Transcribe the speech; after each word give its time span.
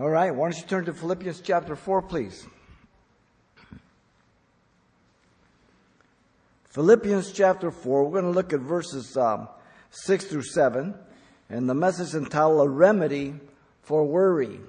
All 0.00 0.08
right, 0.08 0.34
why 0.34 0.48
don't 0.48 0.58
you 0.58 0.66
turn 0.66 0.86
to 0.86 0.94
Philippians 0.94 1.42
chapter 1.42 1.76
4, 1.76 2.00
please? 2.00 2.46
Philippians 6.70 7.32
chapter 7.32 7.70
4, 7.70 8.04
we're 8.04 8.22
going 8.22 8.24
to 8.24 8.30
look 8.30 8.54
at 8.54 8.60
verses 8.60 9.14
um, 9.18 9.46
6 9.90 10.24
through 10.24 10.44
7, 10.44 10.94
and 11.50 11.68
the 11.68 11.74
message 11.74 12.14
entitled 12.14 12.66
A 12.66 12.70
Remedy 12.70 13.34
for 13.82 14.02
Worry. 14.06 14.60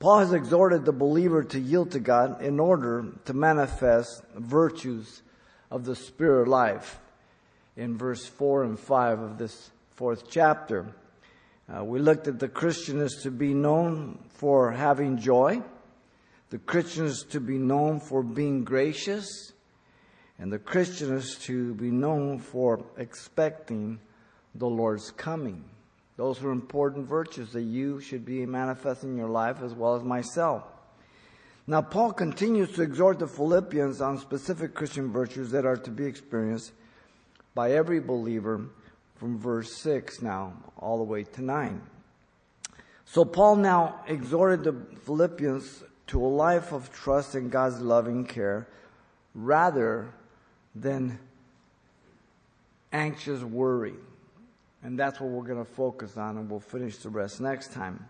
Paul 0.00 0.18
has 0.18 0.34
exhorted 0.34 0.84
the 0.84 0.92
believer 0.92 1.42
to 1.42 1.58
yield 1.58 1.92
to 1.92 1.98
God 1.98 2.42
in 2.42 2.60
order 2.60 3.06
to 3.24 3.32
manifest 3.32 4.22
virtues 4.36 5.22
of 5.70 5.86
the 5.86 5.96
spirit 5.96 6.46
life 6.46 6.98
in 7.74 7.96
verse 7.96 8.26
4 8.26 8.64
and 8.64 8.78
5 8.78 9.20
of 9.20 9.38
this 9.38 9.70
fourth 9.96 10.30
chapter. 10.30 10.94
Uh, 11.66 11.82
we 11.82 11.98
looked 11.98 12.28
at 12.28 12.38
the 12.38 12.48
Christian 12.48 13.00
is 13.00 13.20
to 13.22 13.30
be 13.30 13.54
known 13.54 14.18
for 14.28 14.70
having 14.70 15.16
joy, 15.18 15.62
the 16.50 16.58
Christian 16.58 17.06
is 17.06 17.24
to 17.30 17.40
be 17.40 17.56
known 17.56 18.00
for 18.00 18.22
being 18.22 18.64
gracious, 18.64 19.52
and 20.38 20.52
the 20.52 20.58
Christian 20.58 21.14
is 21.14 21.36
to 21.44 21.74
be 21.74 21.90
known 21.90 22.38
for 22.38 22.84
expecting 22.98 23.98
the 24.54 24.66
Lord's 24.66 25.10
coming. 25.10 25.64
Those 26.16 26.42
are 26.42 26.52
important 26.52 27.08
virtues 27.08 27.52
that 27.52 27.62
you 27.62 27.98
should 27.98 28.24
be 28.24 28.44
manifesting 28.44 29.10
in 29.12 29.16
your 29.16 29.30
life 29.30 29.62
as 29.62 29.72
well 29.74 29.96
as 29.96 30.02
myself. 30.04 30.64
Now, 31.66 31.80
Paul 31.80 32.12
continues 32.12 32.72
to 32.72 32.82
exhort 32.82 33.18
the 33.18 33.26
Philippians 33.26 34.02
on 34.02 34.18
specific 34.18 34.74
Christian 34.74 35.10
virtues 35.10 35.50
that 35.52 35.64
are 35.64 35.78
to 35.78 35.90
be 35.90 36.04
experienced 36.04 36.72
by 37.54 37.72
every 37.72 38.00
believer 38.00 38.66
from 39.16 39.38
verse 39.38 39.72
6 39.74 40.22
now 40.22 40.52
all 40.78 40.98
the 40.98 41.04
way 41.04 41.24
to 41.24 41.42
9. 41.42 41.80
So, 43.04 43.24
Paul 43.24 43.56
now 43.56 44.00
exhorted 44.08 44.64
the 44.64 44.72
Philippians 45.04 45.84
to 46.08 46.24
a 46.24 46.26
life 46.26 46.72
of 46.72 46.92
trust 46.92 47.34
in 47.34 47.48
God's 47.48 47.80
loving 47.80 48.24
care 48.24 48.66
rather 49.34 50.12
than 50.74 51.18
anxious 52.92 53.42
worry. 53.42 53.94
And 54.82 54.98
that's 54.98 55.20
what 55.20 55.30
we're 55.30 55.46
going 55.46 55.64
to 55.64 55.70
focus 55.70 56.16
on, 56.16 56.36
and 56.36 56.50
we'll 56.50 56.60
finish 56.60 56.98
the 56.98 57.08
rest 57.08 57.40
next 57.40 57.72
time. 57.72 58.08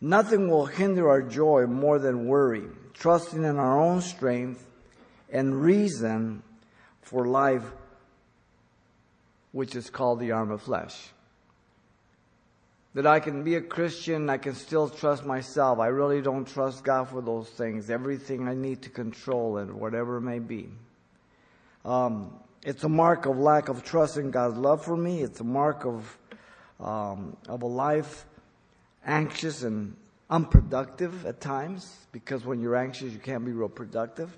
Nothing 0.00 0.48
will 0.48 0.66
hinder 0.66 1.08
our 1.08 1.22
joy 1.22 1.66
more 1.66 1.98
than 1.98 2.26
worry, 2.26 2.64
trusting 2.94 3.44
in 3.44 3.56
our 3.56 3.78
own 3.78 4.00
strength 4.00 4.66
and 5.30 5.62
reason 5.62 6.42
for 7.02 7.26
life, 7.26 7.64
which 9.52 9.74
is 9.74 9.90
called 9.90 10.20
the 10.20 10.32
arm 10.32 10.50
of 10.50 10.62
flesh. 10.62 10.96
That 12.94 13.06
I 13.06 13.20
can 13.20 13.44
be 13.44 13.54
a 13.54 13.60
Christian, 13.60 14.28
I 14.28 14.38
can 14.38 14.54
still 14.54 14.88
trust 14.88 15.24
myself. 15.24 15.78
I 15.78 15.88
really 15.88 16.20
don't 16.20 16.44
trust 16.44 16.82
God 16.82 17.08
for 17.08 17.22
those 17.22 17.48
things. 17.48 17.88
Everything 17.88 18.48
I 18.48 18.54
need 18.54 18.82
to 18.82 18.90
control 18.90 19.58
and 19.58 19.74
whatever 19.74 20.16
it 20.16 20.22
may 20.22 20.40
be. 20.40 20.68
Um, 21.84 22.32
it's 22.64 22.84
a 22.84 22.88
mark 22.88 23.26
of 23.26 23.38
lack 23.38 23.68
of 23.68 23.84
trust 23.84 24.16
in 24.16 24.30
God's 24.30 24.58
love 24.58 24.84
for 24.84 24.96
me. 24.96 25.22
It's 25.22 25.40
a 25.40 25.44
mark 25.44 25.84
of 25.84 26.18
um, 26.80 27.36
of 27.48 27.62
a 27.62 27.66
life 27.66 28.26
anxious 29.06 29.62
and 29.62 29.96
unproductive 30.28 31.26
at 31.26 31.40
times 31.40 32.06
because 32.12 32.44
when 32.44 32.60
you're 32.60 32.76
anxious 32.76 33.12
you 33.12 33.18
can't 33.18 33.44
be 33.44 33.52
real 33.52 33.68
productive. 33.68 34.36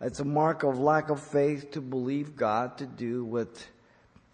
It's 0.00 0.20
a 0.20 0.24
mark 0.24 0.64
of 0.64 0.78
lack 0.78 1.10
of 1.10 1.20
faith 1.20 1.70
to 1.72 1.80
believe 1.80 2.34
God 2.34 2.78
to 2.78 2.86
do 2.86 3.24
what 3.24 3.64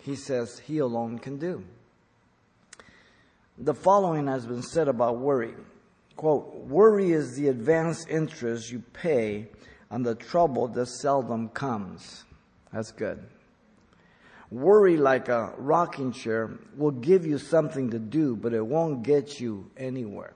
He 0.03 0.17
says 0.17 0.59
He 0.59 0.79
alone 0.79 1.19
can 1.19 1.39
do. 1.39 1.65
The 3.59 3.75
following 3.75 4.27
has 4.29 4.47
been 4.47 4.63
said 4.63 4.89
about 4.89 5.19
worry. 5.19 5.55
Quote, 6.17 6.55
worry 6.67 7.13
is 7.13 7.37
the 7.37 7.49
advanced 7.49 8.09
interest 8.09 8.71
you 8.71 8.83
pay 8.93 9.49
on 9.91 10.03
the 10.03 10.15
trouble 10.15 10.69
that 10.69 10.87
seldom 10.87 11.49
comes. 11.49 12.25
That's 12.73 12.93
good. 12.93 13.25
Worry, 14.51 14.97
like 14.97 15.29
a 15.29 15.53
rocking 15.59 16.13
chair, 16.13 16.59
will 16.77 16.93
give 16.93 17.27
you 17.27 17.39
something 17.39 17.91
to 17.91 17.99
do, 17.99 18.35
but 18.35 18.55
it 18.55 18.65
won't 18.65 19.03
get 19.03 19.41
you 19.41 19.71
anywhere. 19.77 20.33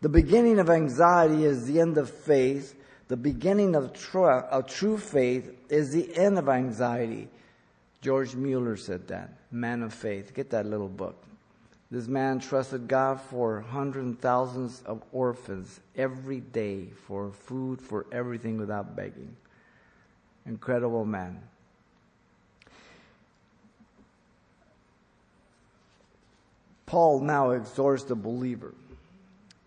The 0.00 0.08
beginning 0.08 0.58
of 0.58 0.70
anxiety 0.70 1.44
is 1.44 1.66
the 1.66 1.80
end 1.80 1.96
of 1.96 2.10
faith. 2.10 2.74
The 3.08 3.16
beginning 3.16 3.76
of, 3.76 3.92
tr- 3.92 4.30
of 4.30 4.66
true 4.66 4.98
faith 4.98 5.52
is 5.68 5.92
the 5.92 6.16
end 6.16 6.38
of 6.38 6.48
anxiety. 6.48 7.28
George 8.00 8.34
Mueller 8.34 8.76
said 8.76 9.08
that. 9.08 9.30
Man 9.50 9.82
of 9.82 9.92
faith. 9.92 10.34
Get 10.34 10.50
that 10.50 10.66
little 10.66 10.88
book. 10.88 11.22
This 11.90 12.06
man 12.06 12.38
trusted 12.38 12.86
God 12.86 13.20
for 13.20 13.60
hundreds 13.60 14.06
and 14.06 14.20
thousands 14.20 14.82
of 14.86 15.02
orphans 15.12 15.80
every 15.96 16.40
day 16.40 16.86
for 17.06 17.32
food, 17.32 17.80
for 17.82 18.06
everything 18.12 18.58
without 18.58 18.94
begging. 18.94 19.36
Incredible 20.46 21.04
man. 21.04 21.40
Paul 26.86 27.20
now 27.20 27.50
exhorts 27.50 28.04
the 28.04 28.16
believer 28.16 28.74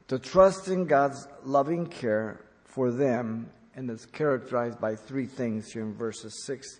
to 0.07 0.19
trust 0.19 0.67
in 0.67 0.85
God's 0.85 1.27
loving 1.43 1.87
care 1.87 2.41
for 2.65 2.91
them, 2.91 3.49
and 3.75 3.89
it's 3.89 4.05
characterized 4.05 4.79
by 4.79 4.95
three 4.95 5.25
things 5.25 5.71
here 5.71 5.83
in 5.83 5.93
verses 5.93 6.43
6 6.45 6.79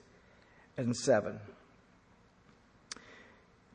and 0.78 0.96
7. 0.96 1.40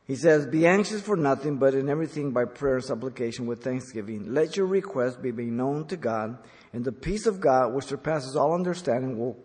He 0.09 0.15
says, 0.15 0.47
Be 0.47 0.65
anxious 0.65 1.01
for 1.01 1.15
nothing, 1.15 1.57
but 1.57 1.75
in 1.75 1.87
everything 1.87 2.31
by 2.31 2.45
prayer 2.45 2.77
and 2.77 2.83
supplication 2.83 3.45
with 3.45 3.63
thanksgiving. 3.63 4.33
Let 4.33 4.57
your 4.57 4.65
requests 4.65 5.17
be 5.17 5.31
made 5.31 5.51
known 5.51 5.85
to 5.85 5.97
God, 5.97 6.39
and 6.73 6.83
the 6.83 6.91
peace 6.91 7.27
of 7.27 7.39
God, 7.39 7.73
which 7.73 7.85
surpasses 7.85 8.35
all 8.35 8.55
understanding, 8.55 9.19
will 9.19 9.37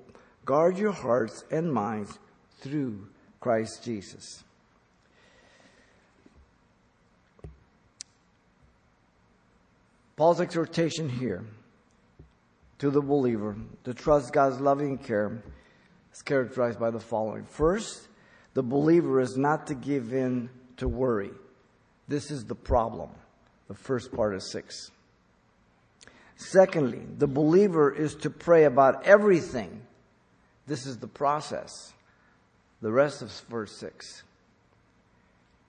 guard 0.46 0.78
your 0.78 0.92
hearts 0.92 1.44
and 1.50 1.70
minds 1.70 2.18
through 2.60 3.06
Christ 3.40 3.84
Jesus. 3.84 4.42
Paul's 10.16 10.40
exhortation 10.40 11.08
here 11.08 11.44
to 12.78 12.90
the 12.90 13.02
believer 13.02 13.56
to 13.84 13.92
trust 13.92 14.32
God's 14.32 14.60
loving 14.60 14.96
care 14.96 15.42
is 16.14 16.22
characterized 16.22 16.80
by 16.80 16.90
the 16.90 17.00
following. 17.00 17.44
First, 17.44 18.08
the 18.54 18.62
believer 18.62 19.20
is 19.20 19.36
not 19.36 19.66
to 19.66 19.74
give 19.74 20.14
in 20.14 20.48
to 20.78 20.88
worry. 20.88 21.30
This 22.08 22.30
is 22.30 22.44
the 22.44 22.54
problem. 22.54 23.10
The 23.68 23.74
first 23.74 24.12
part 24.12 24.34
is 24.34 24.50
six. 24.50 24.90
Secondly, 26.36 27.02
the 27.18 27.26
believer 27.26 27.92
is 27.92 28.14
to 28.16 28.30
pray 28.30 28.64
about 28.64 29.04
everything. 29.04 29.82
This 30.66 30.86
is 30.86 30.98
the 30.98 31.06
process. 31.06 31.92
The 32.80 32.90
rest 32.90 33.22
of 33.22 33.30
verse 33.48 33.76
6. 33.78 34.22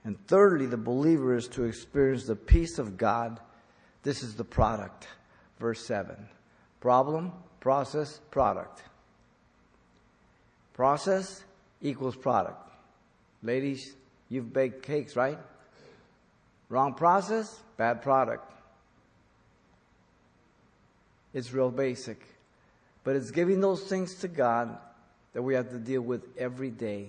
And 0.04 0.18
thirdly, 0.28 0.66
the 0.66 0.78
believer 0.78 1.36
is 1.36 1.48
to 1.50 1.64
experience 1.64 2.26
the 2.26 2.36
peace 2.36 2.78
of 2.78 2.98
God 2.98 3.40
this 4.06 4.22
is 4.22 4.36
the 4.36 4.46
product. 4.46 5.08
Verse 5.60 5.84
7. 5.86 6.16
Problem, 6.80 7.34
process, 7.60 8.22
product. 8.30 8.84
Process 10.76 11.42
equals 11.82 12.18
product. 12.18 12.62
Ladies, 13.42 13.94
you've 14.28 14.52
baked 14.52 14.84
cakes, 14.84 15.16
right? 15.16 15.40
Wrong 16.68 16.94
process, 16.94 17.58
bad 17.78 18.02
product. 18.02 18.52
It's 21.34 21.54
real 21.54 21.72
basic. 21.72 22.22
But 23.06 23.16
it's 23.16 23.32
giving 23.32 23.62
those 23.62 23.84
things 23.84 24.16
to 24.16 24.28
God 24.28 24.78
that 25.34 25.42
we 25.42 25.54
have 25.54 25.70
to 25.70 25.78
deal 25.78 26.02
with 26.02 26.26
every 26.38 26.72
day. 26.72 27.08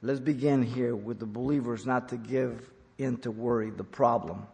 Let's 0.00 0.20
begin 0.20 0.62
here 0.62 0.94
with 0.94 1.18
the 1.18 1.26
believers 1.26 1.84
not 1.84 2.10
to 2.10 2.16
give 2.16 2.70
in 2.96 3.16
to 3.18 3.32
worry, 3.32 3.70
the 3.70 3.84
problem. 3.84 4.46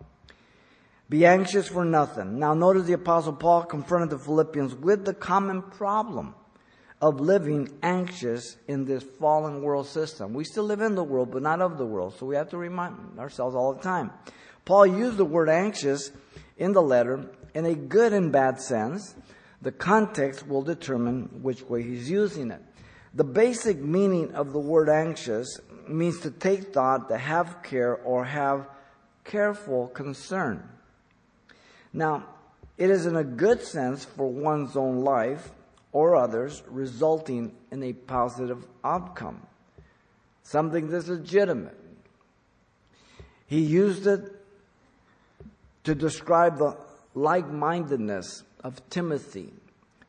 Be 1.10 1.26
anxious 1.26 1.68
for 1.68 1.84
nothing. 1.84 2.38
Now 2.38 2.54
notice 2.54 2.86
the 2.86 2.94
apostle 2.94 3.34
Paul 3.34 3.64
confronted 3.64 4.08
the 4.08 4.18
Philippians 4.18 4.74
with 4.74 5.04
the 5.04 5.12
common 5.12 5.60
problem 5.60 6.34
of 7.04 7.20
living 7.20 7.68
anxious 7.82 8.56
in 8.66 8.86
this 8.86 9.02
fallen 9.02 9.60
world 9.60 9.86
system. 9.86 10.32
We 10.32 10.42
still 10.42 10.64
live 10.64 10.80
in 10.80 10.94
the 10.94 11.04
world, 11.04 11.30
but 11.30 11.42
not 11.42 11.60
of 11.60 11.76
the 11.76 11.84
world. 11.84 12.14
So 12.18 12.24
we 12.24 12.34
have 12.34 12.48
to 12.48 12.56
remind 12.56 13.18
ourselves 13.18 13.54
all 13.54 13.74
the 13.74 13.82
time. 13.82 14.10
Paul 14.64 14.86
used 14.86 15.18
the 15.18 15.24
word 15.26 15.50
anxious 15.50 16.10
in 16.56 16.72
the 16.72 16.80
letter 16.80 17.28
in 17.52 17.66
a 17.66 17.74
good 17.74 18.14
and 18.14 18.32
bad 18.32 18.58
sense. 18.58 19.14
The 19.60 19.70
context 19.70 20.48
will 20.48 20.62
determine 20.62 21.42
which 21.42 21.60
way 21.64 21.82
he's 21.82 22.08
using 22.08 22.50
it. 22.50 22.62
The 23.12 23.24
basic 23.24 23.76
meaning 23.76 24.34
of 24.34 24.54
the 24.54 24.58
word 24.58 24.88
anxious 24.88 25.60
means 25.86 26.20
to 26.20 26.30
take 26.30 26.72
thought, 26.72 27.10
to 27.10 27.18
have 27.18 27.62
care, 27.62 27.96
or 27.96 28.24
have 28.24 28.66
careful 29.24 29.88
concern. 29.88 30.66
Now, 31.92 32.24
it 32.78 32.88
is 32.88 33.04
in 33.04 33.14
a 33.14 33.24
good 33.24 33.60
sense 33.60 34.06
for 34.06 34.26
one's 34.26 34.74
own 34.74 35.02
life 35.02 35.50
or 35.94 36.16
others, 36.16 36.62
resulting 36.66 37.54
in 37.70 37.82
a 37.84 37.92
positive 37.92 38.66
outcome, 38.82 39.40
something 40.42 40.88
that's 40.88 41.06
legitimate. 41.06 41.78
He 43.46 43.60
used 43.60 44.06
it 44.06 44.20
to 45.84 45.94
describe 45.94 46.58
the 46.58 46.76
like 47.14 47.48
mindedness 47.48 48.42
of 48.64 48.86
Timothy 48.90 49.52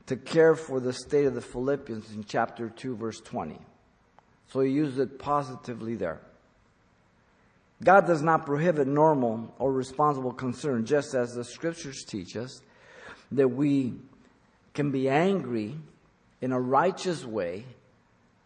to 0.08 0.16
care 0.16 0.56
for 0.56 0.80
the 0.80 0.92
state 0.92 1.26
of 1.26 1.36
the 1.36 1.42
Philippians 1.42 2.12
in 2.12 2.24
chapter 2.24 2.70
2, 2.70 2.96
verse 2.96 3.20
20. 3.20 3.60
So 4.48 4.62
he 4.62 4.72
used 4.72 5.00
it 5.00 5.20
positively 5.20 5.96
there. 5.96 6.20
God 7.84 8.08
does 8.08 8.24
not 8.24 8.48
prohibit 8.48 8.88
normal 8.88 9.54
or 9.60 9.72
responsible 9.72 10.32
concern, 10.32 10.86
just 10.86 11.14
as 11.14 11.36
the 11.36 11.44
scriptures 11.44 12.04
teach 12.04 12.36
us 12.36 12.62
that 13.32 13.50
we 13.50 13.94
can 14.76 14.92
be 14.92 15.10
angry 15.10 15.76
in 16.42 16.52
a 16.52 16.60
righteous 16.60 17.26
way, 17.26 17.66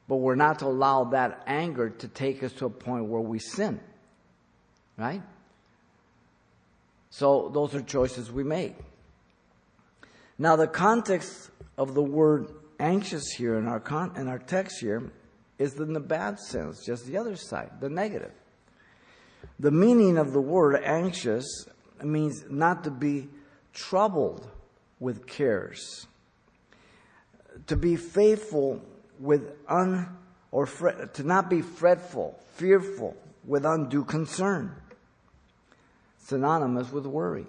but 0.07 0.17
we're 0.17 0.35
not 0.35 0.59
to 0.59 0.65
allow 0.65 1.05
that 1.05 1.43
anger 1.45 1.89
to 1.89 2.07
take 2.07 2.43
us 2.43 2.53
to 2.53 2.65
a 2.65 2.69
point 2.69 3.05
where 3.05 3.21
we 3.21 3.39
sin. 3.39 3.79
Right? 4.97 5.21
So 7.09 7.49
those 7.53 7.75
are 7.75 7.81
choices 7.81 8.31
we 8.31 8.43
make. 8.43 8.75
Now, 10.37 10.55
the 10.55 10.67
context 10.67 11.49
of 11.77 11.93
the 11.93 12.03
word 12.03 12.47
anxious 12.79 13.31
here 13.31 13.57
in 13.57 13.67
our, 13.67 13.79
con- 13.79 14.13
in 14.15 14.27
our 14.27 14.39
text 14.39 14.79
here 14.79 15.11
is 15.57 15.75
in 15.75 15.93
the 15.93 15.99
bad 15.99 16.39
sense, 16.39 16.85
just 16.85 17.05
the 17.05 17.17
other 17.17 17.35
side, 17.35 17.71
the 17.81 17.89
negative. 17.89 18.31
The 19.59 19.71
meaning 19.71 20.17
of 20.17 20.31
the 20.31 20.39
word 20.39 20.81
anxious 20.83 21.65
means 22.01 22.45
not 22.49 22.85
to 22.85 22.91
be 22.91 23.27
troubled 23.73 24.47
with 24.99 25.27
cares, 25.27 26.07
to 27.69 27.75
be 27.75 27.95
faithful 27.95 28.81
with 29.19 29.56
un 29.68 30.18
or 30.51 30.66
to 30.66 31.24
not 31.24 31.50
be 31.50 31.62
fretful, 31.62 32.39
fearful 32.56 33.16
with 33.45 33.63
undue 33.63 34.04
concern. 34.04 34.75
Synonymous 36.18 36.92
with 36.92 37.06
worry. 37.06 37.45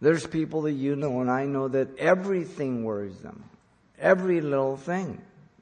There's 0.00 0.26
people 0.26 0.62
that 0.62 0.72
you 0.72 0.96
know 0.96 1.20
and 1.20 1.30
I 1.30 1.44
know 1.44 1.68
that 1.68 1.98
everything 1.98 2.84
worries 2.84 3.18
them. 3.18 3.44
Every 3.98 4.40
little 4.40 4.76
thing. 4.76 5.20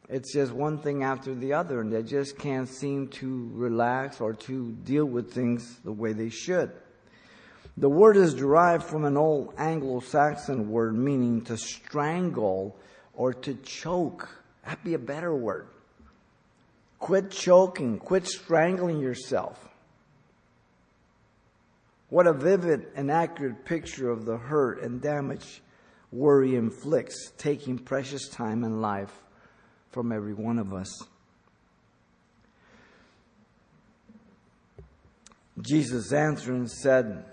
It's 0.08 0.32
just 0.32 0.52
one 0.52 0.78
thing 0.78 1.02
after 1.02 1.34
the 1.34 1.54
other 1.54 1.80
and 1.80 1.92
they 1.92 2.04
just 2.04 2.38
can't 2.38 2.68
seem 2.68 3.08
to 3.08 3.50
relax 3.54 4.20
or 4.20 4.34
to 4.34 4.70
deal 4.84 5.06
with 5.06 5.32
things 5.32 5.78
the 5.84 5.92
way 5.92 6.12
they 6.12 6.28
should. 6.28 6.70
The 7.76 7.90
word 7.90 8.16
is 8.16 8.34
derived 8.34 8.84
from 8.84 9.04
an 9.04 9.16
old 9.16 9.52
Anglo-Saxon 9.58 10.70
word 10.70 10.96
meaning 10.96 11.42
to 11.42 11.56
strangle 11.56 12.76
or 13.16 13.32
to 13.32 13.54
choke. 13.54 14.28
That'd 14.64 14.84
be 14.84 14.94
a 14.94 14.98
better 14.98 15.34
word. 15.34 15.68
Quit 16.98 17.30
choking. 17.30 17.98
Quit 17.98 18.26
strangling 18.26 19.00
yourself. 19.00 19.68
What 22.08 22.26
a 22.26 22.32
vivid 22.32 22.86
and 22.94 23.10
accurate 23.10 23.64
picture 23.64 24.10
of 24.10 24.24
the 24.24 24.36
hurt 24.36 24.82
and 24.82 25.00
damage 25.00 25.60
worry 26.12 26.54
inflicts, 26.54 27.32
taking 27.36 27.78
precious 27.78 28.28
time 28.28 28.62
and 28.62 28.80
life 28.80 29.12
from 29.90 30.12
every 30.12 30.34
one 30.34 30.58
of 30.58 30.72
us. 30.72 30.88
Jesus 35.60 36.12
answered 36.12 36.54
and 36.54 36.70
said 36.70 37.24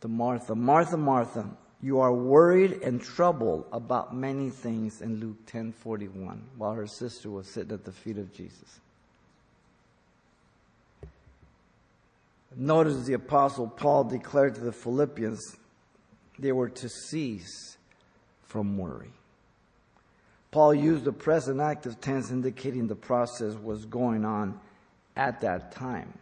to 0.00 0.08
Martha, 0.08 0.54
Martha, 0.54 0.96
Martha, 0.96 1.48
you 1.80 2.00
are 2.00 2.12
worried 2.12 2.82
and 2.82 3.00
troubled 3.00 3.66
about 3.72 4.14
many 4.14 4.50
things 4.50 5.00
in 5.00 5.20
Luke 5.20 5.46
10:41 5.46 6.40
while 6.56 6.72
her 6.72 6.86
sister 6.86 7.30
was 7.30 7.48
sitting 7.48 7.72
at 7.72 7.84
the 7.84 7.92
feet 7.92 8.18
of 8.18 8.32
Jesus. 8.32 8.80
Notice 12.56 13.04
the 13.04 13.12
Apostle 13.12 13.68
Paul 13.68 14.04
declared 14.04 14.54
to 14.56 14.60
the 14.60 14.72
Philippians 14.72 15.56
they 16.38 16.52
were 16.52 16.68
to 16.68 16.88
cease 16.88 17.76
from 18.42 18.78
worry. 18.78 19.12
Paul 20.50 20.74
used 20.74 21.04
the 21.04 21.12
present 21.12 21.60
active 21.60 22.00
tense 22.00 22.30
indicating 22.30 22.86
the 22.86 22.96
process 22.96 23.54
was 23.54 23.84
going 23.84 24.24
on 24.24 24.58
at 25.14 25.40
that 25.42 25.72
time. 25.72 26.12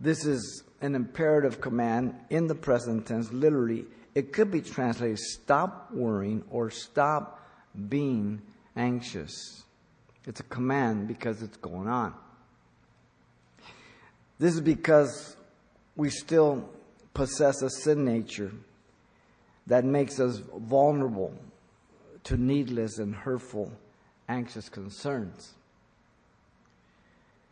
This 0.00 0.24
is 0.24 0.62
an 0.80 0.94
imperative 0.94 1.60
command 1.60 2.14
in 2.30 2.46
the 2.46 2.54
present 2.54 3.06
tense. 3.06 3.32
Literally, 3.32 3.86
it 4.14 4.32
could 4.32 4.50
be 4.50 4.60
translated 4.60 5.18
stop 5.18 5.90
worrying 5.92 6.44
or 6.50 6.70
stop 6.70 7.40
being 7.88 8.42
anxious. 8.76 9.64
It's 10.26 10.40
a 10.40 10.44
command 10.44 11.08
because 11.08 11.42
it's 11.42 11.56
going 11.56 11.88
on. 11.88 12.14
This 14.38 14.54
is 14.54 14.60
because 14.60 15.36
we 15.96 16.10
still 16.10 16.68
possess 17.12 17.60
a 17.62 17.70
sin 17.70 18.04
nature 18.04 18.52
that 19.66 19.84
makes 19.84 20.20
us 20.20 20.40
vulnerable 20.56 21.34
to 22.24 22.36
needless 22.36 22.98
and 22.98 23.14
hurtful, 23.14 23.72
anxious 24.28 24.68
concerns. 24.68 25.54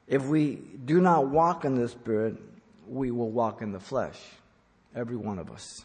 If 0.06 0.24
we 0.26 0.56
do 0.84 1.00
not 1.00 1.28
walk 1.28 1.64
in 1.64 1.74
the 1.74 1.88
Spirit, 1.88 2.36
we 2.88 3.10
will 3.10 3.30
walk 3.30 3.62
in 3.62 3.72
the 3.72 3.80
flesh, 3.80 4.18
every 4.94 5.16
one 5.16 5.38
of 5.38 5.50
us. 5.50 5.84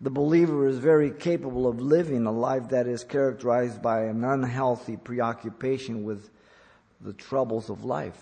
The 0.00 0.10
believer 0.10 0.66
is 0.66 0.78
very 0.78 1.10
capable 1.10 1.66
of 1.66 1.80
living 1.80 2.24
a 2.26 2.32
life 2.32 2.70
that 2.70 2.86
is 2.86 3.04
characterized 3.04 3.82
by 3.82 4.04
an 4.04 4.24
unhealthy 4.24 4.96
preoccupation 4.96 6.04
with 6.04 6.30
the 7.02 7.12
troubles 7.12 7.68
of 7.68 7.84
life 7.84 8.18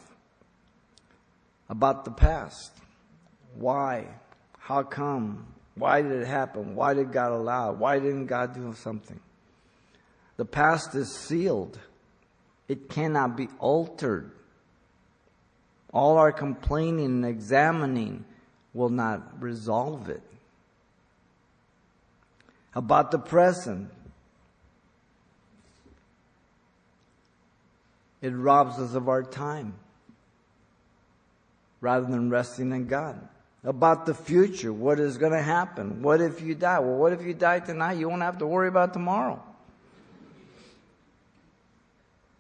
about 1.69 2.05
the 2.05 2.11
past. 2.11 2.73
Why? 3.55 4.07
How 4.59 4.83
come? 4.83 5.47
Why 5.77 6.03
did 6.03 6.13
it 6.13 6.27
happen? 6.27 6.75
Why 6.75 6.95
did 6.95 7.13
God 7.13 7.31
allow? 7.31 7.73
Why 7.73 8.01
didn't 8.01 8.27
God 8.27 8.55
do 8.55 8.75
something? 8.75 9.21
The 10.37 10.45
past 10.45 10.95
is 10.95 11.15
sealed. 11.15 11.79
It 12.67 12.89
cannot 12.89 13.37
be 13.37 13.49
altered. 13.59 14.33
All 15.93 16.19
our 16.19 16.33
complaining 16.33 17.07
and 17.07 17.25
examining 17.25 18.25
will 18.75 18.91
not 18.91 19.43
resolve 19.43 20.09
it. 20.09 20.23
About 22.75 23.11
the 23.11 23.19
present, 23.19 23.91
it 28.21 28.31
robs 28.31 28.79
us 28.79 28.95
of 28.95 29.09
our 29.09 29.23
time 29.23 29.75
rather 31.81 32.07
than 32.07 32.31
resting 32.31 32.73
in 32.73 32.87
God. 32.87 33.27
About 33.65 34.07
the 34.07 34.15
future, 34.15 34.73
what 34.73 35.01
is 35.01 35.19
going 35.19 35.33
to 35.33 35.43
happen? 35.43 36.03
What 36.03 36.21
if 36.21 36.41
you 36.41 36.55
die? 36.55 36.79
Well, 36.79 36.97
what 36.97 37.13
if 37.13 37.23
you 37.23 37.35
die 37.35 37.61
tonight? 37.61 37.99
You 37.99 38.09
won't 38.09 38.23
have 38.23 38.39
to 38.39 38.47
worry 38.47 38.69
about 38.69 38.93
tomorrow. 38.93 39.43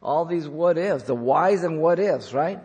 All 0.00 0.24
these 0.24 0.46
what 0.46 0.78
ifs, 0.78 1.04
the 1.04 1.14
whys 1.14 1.64
and 1.64 1.80
what 1.80 1.98
ifs, 1.98 2.32
right? 2.32 2.60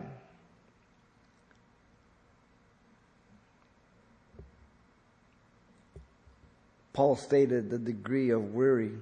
Paul 6.94 7.16
stated 7.16 7.68
the 7.68 7.78
degree 7.78 8.30
of 8.30 8.54
worry 8.54 8.92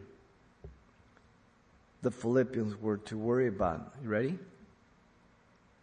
the 2.02 2.10
Philippians 2.10 2.80
were 2.80 2.96
to 2.96 3.16
worry 3.16 3.46
about. 3.46 3.92
You 4.02 4.08
ready? 4.08 4.38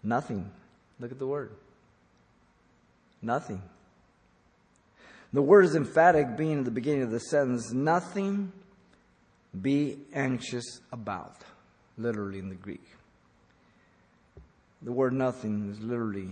Nothing. 0.04 0.52
Look 1.00 1.12
at 1.12 1.20
the 1.20 1.28
word. 1.28 1.52
Nothing. 3.22 3.62
The 5.32 5.42
word 5.42 5.66
is 5.66 5.76
emphatic, 5.76 6.36
being 6.36 6.60
at 6.60 6.66
the 6.66 6.72
beginning 6.72 7.04
of 7.04 7.12
the 7.12 7.20
sentence. 7.20 7.72
Nothing 7.72 8.52
be 9.62 10.00
anxious 10.14 10.82
about, 10.92 11.38
literally 11.98 12.40
in 12.40 12.50
the 12.50 12.56
Greek. 12.56 12.84
The 14.82 14.92
word 14.92 15.14
nothing 15.14 15.70
is 15.72 15.80
literally 15.80 16.30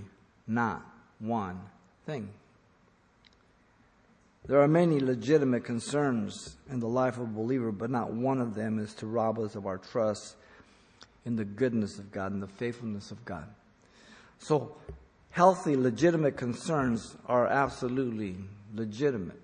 not 0.48 0.84
one 1.20 1.60
thing. 2.06 2.30
There 4.48 4.62
are 4.62 4.68
many 4.68 5.02
legitimate 5.02 5.66
concerns 5.66 6.56
in 6.72 6.80
the 6.80 6.88
life 6.88 7.18
of 7.18 7.24
a 7.24 7.26
believer, 7.26 7.74
but 7.74 7.90
not 7.90 8.14
one 8.14 8.40
of 8.40 8.56
them 8.56 8.80
is 8.80 8.94
to 8.96 9.06
rob 9.06 9.40
us 9.40 9.56
of 9.56 9.66
our 9.66 9.78
trust 9.78 10.38
in 11.26 11.36
the 11.36 11.44
goodness 11.44 12.00
of 12.00 12.14
God 12.14 12.32
and 12.32 12.42
the 12.42 12.48
faithfulness 12.48 13.12
of 13.12 13.26
God. 13.26 13.46
So, 14.40 14.78
healthy, 15.32 15.76
legitimate 15.76 16.38
concerns 16.38 17.18
are 17.26 17.46
absolutely 17.46 18.38
legitimate. 18.74 19.42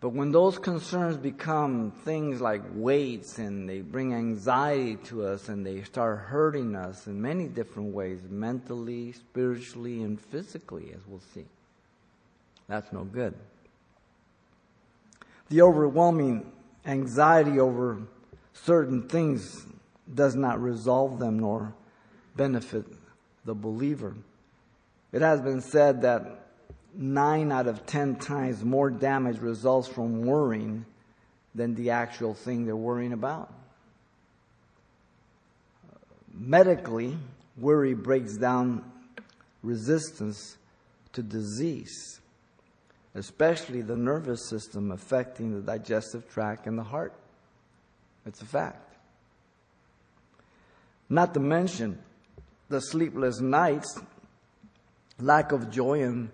But 0.00 0.10
when 0.10 0.32
those 0.32 0.58
concerns 0.58 1.18
become 1.18 1.90
things 1.90 2.40
like 2.40 2.62
weights 2.72 3.38
and 3.38 3.68
they 3.68 3.80
bring 3.80 4.14
anxiety 4.14 4.96
to 5.08 5.26
us 5.26 5.50
and 5.50 5.66
they 5.66 5.82
start 5.82 6.20
hurting 6.20 6.74
us 6.74 7.06
in 7.06 7.20
many 7.20 7.48
different 7.48 7.92
ways, 7.94 8.20
mentally, 8.30 9.12
spiritually, 9.12 10.02
and 10.02 10.18
physically, 10.18 10.92
as 10.94 11.00
we'll 11.06 11.20
see, 11.34 11.44
that's 12.66 12.90
no 12.94 13.04
good. 13.04 13.34
The 15.48 15.62
overwhelming 15.62 16.50
anxiety 16.84 17.60
over 17.60 17.98
certain 18.52 19.08
things 19.08 19.66
does 20.12 20.34
not 20.34 20.60
resolve 20.60 21.18
them 21.18 21.38
nor 21.38 21.74
benefit 22.36 22.84
the 23.44 23.54
believer. 23.54 24.14
It 25.12 25.22
has 25.22 25.40
been 25.40 25.60
said 25.60 26.02
that 26.02 26.46
nine 26.94 27.52
out 27.52 27.66
of 27.66 27.86
ten 27.86 28.16
times 28.16 28.64
more 28.64 28.90
damage 28.90 29.38
results 29.38 29.88
from 29.88 30.22
worrying 30.22 30.84
than 31.54 31.74
the 31.74 31.90
actual 31.90 32.34
thing 32.34 32.64
they're 32.66 32.76
worrying 32.76 33.12
about. 33.12 33.52
Medically, 36.32 37.16
worry 37.56 37.94
breaks 37.94 38.36
down 38.36 38.84
resistance 39.62 40.58
to 41.12 41.22
disease, 41.22 42.20
especially 43.16 43.80
the 43.80 43.96
nervous 43.96 44.48
system 44.48 44.92
affecting 44.92 45.54
the 45.54 45.60
digestive 45.60 46.28
tract 46.30 46.66
and 46.66 46.78
the 46.78 46.82
heart. 46.82 47.14
It's 48.26 48.42
a 48.42 48.44
fact. 48.44 48.94
Not 51.08 51.32
to 51.34 51.40
mention 51.40 51.98
the 52.68 52.80
sleepless 52.80 53.40
nights, 53.40 53.98
lack 55.18 55.52
of 55.52 55.70
joy, 55.70 56.02
and 56.02 56.28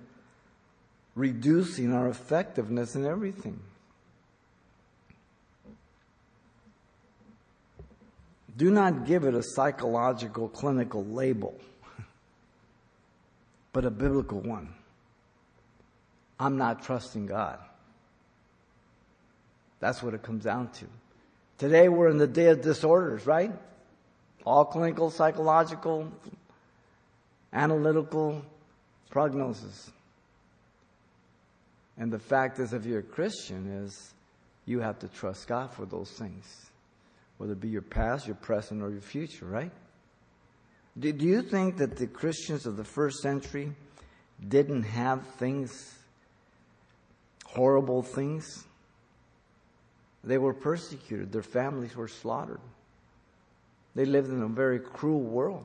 reducing 1.15 1.93
our 1.93 2.09
effectiveness 2.09 2.97
in 2.97 3.07
everything. 3.07 3.61
Do 8.57 8.71
not 8.71 9.07
give 9.07 9.25
it 9.25 9.35
a 9.35 9.43
psychological 9.43 10.49
clinical 10.49 11.05
label, 11.05 11.55
but 13.73 13.85
a 13.85 13.91
biblical 13.91 14.41
one. 14.41 14.75
I'm 16.42 16.56
not 16.56 16.82
trusting 16.82 17.26
God. 17.26 17.61
That's 19.78 20.02
what 20.02 20.12
it 20.12 20.25
comes 20.25 20.42
down 20.42 20.72
to. 20.72 20.87
Today 21.56 21.88
we're 21.88 22.08
in 22.08 22.18
the 22.18 22.26
day 22.26 22.46
of 22.46 22.62
disorders, 22.62 23.28
right? 23.28 23.52
All 24.44 24.64
clinical, 24.64 25.08
psychological, 25.11 26.11
analytical 27.52 28.44
prognosis. 29.08 29.92
And 31.96 32.12
the 32.12 32.18
fact 32.18 32.58
is, 32.58 32.72
if 32.72 32.87
you're 32.87 33.00
a 33.00 33.04
Christian, 33.04 33.84
is 33.84 34.12
you 34.66 34.80
have 34.80 34.99
to 34.99 35.08
trust 35.08 35.46
God 35.46 35.72
for 35.72 35.87
those 35.87 36.11
things, 36.11 36.44
whether 37.37 37.52
it 37.52 37.61
be 37.61 37.68
your 37.68 37.82
past, 37.82 38.26
your 38.26 38.34
present, 38.34 38.82
or 38.82 38.90
your 38.90 39.00
future, 39.00 39.46
right? 39.46 39.70
Do, 40.99 41.12
do 41.12 41.25
you 41.25 41.42
think 41.42 41.76
that 41.76 41.96
the 41.96 42.08
Christians 42.08 42.66
of 42.66 42.76
the 42.76 42.84
first 42.84 43.18
century 43.18 43.72
didn't 44.49 44.82
have 44.82 45.25
things, 45.38 46.01
horrible 47.54 48.02
things? 48.02 48.64
They 50.25 50.38
were 50.38 50.54
persecuted, 50.54 51.32
their 51.32 51.42
families 51.42 51.97
were 51.97 52.09
slaughtered. 52.09 52.61
They 53.94 54.04
lived 54.04 54.30
in 54.30 54.42
a 54.42 54.49
very 54.49 54.78
cruel 54.78 55.21
world. 55.21 55.64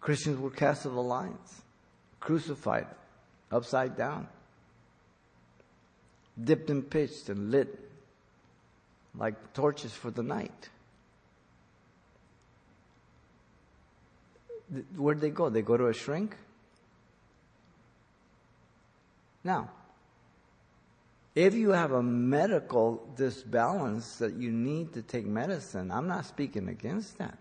Christians 0.00 0.38
were 0.38 0.50
cast 0.50 0.82
to 0.82 0.88
the 0.88 1.02
lions, 1.02 1.62
crucified, 2.20 2.86
upside 3.50 3.96
down, 3.96 4.28
dipped 6.42 6.70
in 6.70 6.82
pitch 6.82 7.28
and 7.28 7.50
lit 7.50 7.78
like 9.18 9.52
torches 9.52 9.92
for 9.92 10.10
the 10.10 10.22
night. 10.22 10.70
Where'd 14.96 15.20
they 15.20 15.30
go? 15.30 15.50
They 15.50 15.62
go 15.62 15.76
to 15.76 15.88
a 15.88 15.92
shrink? 15.92 16.36
Now, 19.42 19.70
if 21.40 21.54
you 21.54 21.70
have 21.70 21.92
a 21.92 22.02
medical 22.02 23.02
disbalance 23.16 24.18
that 24.18 24.34
you 24.34 24.50
need 24.50 24.92
to 24.92 25.00
take 25.00 25.24
medicine, 25.24 25.90
I'm 25.90 26.06
not 26.06 26.26
speaking 26.26 26.68
against 26.68 27.16
that. 27.16 27.38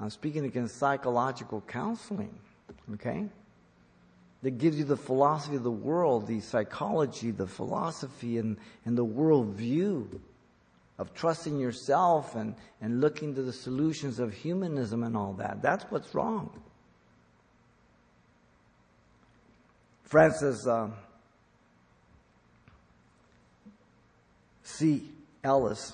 I'm 0.00 0.08
speaking 0.08 0.46
against 0.46 0.78
psychological 0.78 1.60
counseling, 1.60 2.34
okay? 2.94 3.26
That 4.42 4.52
gives 4.52 4.78
you 4.78 4.84
the 4.84 4.96
philosophy 4.96 5.56
of 5.56 5.62
the 5.62 5.70
world, 5.70 6.26
the 6.26 6.40
psychology, 6.40 7.30
the 7.30 7.46
philosophy, 7.46 8.38
and, 8.38 8.56
and 8.86 8.96
the 8.96 9.04
worldview 9.04 10.18
of 10.98 11.12
trusting 11.12 11.60
yourself 11.60 12.34
and, 12.34 12.54
and 12.80 13.02
looking 13.02 13.34
to 13.34 13.42
the 13.42 13.52
solutions 13.52 14.18
of 14.18 14.32
humanism 14.32 15.02
and 15.02 15.18
all 15.18 15.34
that. 15.34 15.60
That's 15.60 15.84
what's 15.90 16.14
wrong. 16.14 16.50
Francis 20.04 20.66
uh, 20.66 20.88
C. 24.80 25.02
Ellis 25.44 25.92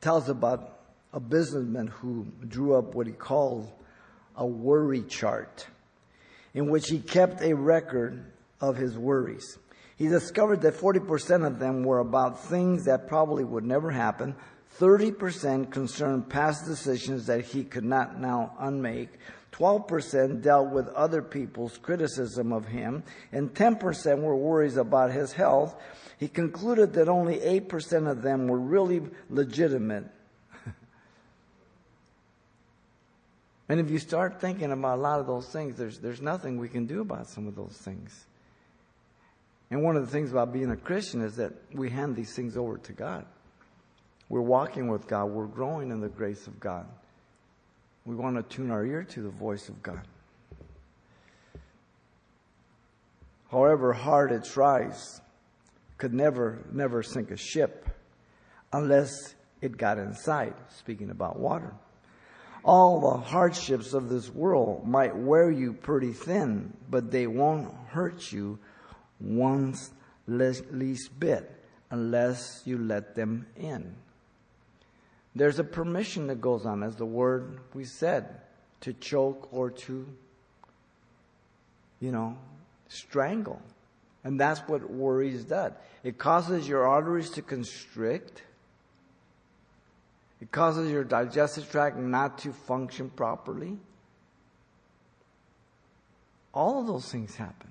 tells 0.00 0.28
about 0.28 0.78
a 1.12 1.18
businessman 1.18 1.88
who 1.88 2.28
drew 2.46 2.76
up 2.76 2.94
what 2.94 3.08
he 3.08 3.12
called 3.12 3.72
a 4.36 4.46
worry 4.46 5.02
chart, 5.02 5.66
in 6.54 6.70
which 6.70 6.88
he 6.88 7.00
kept 7.00 7.42
a 7.42 7.52
record 7.54 8.24
of 8.60 8.76
his 8.76 8.96
worries. 8.96 9.58
He 9.96 10.06
discovered 10.06 10.60
that 10.60 10.74
40% 10.74 11.44
of 11.44 11.58
them 11.58 11.82
were 11.82 11.98
about 11.98 12.44
things 12.44 12.84
that 12.84 13.08
probably 13.08 13.42
would 13.42 13.64
never 13.64 13.90
happen, 13.90 14.36
30% 14.78 15.72
concerned 15.72 16.28
past 16.28 16.66
decisions 16.66 17.26
that 17.26 17.46
he 17.46 17.64
could 17.64 17.84
not 17.84 18.20
now 18.20 18.54
unmake, 18.60 19.10
12% 19.58 20.42
dealt 20.42 20.70
with 20.70 20.88
other 20.88 21.22
people's 21.22 21.78
criticism 21.78 22.52
of 22.52 22.66
him, 22.66 23.02
and 23.32 23.52
10% 23.52 24.20
were 24.20 24.36
worries 24.36 24.76
about 24.76 25.10
his 25.10 25.32
health. 25.32 25.74
He 26.18 26.28
concluded 26.28 26.92
that 26.94 27.08
only 27.08 27.38
8% 27.38 28.10
of 28.10 28.22
them 28.22 28.48
were 28.48 28.58
really 28.58 29.02
legitimate 29.30 30.04
And 33.68 33.80
if 33.80 33.90
you 33.90 33.98
start 33.98 34.40
thinking 34.40 34.72
about 34.72 34.98
a 34.98 35.00
lot 35.00 35.20
of 35.20 35.26
those 35.26 35.46
things, 35.48 35.76
there's, 35.76 35.98
there's 35.98 36.22
nothing 36.22 36.56
we 36.56 36.68
can 36.68 36.86
do 36.86 37.02
about 37.02 37.28
some 37.28 37.46
of 37.46 37.54
those 37.54 37.76
things. 37.76 38.24
And 39.70 39.82
one 39.82 39.96
of 39.96 40.06
the 40.06 40.10
things 40.10 40.30
about 40.30 40.52
being 40.52 40.70
a 40.70 40.76
Christian 40.76 41.20
is 41.20 41.36
that 41.36 41.52
we 41.74 41.90
hand 41.90 42.16
these 42.16 42.34
things 42.34 42.56
over 42.56 42.78
to 42.78 42.92
God. 42.92 43.26
We're 44.30 44.40
walking 44.40 44.88
with 44.88 45.06
God. 45.06 45.26
We're 45.26 45.46
growing 45.46 45.90
in 45.90 46.00
the 46.00 46.08
grace 46.08 46.46
of 46.46 46.58
God. 46.58 46.86
We 48.08 48.16
want 48.16 48.36
to 48.36 48.56
tune 48.56 48.70
our 48.70 48.86
ear 48.86 49.04
to 49.04 49.22
the 49.22 49.28
voice 49.28 49.68
of 49.68 49.82
God. 49.82 50.00
However 53.50 53.92
hard 53.92 54.32
it 54.32 54.44
tries, 54.44 55.20
could 55.98 56.14
never, 56.14 56.64
never 56.72 57.02
sink 57.02 57.30
a 57.30 57.36
ship 57.36 57.88
unless 58.72 59.34
it 59.60 59.76
got 59.76 59.98
inside, 59.98 60.54
speaking 60.70 61.10
about 61.10 61.38
water 61.38 61.74
all 62.64 63.00
the 63.00 63.16
hardships 63.16 63.94
of 63.94 64.08
this 64.08 64.28
world 64.28 64.86
might 64.86 65.16
wear 65.16 65.50
you 65.50 65.72
pretty 65.72 66.12
thin, 66.12 66.76
but 66.90 67.10
they 67.10 67.26
won't 67.26 67.72
hurt 67.88 68.30
you 68.32 68.58
one 69.18 69.74
least 70.26 71.18
bit 71.18 71.50
unless 71.90 72.62
you 72.66 72.78
let 72.78 73.14
them 73.14 73.46
in. 73.56 73.94
There's 75.38 75.58
a 75.58 75.64
permission 75.64 76.26
that 76.26 76.40
goes 76.40 76.66
on, 76.66 76.82
as 76.82 76.96
the 76.96 77.06
word 77.06 77.60
we 77.72 77.84
said, 77.84 78.40
to 78.80 78.92
choke 78.92 79.48
or 79.52 79.70
to, 79.70 80.06
you 82.00 82.12
know, 82.12 82.36
strangle. 82.88 83.62
And 84.24 84.38
that's 84.38 84.60
what 84.60 84.90
worries 84.90 85.44
does. 85.44 85.72
It 86.02 86.18
causes 86.18 86.68
your 86.68 86.86
arteries 86.86 87.30
to 87.30 87.42
constrict 87.42 88.42
it 90.40 90.52
causes 90.52 90.90
your 90.90 91.04
digestive 91.04 91.70
tract 91.70 91.96
not 91.96 92.38
to 92.38 92.52
function 92.52 93.10
properly. 93.10 93.76
All 96.54 96.80
of 96.80 96.86
those 96.86 97.10
things 97.10 97.34
happen. 97.34 97.70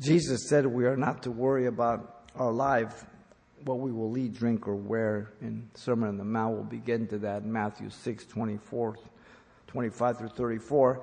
Jesus 0.00 0.48
said 0.48 0.66
we 0.66 0.84
are 0.84 0.96
not 0.96 1.22
to 1.22 1.30
worry 1.30 1.66
about 1.66 2.24
our 2.34 2.52
life, 2.52 3.06
what 3.66 3.80
we 3.80 3.90
will 3.90 4.16
eat, 4.16 4.32
drink, 4.32 4.68
or 4.68 4.76
wear. 4.76 5.32
In 5.42 5.68
Sermon 5.74 6.08
on 6.08 6.16
the 6.16 6.24
Mount, 6.24 6.54
we'll 6.54 6.64
begin 6.64 7.06
to 7.08 7.18
that 7.18 7.42
in 7.42 7.52
Matthew 7.52 7.90
6, 7.90 8.24
24, 8.26 8.96
25 9.66 10.18
through 10.18 10.28
34. 10.28 11.02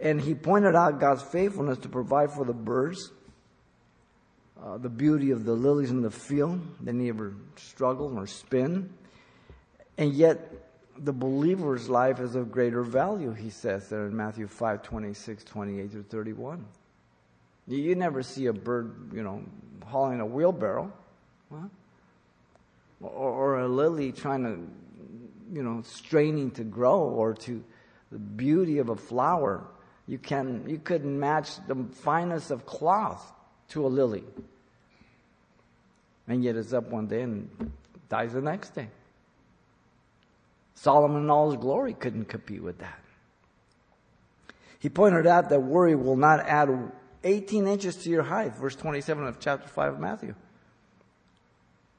And 0.00 0.20
he 0.20 0.34
pointed 0.34 0.74
out 0.74 1.00
God's 1.00 1.22
faithfulness 1.22 1.78
to 1.78 1.88
provide 1.88 2.30
for 2.30 2.44
the 2.44 2.52
birds 2.52 3.10
uh, 4.62 4.76
the 4.78 4.90
beauty 4.90 5.30
of 5.30 5.44
the 5.44 5.52
lilies 5.52 5.90
in 5.90 6.02
the 6.02 6.10
field. 6.10 6.60
They 6.80 6.92
never 6.92 7.34
struggle 7.56 8.16
or 8.16 8.26
spin. 8.26 8.92
And 9.96 10.12
yet, 10.12 10.38
the 10.98 11.12
believer's 11.12 11.88
life 11.88 12.20
is 12.20 12.34
of 12.34 12.52
greater 12.52 12.82
value, 12.82 13.32
he 13.32 13.48
says 13.48 13.88
there 13.88 14.06
in 14.06 14.14
Matthew 14.14 14.46
5 14.46 14.82
26, 14.82 15.44
28 15.44 15.90
through 15.90 16.02
31. 16.02 16.64
You, 17.66 17.78
you 17.78 17.94
never 17.94 18.22
see 18.22 18.46
a 18.46 18.52
bird, 18.52 19.10
you 19.14 19.22
know, 19.22 19.42
hauling 19.86 20.20
a 20.20 20.26
wheelbarrow. 20.26 20.92
Huh? 21.50 21.68
Or, 23.02 23.58
a 23.58 23.68
lily 23.68 24.12
trying 24.12 24.44
to, 24.44 24.58
you 25.52 25.62
know, 25.62 25.82
straining 25.82 26.52
to 26.52 26.64
grow, 26.64 27.00
or 27.00 27.34
to 27.34 27.62
the 28.10 28.18
beauty 28.18 28.78
of 28.78 28.88
a 28.88 28.96
flower. 28.96 29.64
You 30.06 30.18
can 30.18 30.68
you 30.68 30.78
couldn't 30.78 31.18
match 31.18 31.64
the 31.66 31.74
finest 32.02 32.50
of 32.50 32.66
cloth 32.66 33.32
to 33.70 33.86
a 33.86 33.88
lily. 33.88 34.24
And 36.28 36.44
yet 36.44 36.56
it's 36.56 36.72
up 36.72 36.88
one 36.90 37.08
day 37.08 37.22
and 37.22 37.72
dies 38.08 38.32
the 38.32 38.40
next 38.40 38.74
day. 38.74 38.88
Solomon 40.74 41.22
in 41.22 41.30
all 41.30 41.50
his 41.50 41.60
glory 41.60 41.94
couldn't 41.94 42.26
compete 42.26 42.62
with 42.62 42.78
that. 42.78 42.98
He 44.78 44.88
pointed 44.88 45.26
out 45.26 45.48
that 45.50 45.60
worry 45.60 45.94
will 45.94 46.16
not 46.16 46.40
add 46.40 46.92
18 47.22 47.68
inches 47.68 47.96
to 47.98 48.10
your 48.10 48.24
height, 48.24 48.56
verse 48.56 48.74
27 48.74 49.24
of 49.26 49.38
chapter 49.38 49.68
5 49.68 49.94
of 49.94 50.00
Matthew. 50.00 50.34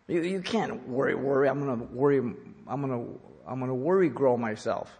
You, 0.08 0.22
you 0.22 0.42
can't 0.42 0.88
worry, 0.88 1.16
worry. 1.16 1.48
I'm 1.48 1.66
going 1.66 1.80
to 1.80 1.86
worry. 1.94 2.18
I'm 2.18 2.36
going 2.68 2.90
to, 2.90 3.20
I'm 3.48 3.60
going 3.60 3.70
to 3.70 3.76
worry 3.76 4.10
grow 4.10 4.38
myself. 4.38 4.92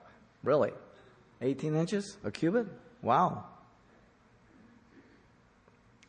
Really? 0.44 0.72
18 1.42 1.76
inches? 1.76 2.18
A 2.24 2.32
cubit? 2.32 2.68
Wow. 3.02 3.46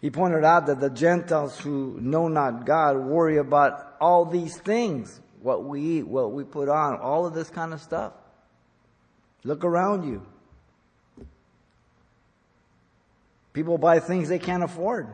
He 0.01 0.11
pointed 0.11 0.45
out 0.45 0.67
that 0.67 0.81
the 0.81 0.91
Gentiles 0.91 1.59
who 1.59 1.99
know 2.01 2.29
not 2.29 2.67
God 2.67 2.99
worry 2.99 3.39
about 3.39 3.97
all 4.01 4.27
these 4.27 4.57
things 4.59 5.21
what 5.45 5.65
we 5.65 5.99
eat, 5.99 6.07
what 6.07 6.33
we 6.33 6.43
put 6.43 6.71
on, 6.71 6.99
all 6.99 7.27
of 7.27 7.35
this 7.35 7.51
kind 7.51 7.75
of 7.75 7.81
stuff. 7.81 8.15
Look 9.45 9.63
around 9.63 10.05
you. 10.05 10.27
People 13.53 13.77
buy 13.77 14.01
things 14.01 14.31
they 14.31 14.39
can't 14.39 14.63
afford. 14.63 15.09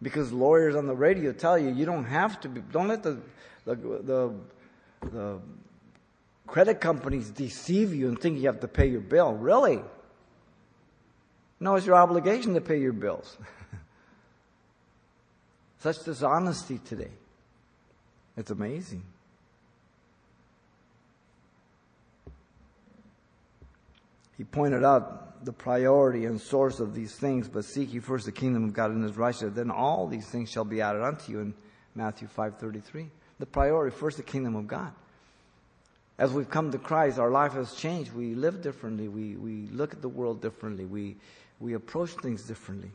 Because 0.00 0.32
lawyers 0.32 0.76
on 0.76 0.86
the 0.86 0.94
radio 0.94 1.32
tell 1.32 1.58
you 1.58 1.70
you 1.70 1.84
don't 1.84 2.04
have 2.04 2.40
to 2.40 2.48
be, 2.48 2.60
don't 2.60 2.88
let 2.88 3.02
the, 3.02 3.18
the, 3.64 3.74
the, 3.74 4.34
the 5.10 5.38
credit 6.46 6.80
companies 6.80 7.30
deceive 7.30 7.94
you 7.94 8.08
and 8.08 8.20
think 8.20 8.38
you 8.38 8.46
have 8.46 8.60
to 8.60 8.68
pay 8.68 8.86
your 8.86 9.00
bill. 9.00 9.32
Really? 9.32 9.80
No, 11.60 11.74
it's 11.74 11.86
your 11.86 11.96
obligation 11.96 12.54
to 12.54 12.60
pay 12.60 12.80
your 12.80 12.92
bills. 12.92 13.36
Such 15.80 16.04
dishonesty 16.04 16.78
today. 16.78 17.10
It's 18.36 18.52
amazing. 18.52 19.02
He 24.36 24.44
pointed 24.44 24.84
out 24.84 25.27
the 25.44 25.52
priority 25.52 26.24
and 26.24 26.40
source 26.40 26.80
of 26.80 26.94
these 26.94 27.14
things, 27.14 27.48
but 27.48 27.64
seek 27.64 27.92
ye 27.92 28.00
first 28.00 28.26
the 28.26 28.32
kingdom 28.32 28.64
of 28.64 28.72
God 28.72 28.90
and 28.90 29.02
his 29.02 29.16
righteousness, 29.16 29.54
then 29.54 29.70
all 29.70 30.06
these 30.06 30.26
things 30.26 30.50
shall 30.50 30.64
be 30.64 30.80
added 30.80 31.02
unto 31.02 31.32
you 31.32 31.40
in 31.40 31.54
Matthew 31.94 32.28
5.33. 32.28 33.08
The 33.38 33.46
priority, 33.46 33.94
first 33.96 34.16
the 34.16 34.22
kingdom 34.22 34.56
of 34.56 34.66
God. 34.66 34.92
As 36.18 36.32
we've 36.32 36.50
come 36.50 36.72
to 36.72 36.78
Christ, 36.78 37.18
our 37.18 37.30
life 37.30 37.52
has 37.52 37.74
changed. 37.74 38.12
We 38.12 38.34
live 38.34 38.60
differently. 38.60 39.06
We, 39.06 39.36
we 39.36 39.68
look 39.72 39.92
at 39.92 40.02
the 40.02 40.08
world 40.08 40.42
differently. 40.42 40.84
We, 40.84 41.16
we 41.60 41.74
approach 41.74 42.10
things 42.10 42.42
differently. 42.42 42.90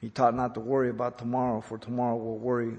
He 0.00 0.10
taught 0.10 0.34
not 0.34 0.54
to 0.54 0.60
worry 0.60 0.90
about 0.90 1.18
tomorrow, 1.18 1.62
for 1.62 1.78
tomorrow 1.78 2.16
will 2.16 2.38
worry 2.38 2.76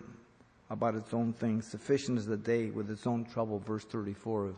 about 0.69 0.95
its 0.95 1.13
own 1.13 1.33
things. 1.33 1.65
Sufficient 1.65 2.17
is 2.17 2.25
the 2.25 2.38
day 2.38 2.69
with 2.69 2.89
its 2.89 3.07
own 3.07 3.25
trouble, 3.25 3.59
verse 3.59 3.83
34 3.86 4.47
of 4.47 4.55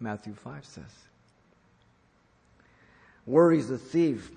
Matthew 0.00 0.34
5 0.34 0.64
says. 0.64 0.84
Worry 3.26 3.58
is 3.58 3.70
a 3.70 3.78
thief 3.78 4.30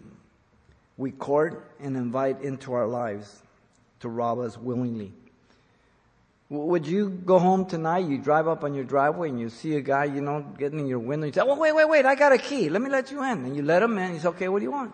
we 0.98 1.12
court 1.12 1.72
and 1.80 1.98
invite 1.98 2.42
into 2.42 2.74
our 2.74 2.88
lives 2.88 3.42
to 4.02 4.10
rob 4.10 4.40
us 4.40 4.58
willingly. 4.58 5.12
Would 6.50 6.86
you 6.86 7.10
go 7.10 7.40
home 7.40 7.66
tonight? 7.66 8.06
You 8.06 8.20
drive 8.20 8.48
up 8.48 8.64
on 8.64 8.76
your 8.76 8.84
driveway 8.84 9.30
and 9.30 9.40
you 9.40 9.50
see 9.50 9.76
a 9.76 9.82
guy, 9.82 10.06
you 10.06 10.22
know, 10.22 10.42
getting 10.60 10.80
in 10.80 10.86
your 10.86 11.00
window. 11.00 11.26
You 11.26 11.34
say, 11.34 11.42
"Oh, 11.42 11.58
wait, 11.58 11.74
wait, 11.74 11.90
wait! 11.90 12.06
I 12.06 12.14
got 12.14 12.34
a 12.34 12.38
key. 12.38 12.70
Let 12.70 12.84
me 12.84 12.90
let 12.90 13.10
you 13.10 13.24
in." 13.24 13.46
And 13.46 13.56
you 13.56 13.64
let 13.64 13.82
him 13.82 13.98
in. 13.98 14.14
He's 14.14 14.28
okay. 14.28 14.48
What 14.48 14.60
do 14.60 14.64
you 14.64 14.72
want? 14.72 14.94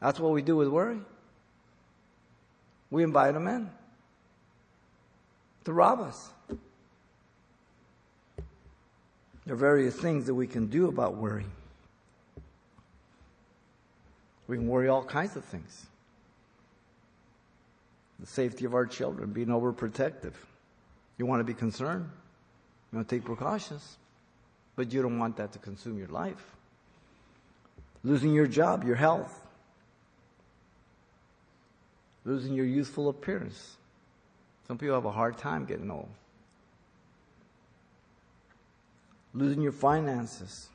That's 0.00 0.18
what 0.18 0.32
we 0.32 0.40
do 0.40 0.56
with 0.56 0.68
worry. 0.68 1.00
We 2.90 3.02
invite 3.02 3.34
him 3.34 3.46
in 3.46 3.70
to 5.66 5.72
rob 5.72 6.00
us. 6.00 6.30
There 9.44 9.54
are 9.54 9.56
various 9.56 9.96
things 9.96 10.26
that 10.26 10.34
we 10.34 10.46
can 10.46 10.66
do 10.66 10.86
about 10.86 11.16
worry. 11.16 11.44
We 14.46 14.56
can 14.56 14.68
worry 14.68 14.88
all 14.88 15.04
kinds 15.04 15.36
of 15.36 15.44
things 15.44 15.86
the 18.20 18.26
safety 18.26 18.64
of 18.64 18.74
our 18.74 18.86
children, 18.86 19.32
being 19.32 19.48
overprotective. 19.48 20.32
You 21.18 21.26
want 21.26 21.40
to 21.40 21.44
be 21.44 21.52
concerned, 21.52 22.08
you 22.92 22.96
want 22.96 23.08
to 23.08 23.16
take 23.16 23.24
precautions, 23.24 23.98
but 24.76 24.92
you 24.92 25.02
don't 25.02 25.18
want 25.18 25.36
that 25.36 25.52
to 25.52 25.58
consume 25.58 25.98
your 25.98 26.08
life. 26.08 26.54
Losing 28.04 28.32
your 28.32 28.46
job, 28.46 28.84
your 28.84 28.94
health, 28.94 29.44
losing 32.24 32.54
your 32.54 32.66
youthful 32.66 33.08
appearance. 33.08 33.76
Some 34.66 34.78
people 34.78 34.94
have 34.94 35.04
a 35.04 35.12
hard 35.12 35.38
time 35.38 35.64
getting 35.64 35.90
old. 35.90 36.08
Losing 39.32 39.62
your 39.62 39.72
finances. 39.72 40.68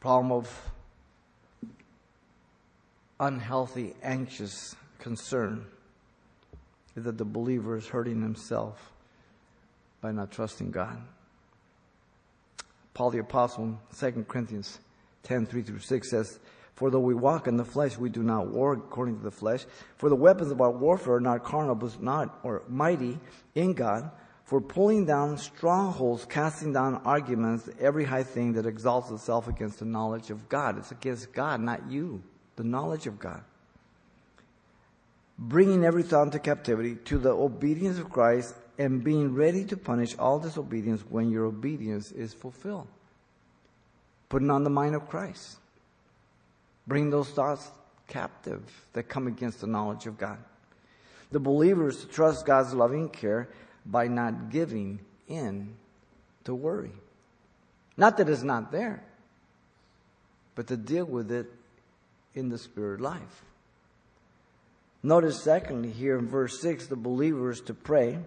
Problem 0.00 0.32
of 0.32 0.70
unhealthy, 3.20 3.94
anxious 4.02 4.76
concern 4.98 5.64
is 6.96 7.04
that 7.04 7.16
the 7.16 7.24
believer 7.24 7.76
is 7.76 7.86
hurting 7.86 8.20
himself 8.20 8.92
by 10.00 10.12
not 10.12 10.30
trusting 10.30 10.70
God. 10.70 11.00
Paul 12.94 13.10
the 13.10 13.18
Apostle 13.18 13.64
in 13.64 13.78
2 13.96 14.24
Corinthians 14.28 14.78
10 15.22 15.46
3 15.46 15.62
through 15.62 15.78
6 15.78 16.10
says, 16.10 16.38
For 16.78 16.92
though 16.92 17.00
we 17.00 17.14
walk 17.14 17.48
in 17.48 17.56
the 17.56 17.64
flesh, 17.64 17.98
we 17.98 18.08
do 18.08 18.22
not 18.22 18.46
war 18.46 18.74
according 18.74 19.16
to 19.18 19.24
the 19.24 19.32
flesh. 19.32 19.66
For 19.96 20.08
the 20.08 20.14
weapons 20.14 20.52
of 20.52 20.60
our 20.60 20.70
warfare 20.70 21.14
are 21.14 21.20
not 21.20 21.42
carnal, 21.42 21.74
but 21.74 22.00
not 22.00 22.38
or 22.44 22.62
mighty 22.68 23.18
in 23.56 23.72
God, 23.72 24.12
for 24.44 24.60
pulling 24.60 25.04
down 25.04 25.38
strongholds, 25.38 26.24
casting 26.24 26.72
down 26.72 27.02
arguments, 27.04 27.68
every 27.80 28.04
high 28.04 28.22
thing 28.22 28.52
that 28.52 28.64
exalts 28.64 29.10
itself 29.10 29.48
against 29.48 29.80
the 29.80 29.86
knowledge 29.86 30.30
of 30.30 30.48
God. 30.48 30.78
It's 30.78 30.92
against 30.92 31.32
God, 31.32 31.60
not 31.60 31.90
you 31.90 32.22
the 32.54 32.62
knowledge 32.62 33.08
of 33.08 33.18
God. 33.18 33.42
Bringing 35.36 35.84
every 35.84 36.04
thought 36.04 36.26
into 36.26 36.38
captivity 36.38 36.94
to 37.06 37.18
the 37.18 37.30
obedience 37.30 37.98
of 37.98 38.08
Christ 38.08 38.54
and 38.78 39.02
being 39.02 39.34
ready 39.34 39.64
to 39.64 39.76
punish 39.76 40.16
all 40.16 40.38
disobedience 40.38 41.02
when 41.10 41.28
your 41.28 41.46
obedience 41.46 42.12
is 42.12 42.32
fulfilled. 42.34 42.86
Putting 44.28 44.52
on 44.52 44.62
the 44.62 44.70
mind 44.70 44.94
of 44.94 45.08
Christ. 45.08 45.56
Bring 46.88 47.10
those 47.10 47.28
thoughts 47.28 47.70
captive 48.08 48.62
that 48.94 49.04
come 49.04 49.26
against 49.26 49.60
the 49.60 49.66
knowledge 49.66 50.06
of 50.06 50.16
God. 50.16 50.38
The 51.30 51.38
believers 51.38 52.00
to 52.00 52.06
trust 52.06 52.46
God's 52.46 52.72
loving 52.72 53.10
care 53.10 53.50
by 53.84 54.08
not 54.08 54.48
giving 54.48 54.98
in 55.28 55.74
to 56.44 56.54
worry. 56.54 56.92
Not 57.98 58.16
that 58.16 58.30
it's 58.30 58.42
not 58.42 58.72
there, 58.72 59.02
but 60.54 60.66
to 60.68 60.76
deal 60.78 61.04
with 61.04 61.30
it 61.30 61.52
in 62.34 62.48
the 62.48 62.56
spirit 62.56 63.02
life. 63.02 63.42
Notice, 65.02 65.42
secondly, 65.42 65.90
here 65.90 66.18
in 66.18 66.26
verse 66.26 66.60
6, 66.60 66.86
the 66.86 66.96
believers 66.96 67.60
to 67.62 67.74
pray 67.74 68.18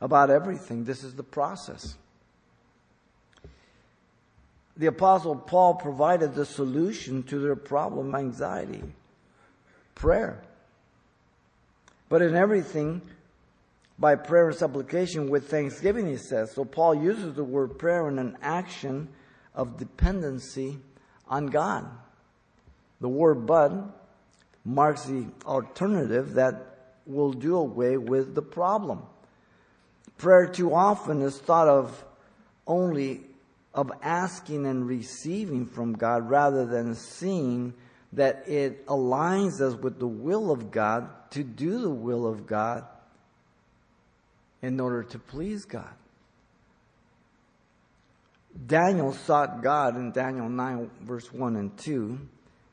about 0.00 0.30
everything. 0.30 0.84
This 0.84 1.04
is 1.04 1.14
the 1.14 1.22
process. 1.22 1.96
The 4.78 4.86
Apostle 4.86 5.34
Paul 5.34 5.74
provided 5.74 6.34
the 6.34 6.46
solution 6.46 7.24
to 7.24 7.40
their 7.40 7.56
problem, 7.56 8.14
anxiety 8.14 8.82
prayer. 9.96 10.40
But 12.08 12.22
in 12.22 12.36
everything, 12.36 13.02
by 13.98 14.14
prayer 14.14 14.48
and 14.48 14.56
supplication 14.56 15.28
with 15.28 15.50
thanksgiving, 15.50 16.06
he 16.06 16.16
says. 16.16 16.52
So 16.52 16.64
Paul 16.64 16.94
uses 16.94 17.34
the 17.34 17.44
word 17.44 17.78
prayer 17.78 18.08
in 18.08 18.18
an 18.18 18.38
action 18.40 19.08
of 19.54 19.76
dependency 19.76 20.78
on 21.26 21.46
God. 21.46 21.84
The 23.00 23.08
word 23.08 23.46
but 23.46 23.72
marks 24.64 25.04
the 25.04 25.26
alternative 25.44 26.34
that 26.34 26.94
will 27.06 27.32
do 27.32 27.56
away 27.56 27.96
with 27.96 28.34
the 28.36 28.42
problem. 28.42 29.02
Prayer 30.16 30.46
too 30.46 30.74
often 30.74 31.22
is 31.22 31.38
thought 31.38 31.68
of 31.68 32.04
only 32.66 33.22
of 33.78 33.92
asking 34.02 34.66
and 34.66 34.88
receiving 34.88 35.64
from 35.64 35.92
God 35.92 36.28
rather 36.28 36.66
than 36.66 36.96
seeing 36.96 37.72
that 38.12 38.42
it 38.48 38.84
aligns 38.86 39.60
us 39.60 39.76
with 39.76 40.00
the 40.00 40.06
will 40.08 40.50
of 40.50 40.72
God 40.72 41.08
to 41.30 41.44
do 41.44 41.80
the 41.82 41.88
will 41.88 42.26
of 42.26 42.44
God 42.44 42.84
in 44.62 44.80
order 44.80 45.04
to 45.04 45.18
please 45.20 45.64
God. 45.64 45.94
Daniel 48.66 49.12
sought 49.12 49.62
God 49.62 49.94
in 49.94 50.10
Daniel 50.10 50.48
9, 50.48 50.90
verse 51.02 51.32
1 51.32 51.54
and 51.54 51.78
2 51.78 52.18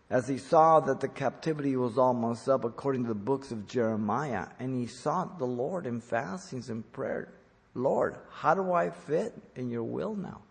as 0.09 0.27
he 0.27 0.39
saw 0.39 0.79
that 0.79 1.01
the 1.01 1.07
captivity 1.07 1.75
was 1.75 1.99
almost 1.99 2.49
up 2.49 2.63
according 2.63 3.03
to 3.03 3.09
the 3.09 3.13
books 3.13 3.51
of 3.51 3.67
Jeremiah, 3.67 4.47
and 4.59 4.73
he 4.73 4.87
sought 4.87 5.37
the 5.37 5.45
Lord 5.45 5.85
in 5.85 6.01
fastings 6.01 6.71
and 6.71 6.91
prayer. 6.93 7.31
Lord, 7.75 8.15
how 8.31 8.55
do 8.55 8.73
I 8.73 8.89
fit 8.89 9.33
in 9.55 9.69
your 9.69 9.83
will 9.83 10.15
now? 10.15 10.41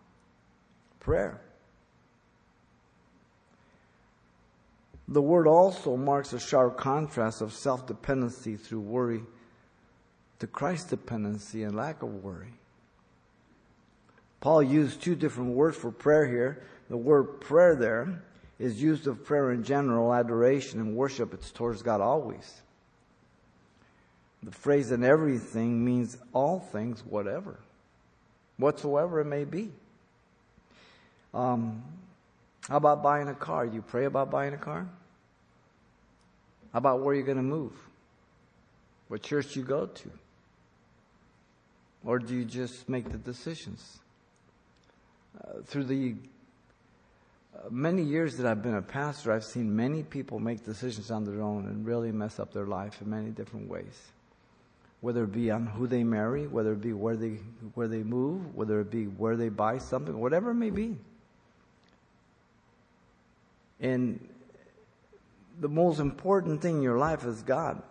Prayer. 1.05 1.39
The 5.07 5.21
word 5.21 5.45
also 5.45 5.95
marks 5.95 6.33
a 6.33 6.39
sharp 6.39 6.79
contrast 6.79 7.41
of 7.41 7.53
self 7.53 7.85
dependency 7.85 8.55
through 8.55 8.79
worry 8.79 9.21
to 10.39 10.47
Christ 10.47 10.89
dependency 10.89 11.61
and 11.61 11.75
lack 11.75 12.01
of 12.01 12.23
worry. 12.23 12.55
Paul 14.41 14.63
used 14.63 14.99
two 14.99 15.15
different 15.15 15.51
words 15.51 15.77
for 15.77 15.91
prayer 15.91 16.25
here. 16.25 16.63
The 16.89 16.97
word 16.97 17.39
prayer 17.39 17.75
there 17.75 18.23
is 18.57 18.81
used 18.81 19.05
of 19.05 19.23
prayer 19.23 19.51
in 19.51 19.63
general, 19.63 20.11
adoration 20.11 20.79
and 20.79 20.95
worship. 20.95 21.35
It's 21.35 21.51
towards 21.51 21.83
God 21.83 22.01
always. 22.01 22.63
The 24.41 24.51
phrase 24.51 24.91
in 24.91 25.03
everything 25.03 25.85
means 25.85 26.17
all 26.33 26.59
things, 26.59 27.03
whatever, 27.05 27.59
whatsoever 28.57 29.19
it 29.19 29.25
may 29.25 29.43
be. 29.43 29.71
Um, 31.35 31.83
how 32.69 32.77
about 32.77 33.03
buying 33.03 33.27
a 33.27 33.35
car? 33.35 33.65
You 33.65 33.81
pray 33.81 34.05
about 34.05 34.31
buying 34.31 34.53
a 34.53 34.57
car? 34.57 34.87
How 36.71 36.79
about 36.79 37.01
where 37.01 37.13
you're 37.13 37.25
going 37.25 37.37
to 37.37 37.43
move? 37.43 37.73
What 39.09 39.21
church 39.21 39.55
you 39.55 39.63
go 39.63 39.85
to? 39.85 40.11
Or 42.05 42.19
do 42.19 42.33
you 42.33 42.45
just 42.45 42.87
make 42.87 43.11
the 43.11 43.17
decisions? 43.17 43.99
Uh, 45.39 45.61
through 45.65 45.83
the 45.83 46.15
uh, 47.55 47.69
many 47.69 48.03
years 48.03 48.37
that 48.37 48.45
I've 48.45 48.63
been 48.63 48.75
a 48.75 48.81
pastor, 48.81 49.31
I've 49.31 49.43
seen 49.43 49.75
many 49.75 50.03
people 50.03 50.39
make 50.39 50.63
decisions 50.63 51.11
on 51.11 51.25
their 51.25 51.41
own 51.41 51.65
and 51.65 51.85
really 51.85 52.11
mess 52.11 52.39
up 52.39 52.53
their 52.53 52.65
life 52.65 53.01
in 53.01 53.09
many 53.09 53.31
different 53.31 53.69
ways 53.69 54.11
whether 55.05 55.25
it 55.25 55.31
be 55.31 55.51
on 55.51 55.67
who 55.67 55.85
they 55.85 56.03
marry, 56.03 56.47
whether 56.47 56.73
it 56.73 56.81
be 56.81 56.91
where 56.91 57.15
they 57.15 57.37
where 57.75 57.87
they 57.87 58.01
move, 58.01 58.55
whether 58.55 58.79
it 58.79 58.89
be 58.89 59.03
where 59.05 59.35
they 59.35 59.49
buy 59.49 59.77
something, 59.77 60.17
whatever 60.17 60.49
it 60.49 60.55
may 60.55 60.71
be. 60.71 60.97
And 63.79 64.27
the 65.59 65.69
most 65.69 65.99
important 65.99 66.61
thing 66.61 66.77
in 66.77 66.81
your 66.81 66.97
life 66.97 67.25
is 67.25 67.41
God. 67.43 67.81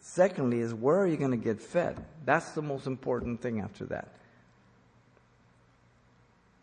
Secondly, 0.00 0.60
is 0.60 0.72
where 0.72 0.98
are 0.98 1.06
you 1.06 1.16
going 1.16 1.32
to 1.32 1.36
get 1.36 1.60
fed? 1.60 2.04
That's 2.24 2.50
the 2.52 2.62
most 2.62 2.86
important 2.86 3.40
thing 3.42 3.60
after 3.60 3.86
that. 3.86 4.12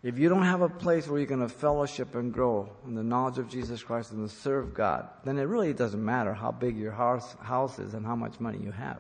If 0.04 0.20
you 0.20 0.28
don't 0.28 0.44
have 0.44 0.62
a 0.62 0.70
place 0.70 1.08
where 1.08 1.18
you're 1.18 1.28
going 1.28 1.40
to 1.40 1.50
fellowship 1.50 2.16
and 2.16 2.34
grow 2.34 2.70
in 2.86 2.94
the 2.94 3.04
knowledge 3.04 3.38
of 3.38 3.50
Jesus 3.50 3.82
Christ 3.82 4.12
and 4.12 4.30
to 4.30 4.36
serve 4.36 4.74
God, 4.74 5.08
then 5.24 5.38
it 5.38 5.44
really 5.44 5.74
doesn't 5.74 6.04
matter 6.04 6.34
how 6.34 6.52
big 6.52 6.78
your 6.78 6.92
house, 6.92 7.36
house 7.42 7.80
is 7.80 7.94
and 7.94 8.06
how 8.06 8.16
much 8.16 8.40
money 8.40 8.60
you 8.62 8.72
have. 8.72 9.00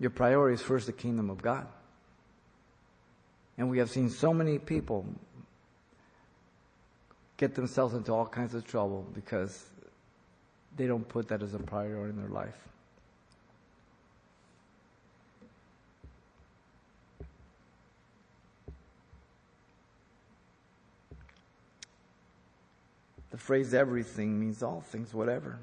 Your 0.00 0.10
priority 0.10 0.54
is 0.54 0.62
first 0.62 0.86
the 0.86 0.92
kingdom 0.92 1.30
of 1.30 1.40
God. 1.40 1.68
And 3.56 3.70
we 3.70 3.78
have 3.78 3.90
seen 3.90 4.10
so 4.10 4.34
many 4.34 4.58
people 4.58 5.06
get 7.36 7.54
themselves 7.54 7.94
into 7.94 8.12
all 8.12 8.26
kinds 8.26 8.54
of 8.54 8.66
trouble 8.66 9.06
because 9.14 9.64
they 10.76 10.86
don't 10.86 11.06
put 11.08 11.28
that 11.28 11.42
as 11.42 11.54
a 11.54 11.58
priority 11.58 12.10
in 12.10 12.16
their 12.16 12.30
life. 12.30 12.56
The 23.30 23.42
phrase 23.42 23.74
everything 23.74 24.40
means 24.40 24.62
all 24.62 24.80
things, 24.80 25.12
whatever. 25.12 25.58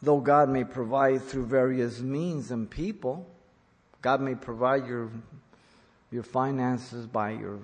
Though 0.00 0.20
God 0.20 0.48
may 0.48 0.62
provide 0.62 1.22
through 1.22 1.46
various 1.46 2.00
means 2.00 2.52
and 2.52 2.70
people, 2.70 3.26
God 4.00 4.20
may 4.20 4.34
provide 4.34 4.86
your, 4.86 5.10
your 6.12 6.22
finances 6.22 7.06
by 7.06 7.30
your 7.30 7.58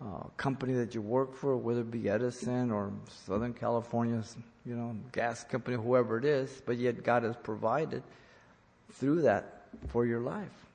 uh, 0.00 0.24
company 0.36 0.74
that 0.74 0.94
you 0.94 1.02
work 1.02 1.34
for, 1.34 1.56
whether 1.56 1.80
it 1.80 1.90
be 1.90 2.08
Edison 2.08 2.70
or 2.70 2.92
Southern 3.26 3.52
California's, 3.52 4.36
you 4.64 4.74
know, 4.74 4.96
gas 5.12 5.44
company, 5.44 5.76
whoever 5.76 6.18
it 6.18 6.24
is, 6.24 6.62
but 6.64 6.78
yet 6.78 7.02
God 7.04 7.22
has 7.22 7.36
provided 7.42 8.02
through 8.92 9.22
that 9.22 9.66
for 9.88 10.06
your 10.06 10.20
life. 10.20 10.66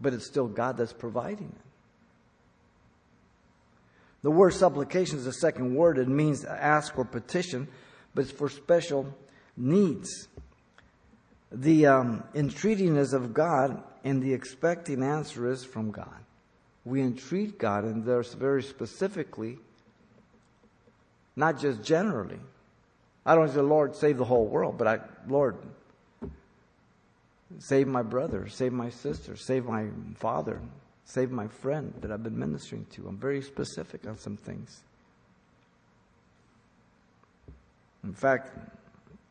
But 0.00 0.12
it's 0.12 0.26
still 0.26 0.46
God 0.46 0.76
that's 0.76 0.92
providing 0.92 1.48
it. 1.48 1.62
The 4.22 4.30
word 4.30 4.52
supplication 4.52 5.18
is 5.18 5.24
the 5.24 5.32
second 5.32 5.74
word. 5.74 5.98
It 5.98 6.08
means 6.08 6.44
ask 6.44 6.98
or 6.98 7.04
petition 7.04 7.68
but 8.16 8.22
it's 8.22 8.32
for 8.32 8.48
special 8.48 9.14
needs. 9.58 10.26
The 11.52 11.86
um, 11.86 12.24
is 12.34 13.12
of 13.12 13.34
God 13.34 13.84
and 14.04 14.22
the 14.22 14.32
expecting 14.32 15.02
answer 15.02 15.50
is 15.50 15.64
from 15.64 15.90
God. 15.90 16.25
We 16.86 17.02
entreat 17.02 17.58
God, 17.58 17.82
and 17.82 18.04
there's 18.04 18.32
very 18.32 18.62
specifically, 18.62 19.58
not 21.34 21.60
just 21.60 21.82
generally. 21.82 22.38
I 23.26 23.34
don't 23.34 23.48
say, 23.48 23.60
Lord, 23.60 23.96
save 23.96 24.18
the 24.18 24.24
whole 24.24 24.46
world, 24.46 24.78
but 24.78 24.86
I, 24.86 25.00
Lord, 25.26 25.56
save 27.58 27.88
my 27.88 28.02
brother, 28.02 28.46
save 28.48 28.72
my 28.72 28.88
sister, 28.88 29.34
save 29.34 29.64
my 29.64 29.88
father, 30.14 30.60
save 31.04 31.32
my 31.32 31.48
friend 31.48 31.92
that 32.02 32.12
I've 32.12 32.22
been 32.22 32.38
ministering 32.38 32.86
to. 32.92 33.08
I'm 33.08 33.18
very 33.18 33.42
specific 33.42 34.06
on 34.06 34.16
some 34.16 34.36
things. 34.36 34.84
In 38.04 38.14
fact, 38.14 38.56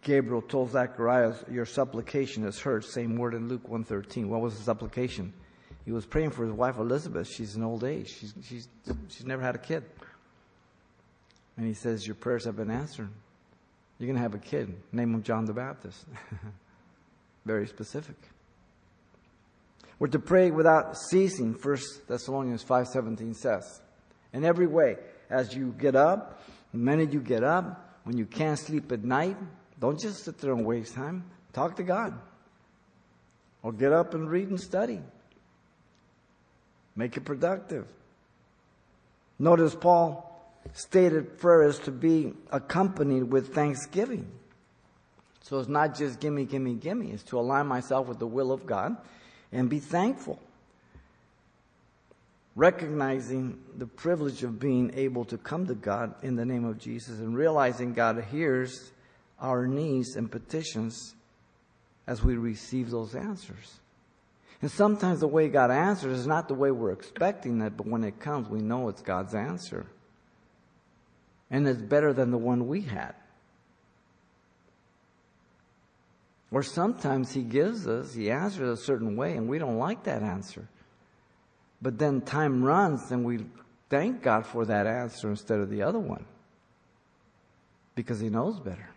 Gabriel 0.01 0.41
told 0.41 0.71
Zacharias, 0.71 1.41
Your 1.49 1.65
supplication 1.65 2.43
is 2.43 2.59
heard. 2.59 2.83
Same 2.83 3.15
word 3.15 3.33
in 3.33 3.47
Luke 3.47 3.69
113. 3.69 4.27
What 4.27 4.41
was 4.41 4.57
the 4.57 4.63
supplication? 4.63 5.31
He 5.85 5.91
was 5.91 6.05
praying 6.05 6.31
for 6.31 6.43
his 6.43 6.53
wife 6.53 6.77
Elizabeth. 6.77 7.27
She's 7.27 7.55
in 7.55 7.63
old 7.63 7.83
age. 7.83 8.09
She's, 8.09 8.33
she's, 8.43 8.67
she's 9.09 9.25
never 9.25 9.41
had 9.41 9.55
a 9.55 9.59
kid. 9.59 9.83
And 11.57 11.67
he 11.67 11.73
says, 11.73 12.05
Your 12.05 12.15
prayers 12.15 12.45
have 12.45 12.55
been 12.55 12.71
answered. 12.71 13.09
You're 13.99 14.07
going 14.07 14.17
to 14.17 14.23
have 14.23 14.33
a 14.33 14.39
kid. 14.39 14.75
Name 14.91 15.13
him 15.13 15.23
John 15.23 15.45
the 15.45 15.53
Baptist. 15.53 16.05
Very 17.45 17.67
specific. 17.67 18.15
We're 19.99 20.07
to 20.07 20.19
pray 20.19 20.51
without 20.51 20.97
ceasing, 20.97 21.53
1 21.53 21.77
Thessalonians 22.07 22.63
5.17 22.63 23.35
says. 23.35 23.81
In 24.33 24.43
every 24.43 24.67
way, 24.67 24.97
as 25.29 25.55
you 25.55 25.73
get 25.77 25.95
up, 25.95 26.41
the 26.73 26.77
minute 26.77 27.13
you 27.13 27.21
get 27.21 27.43
up, 27.43 27.99
when 28.03 28.17
you 28.17 28.25
can't 28.25 28.59
sleep 28.59 28.91
at 28.91 29.03
night, 29.03 29.37
don't 29.79 29.99
just 29.99 30.25
sit 30.25 30.39
there 30.39 30.51
and 30.51 30.65
waste 30.65 30.93
time. 30.93 31.23
Talk 31.53 31.77
to 31.77 31.83
God. 31.83 32.19
Or 33.63 33.71
get 33.71 33.93
up 33.93 34.13
and 34.13 34.29
read 34.29 34.49
and 34.49 34.59
study. 34.59 34.99
Make 36.95 37.17
it 37.17 37.21
productive. 37.21 37.87
Notice 39.37 39.75
Paul 39.75 40.31
stated 40.73 41.37
prayer 41.37 41.63
is 41.63 41.79
to 41.79 41.91
be 41.91 42.33
accompanied 42.51 43.23
with 43.23 43.53
thanksgiving. 43.53 44.27
So 45.41 45.59
it's 45.59 45.69
not 45.69 45.95
just 45.95 46.19
gimme, 46.19 46.45
gimme, 46.45 46.75
gimme. 46.75 47.11
It's 47.11 47.23
to 47.23 47.39
align 47.39 47.67
myself 47.67 48.07
with 48.07 48.19
the 48.19 48.27
will 48.27 48.51
of 48.51 48.65
God 48.65 48.95
and 49.51 49.69
be 49.69 49.79
thankful 49.79 50.39
recognizing 52.55 53.59
the 53.77 53.85
privilege 53.85 54.43
of 54.43 54.59
being 54.59 54.91
able 54.95 55.25
to 55.25 55.37
come 55.37 55.67
to 55.67 55.75
God 55.75 56.15
in 56.23 56.35
the 56.35 56.45
name 56.45 56.63
of 56.63 56.79
Jesus 56.79 57.19
and 57.19 57.35
realizing 57.35 57.93
God 57.93 58.23
hears 58.31 58.91
our 59.39 59.67
needs 59.67 60.15
and 60.15 60.31
petitions 60.31 61.15
as 62.07 62.23
we 62.23 62.37
receive 62.37 62.89
those 62.89 63.13
answers. 63.13 63.79
And 64.61 64.71
sometimes 64.71 65.19
the 65.19 65.27
way 65.27 65.49
God 65.49 65.71
answers 65.71 66.19
is 66.19 66.27
not 66.27 66.47
the 66.47 66.53
way 66.53 66.71
we're 66.71 66.91
expecting 66.91 67.61
it, 67.61 67.75
but 67.77 67.87
when 67.87 68.03
it 68.03 68.19
comes, 68.19 68.47
we 68.47 68.61
know 68.61 68.89
it's 68.89 69.01
God's 69.01 69.35
answer. 69.35 69.85
And 71.51 71.67
it's 71.67 71.81
better 71.81 72.13
than 72.13 72.31
the 72.31 72.37
one 72.37 72.67
we 72.67 72.81
had. 72.81 73.13
Or 76.51 76.63
sometimes 76.63 77.33
He 77.33 77.43
gives 77.43 77.87
us, 77.87 78.13
He 78.13 78.31
answers 78.31 78.79
a 78.79 78.81
certain 78.81 79.15
way, 79.15 79.33
and 79.33 79.47
we 79.49 79.59
don't 79.59 79.77
like 79.77 80.03
that 80.03 80.23
answer. 80.23 80.67
But 81.81 81.99
then 81.99 82.21
time 82.21 82.63
runs 82.63 83.11
and 83.11 83.25
we 83.25 83.45
thank 83.89 84.23
God 84.23 84.45
for 84.45 84.65
that 84.65 84.87
answer 84.87 85.29
instead 85.29 85.59
of 85.59 85.69
the 85.69 85.83
other 85.83 85.99
one 85.99 86.25
because 87.93 88.19
He 88.19 88.29
knows 88.29 88.59
better. 88.59 88.89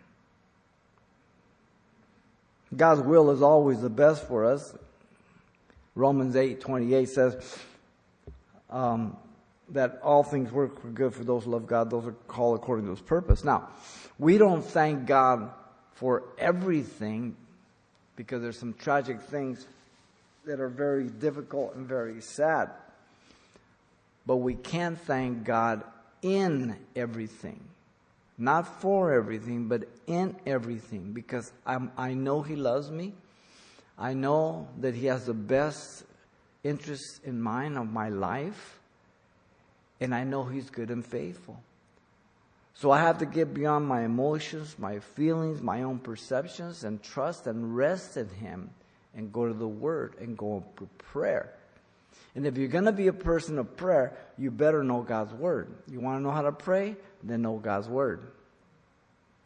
God's 2.75 3.01
will 3.01 3.31
is 3.31 3.41
always 3.41 3.81
the 3.81 3.89
best 3.89 4.27
for 4.27 4.45
us. 4.45 4.75
Romans 5.95 6.35
8 6.35 6.61
28 6.61 7.09
says 7.09 7.59
um, 8.69 9.17
that 9.69 9.99
all 10.03 10.23
things 10.23 10.51
work 10.51 10.81
for 10.81 10.87
good 10.87 11.13
for 11.13 11.23
those 11.23 11.43
who 11.45 11.51
love 11.51 11.67
God, 11.67 11.89
those 11.89 12.05
are 12.05 12.15
called 12.27 12.57
according 12.57 12.85
to 12.85 12.91
His 12.91 13.01
purpose. 13.01 13.43
Now, 13.43 13.69
we 14.17 14.37
don't 14.37 14.63
thank 14.63 15.05
God 15.05 15.51
for 15.93 16.23
everything 16.37 17.35
because 18.15 18.41
there's 18.41 18.57
some 18.57 18.73
tragic 18.73 19.21
things 19.21 19.65
that 20.45 20.59
are 20.59 20.69
very 20.69 21.07
difficult 21.07 21.75
and 21.75 21.87
very 21.87 22.21
sad. 22.21 22.69
But 24.25 24.37
we 24.37 24.55
can 24.55 24.95
thank 24.95 25.43
God 25.43 25.83
in 26.21 26.75
everything. 26.95 27.59
Not 28.37 28.81
for 28.81 29.13
everything, 29.13 29.67
but 29.67 29.83
in 30.07 30.35
everything. 30.45 31.11
Because 31.11 31.51
I'm, 31.65 31.91
I 31.97 32.13
know 32.13 32.41
He 32.41 32.55
loves 32.55 32.89
me. 32.89 33.13
I 33.99 34.13
know 34.13 34.69
that 34.79 34.95
He 34.95 35.07
has 35.07 35.25
the 35.25 35.33
best 35.33 36.05
interests 36.63 37.19
in 37.25 37.41
mind 37.41 37.77
of 37.77 37.91
my 37.91 38.07
life. 38.09 38.79
And 39.99 40.15
I 40.15 40.23
know 40.23 40.45
He's 40.45 40.69
good 40.69 40.89
and 40.89 41.05
faithful. 41.05 41.61
So 42.73 42.91
I 42.91 42.99
have 42.99 43.17
to 43.17 43.25
get 43.25 43.53
beyond 43.53 43.85
my 43.85 44.05
emotions, 44.05 44.77
my 44.79 44.99
feelings, 44.99 45.61
my 45.61 45.83
own 45.83 45.99
perceptions, 45.99 46.85
and 46.85 47.03
trust 47.03 47.45
and 47.45 47.75
rest 47.75 48.15
in 48.15 48.29
Him 48.29 48.69
and 49.13 49.33
go 49.33 49.45
to 49.45 49.53
the 49.53 49.67
Word 49.67 50.15
and 50.21 50.37
go 50.37 50.63
to 50.77 50.85
prayer. 50.97 51.53
And 52.35 52.47
if 52.47 52.57
you're 52.57 52.69
going 52.69 52.85
to 52.85 52.93
be 52.93 53.07
a 53.07 53.13
person 53.13 53.59
of 53.59 53.75
prayer, 53.75 54.17
you 54.37 54.49
better 54.49 54.81
know 54.81 55.01
God's 55.01 55.33
Word. 55.33 55.73
You 55.91 55.99
want 55.99 56.19
to 56.19 56.23
know 56.23 56.31
how 56.31 56.43
to 56.43 56.53
pray? 56.53 56.95
Then 57.21 57.41
know 57.41 57.57
God's 57.57 57.89
Word. 57.89 58.31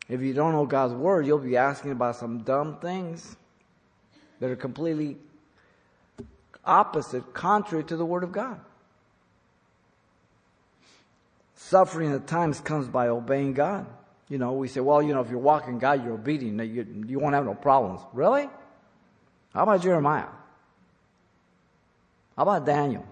If 0.08 0.22
you 0.22 0.34
don't 0.34 0.52
know 0.52 0.68
God's 0.68 0.94
Word, 0.94 1.26
you'll 1.26 1.40
be 1.40 1.58
asking 1.58 1.92
about 1.92 2.18
some 2.18 2.44
dumb 2.44 2.78
things 2.82 3.36
that 4.44 4.52
are 4.52 4.58
completely 4.58 5.16
opposite, 6.66 7.34
contrary 7.34 7.86
to 7.86 7.96
the 7.96 8.04
Word 8.04 8.26
of 8.26 8.34
God. 8.34 8.60
Suffering 11.56 12.12
at 12.12 12.28
times 12.28 12.60
comes 12.60 12.90
by 12.90 13.08
obeying 13.08 13.54
God. 13.54 13.86
You 14.28 14.38
know, 14.38 14.52
we 14.52 14.68
say, 14.68 14.82
well, 14.82 15.02
you 15.02 15.14
know, 15.14 15.22
if 15.22 15.30
you're 15.30 15.40
walking 15.40 15.80
God, 15.80 16.04
you're 16.04 16.16
obedient, 16.16 16.62
you, 16.70 17.06
you 17.08 17.20
won't 17.20 17.36
have 17.36 17.46
no 17.46 17.54
problems. 17.54 18.02
Really? 18.12 18.50
How 19.54 19.64
about 19.64 19.82
Jeremiah? 19.82 20.28
How 22.36 22.44
about 22.44 22.66
Daniel? 22.66 23.06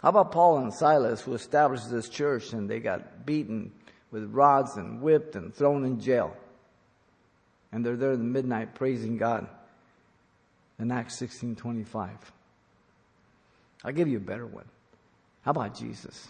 How 0.00 0.08
about 0.08 0.32
Paul 0.32 0.60
and 0.60 0.72
Silas 0.72 1.20
who 1.20 1.34
established 1.34 1.90
this 1.90 2.08
church 2.08 2.54
and 2.54 2.70
they 2.70 2.80
got 2.80 3.26
beaten 3.26 3.70
with 4.10 4.32
rods 4.32 4.78
and 4.78 5.02
whipped 5.02 5.36
and 5.36 5.54
thrown 5.54 5.84
in 5.84 6.00
jail? 6.00 6.34
And 7.72 7.84
they're 7.84 7.96
there 7.96 8.12
in 8.12 8.18
the 8.18 8.24
midnight 8.24 8.74
praising 8.74 9.16
God 9.16 9.48
in 10.78 10.90
Acts 10.90 11.16
16:25. 11.16 12.10
I'll 13.84 13.92
give 13.92 14.08
you 14.08 14.18
a 14.18 14.20
better 14.20 14.46
one. 14.46 14.66
How 15.42 15.50
about 15.50 15.74
Jesus? 15.74 16.28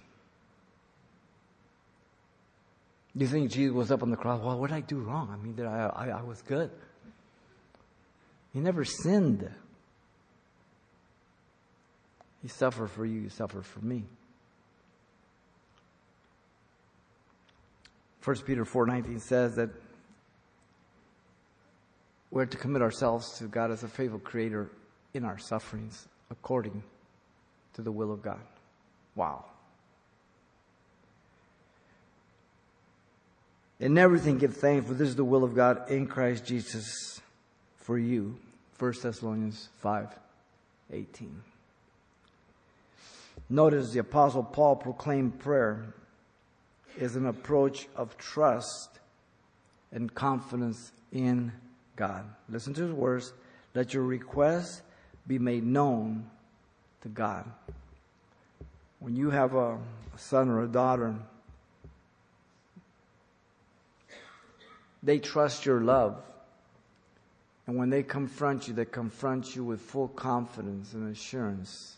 Do 3.17 3.25
you 3.25 3.31
think 3.31 3.51
Jesus 3.51 3.75
was 3.75 3.91
up 3.91 4.03
on 4.03 4.11
the 4.11 4.17
cross? 4.17 4.41
Well, 4.41 4.59
what 4.59 4.71
did 4.71 4.77
I 4.77 4.81
do 4.81 4.99
wrong? 4.99 5.29
I 5.31 5.37
mean, 5.37 5.67
I, 5.67 5.87
I, 5.89 6.09
I 6.21 6.23
was 6.23 6.41
good. 6.41 6.71
He 8.55 8.61
never 8.61 8.85
sinned. 8.85 9.51
He 12.41 12.49
suffered 12.49 12.91
for 12.91 13.05
you, 13.05 13.23
he 13.23 13.29
suffered 13.29 13.67
for 13.67 13.81
me. 13.81 14.05
1 18.25 18.37
Peter 18.47 18.65
4:19 18.65 19.21
says 19.21 19.57
that 19.57 19.71
we're 22.33 22.47
to 22.47 22.57
commit 22.57 22.81
ourselves 22.81 23.39
to 23.39 23.45
God 23.45 23.71
as 23.71 23.85
a 23.85 23.89
faithful 23.89 24.19
creator 24.19 24.71
in 25.13 25.25
our 25.25 25.39
sufferings 25.39 26.09
according 26.31 26.83
to 27.75 27.83
the 27.83 27.93
will 27.93 28.11
of 28.11 28.23
God. 28.23 28.41
Wow. 29.15 29.45
In 33.79 33.99
everything 33.99 34.39
give 34.39 34.57
thanks, 34.57 34.87
for 34.87 34.95
this 34.95 35.09
is 35.09 35.17
the 35.17 35.25
will 35.25 35.45
of 35.45 35.55
God 35.55 35.91
in 35.91 36.07
Christ 36.07 36.47
Jesus 36.47 37.21
for 37.77 37.99
you. 37.99 38.37
1 38.79 38.95
Thessalonians 39.03 39.69
5 39.81 40.09
18. 40.91 41.43
Notice 43.51 43.93
the 43.93 43.99
Apostle 43.99 44.43
Paul 44.43 44.77
proclaimed 44.77 45.39
prayer 45.39 45.95
is 46.99 47.17
an 47.17 47.27
approach 47.27 47.89
of 47.97 48.17
trust 48.17 49.01
and 49.91 50.15
confidence 50.15 50.93
in 51.13 51.53
God. 51.97 52.25
Listen 52.49 52.75
to 52.75 52.83
his 52.83 52.93
words. 52.93 53.33
Let 53.75 53.95
your 53.95 54.05
requests 54.05 54.83
be 55.27 55.39
made 55.39 55.65
known 55.65 56.31
to 57.03 57.09
God. 57.09 57.45
When 59.01 59.17
you 59.17 59.31
have 59.31 59.55
a 59.55 59.79
son 60.17 60.49
or 60.49 60.63
a 60.63 60.69
daughter, 60.69 61.15
they 65.03 65.19
trust 65.19 65.67
your 65.67 65.81
love. 65.81 66.23
And 67.67 67.77
when 67.77 67.91
they 67.91 68.03
confront 68.03 68.69
you, 68.69 68.75
they 68.75 68.85
confront 68.85 69.55
you 69.55 69.65
with 69.65 69.81
full 69.81 70.09
confidence 70.09 70.93
and 70.95 71.11
assurance 71.11 71.97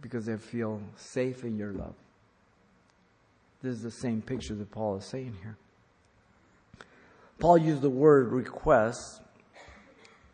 because 0.00 0.26
they 0.26 0.36
feel 0.36 0.80
safe 0.96 1.44
in 1.44 1.56
your 1.56 1.72
love. 1.72 1.94
This 3.62 3.74
is 3.74 3.82
the 3.82 3.90
same 3.90 4.22
picture 4.22 4.54
that 4.54 4.70
Paul 4.70 4.96
is 4.96 5.04
saying 5.04 5.36
here. 5.42 5.56
Paul 7.38 7.58
used 7.58 7.82
the 7.82 7.90
word 7.90 8.32
request 8.32 9.22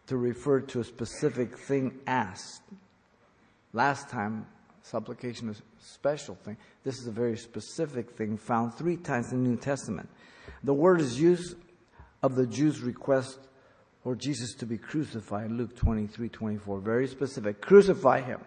to 0.07 0.17
refer 0.17 0.61
to 0.61 0.81
a 0.81 0.85
specific 0.85 1.57
thing 1.59 1.99
asked. 2.07 2.63
Last 3.73 4.09
time, 4.09 4.47
supplication 4.83 5.49
is 5.51 5.59
a 5.59 5.85
special 5.85 6.35
thing. 6.35 6.57
This 6.83 6.99
is 6.99 7.07
a 7.07 7.11
very 7.11 7.37
specific 7.37 8.11
thing 8.11 8.39
found 8.39 8.75
three 8.75 8.97
times 8.97 9.33
in 9.33 9.43
the 9.43 9.51
New 9.51 9.57
Testament. 9.57 10.09
The 10.63 10.75
word 10.75 11.01
is 11.01 11.21
used 11.21 11.57
of 12.23 12.37
the 12.37 12.47
Jews' 12.47 12.81
request 12.81 13.39
for 14.03 14.15
Jesus 14.15 14.55
to 14.55 14.67
be 14.67 14.79
crucified, 14.79 15.51
Luke 15.51 15.77
23 15.77 16.29
24. 16.29 16.81
Very 16.81 17.07
specific. 17.07 17.61
Crucify 17.61 18.21
him. 18.21 18.41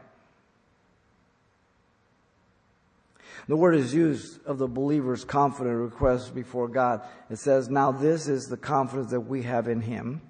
The 3.47 3.55
word 3.55 3.75
is 3.75 3.93
used 3.93 4.43
of 4.45 4.57
the 4.57 4.67
believer's 4.67 5.23
confident 5.23 5.77
request 5.77 6.33
before 6.33 6.67
God. 6.67 7.01
It 7.29 7.37
says, 7.37 7.69
Now 7.69 7.91
this 7.91 8.27
is 8.27 8.45
the 8.45 8.57
confidence 8.57 9.11
that 9.11 9.21
we 9.21 9.43
have 9.43 9.67
in 9.67 9.81
Him, 9.81 10.21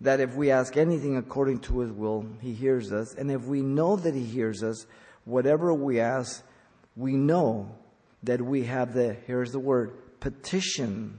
that 0.00 0.20
if 0.20 0.34
we 0.34 0.50
ask 0.50 0.76
anything 0.76 1.16
according 1.16 1.60
to 1.60 1.80
His 1.80 1.92
will, 1.92 2.26
He 2.40 2.52
hears 2.52 2.92
us. 2.92 3.14
And 3.14 3.30
if 3.30 3.44
we 3.44 3.62
know 3.62 3.96
that 3.96 4.14
He 4.14 4.24
hears 4.24 4.62
us, 4.62 4.86
whatever 5.24 5.72
we 5.72 6.00
ask, 6.00 6.44
we 6.96 7.12
know 7.14 7.74
that 8.22 8.42
we 8.42 8.64
have 8.64 8.92
the, 8.92 9.14
here's 9.26 9.52
the 9.52 9.58
word, 9.58 9.92
petition, 10.20 11.18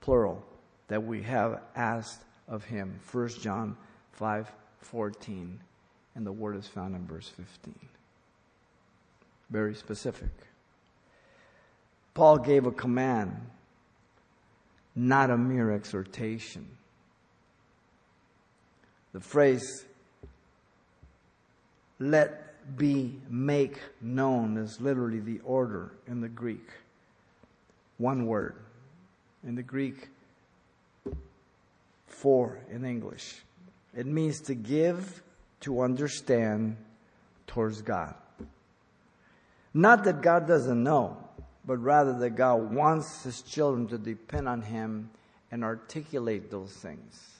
plural, 0.00 0.44
that 0.88 1.04
we 1.04 1.22
have 1.22 1.60
asked 1.76 2.22
of 2.48 2.64
Him. 2.64 3.00
1 3.10 3.28
John 3.40 3.76
5 4.12 4.52
14. 4.80 5.60
And 6.14 6.26
the 6.26 6.32
word 6.32 6.56
is 6.56 6.66
found 6.66 6.94
in 6.94 7.06
verse 7.06 7.28
15 7.28 7.74
very 9.52 9.74
specific. 9.74 10.30
Paul 12.14 12.38
gave 12.38 12.66
a 12.66 12.72
command, 12.72 13.36
not 14.96 15.30
a 15.30 15.36
mere 15.36 15.70
exhortation. 15.70 16.66
The 19.12 19.20
phrase, 19.20 19.84
let 21.98 22.76
be 22.76 23.20
make 23.28 23.78
known, 24.00 24.56
is 24.56 24.80
literally 24.80 25.20
the 25.20 25.40
order 25.44 25.92
in 26.06 26.20
the 26.20 26.28
Greek. 26.28 26.68
One 27.98 28.26
word. 28.26 28.56
In 29.44 29.54
the 29.54 29.62
Greek, 29.62 30.08
four 32.06 32.60
in 32.70 32.84
English. 32.84 33.42
It 33.94 34.06
means 34.06 34.40
to 34.42 34.54
give, 34.54 35.22
to 35.60 35.82
understand 35.82 36.76
towards 37.46 37.82
God. 37.82 38.14
Not 39.74 40.04
that 40.04 40.20
God 40.20 40.46
doesn't 40.46 40.82
know, 40.82 41.16
but 41.64 41.78
rather 41.78 42.18
that 42.18 42.30
God 42.30 42.74
wants 42.74 43.22
His 43.22 43.42
children 43.42 43.86
to 43.88 43.98
depend 43.98 44.48
on 44.48 44.62
Him 44.62 45.10
and 45.50 45.64
articulate 45.64 46.50
those 46.50 46.72
things, 46.72 47.30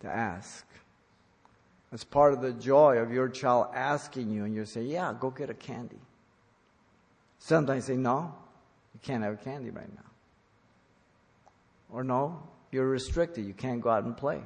to 0.00 0.08
ask. 0.08 0.66
As 1.92 2.04
part 2.04 2.32
of 2.32 2.40
the 2.40 2.52
joy 2.52 2.98
of 2.98 3.12
your 3.12 3.28
child 3.28 3.68
asking 3.74 4.30
you, 4.30 4.44
and 4.44 4.54
you 4.54 4.64
say, 4.64 4.82
Yeah, 4.82 5.14
go 5.18 5.30
get 5.30 5.50
a 5.50 5.54
candy. 5.54 5.98
Sometimes 7.38 7.88
you 7.88 7.94
say, 7.94 8.00
No, 8.00 8.34
you 8.94 9.00
can't 9.02 9.24
have 9.24 9.42
candy 9.42 9.70
right 9.70 9.92
now. 9.94 10.10
Or 11.92 12.04
no, 12.04 12.42
you're 12.70 12.88
restricted, 12.88 13.44
you 13.44 13.54
can't 13.54 13.80
go 13.80 13.90
out 13.90 14.04
and 14.04 14.16
play. 14.16 14.40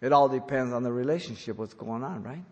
It 0.00 0.12
all 0.12 0.28
depends 0.28 0.72
on 0.72 0.82
the 0.82 0.92
relationship, 0.92 1.56
what's 1.56 1.74
going 1.74 2.04
on, 2.04 2.22
right? 2.22 2.44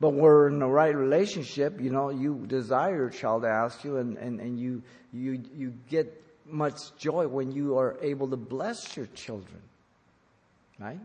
But 0.00 0.14
we're 0.14 0.48
in 0.48 0.58
the 0.58 0.66
right 0.66 0.96
relationship, 0.96 1.78
you 1.78 1.90
know, 1.90 2.08
you 2.08 2.46
desire 2.46 2.96
your 2.96 3.10
child 3.10 3.42
to 3.42 3.48
ask 3.48 3.84
you 3.84 3.98
and, 3.98 4.16
and, 4.16 4.40
and 4.40 4.58
you, 4.58 4.82
you, 5.12 5.42
you 5.54 5.74
get 5.90 6.22
much 6.46 6.96
joy 6.98 7.28
when 7.28 7.52
you 7.52 7.76
are 7.76 7.98
able 8.00 8.28
to 8.30 8.36
bless 8.36 8.96
your 8.96 9.06
children. 9.14 9.60
Right? 10.78 11.00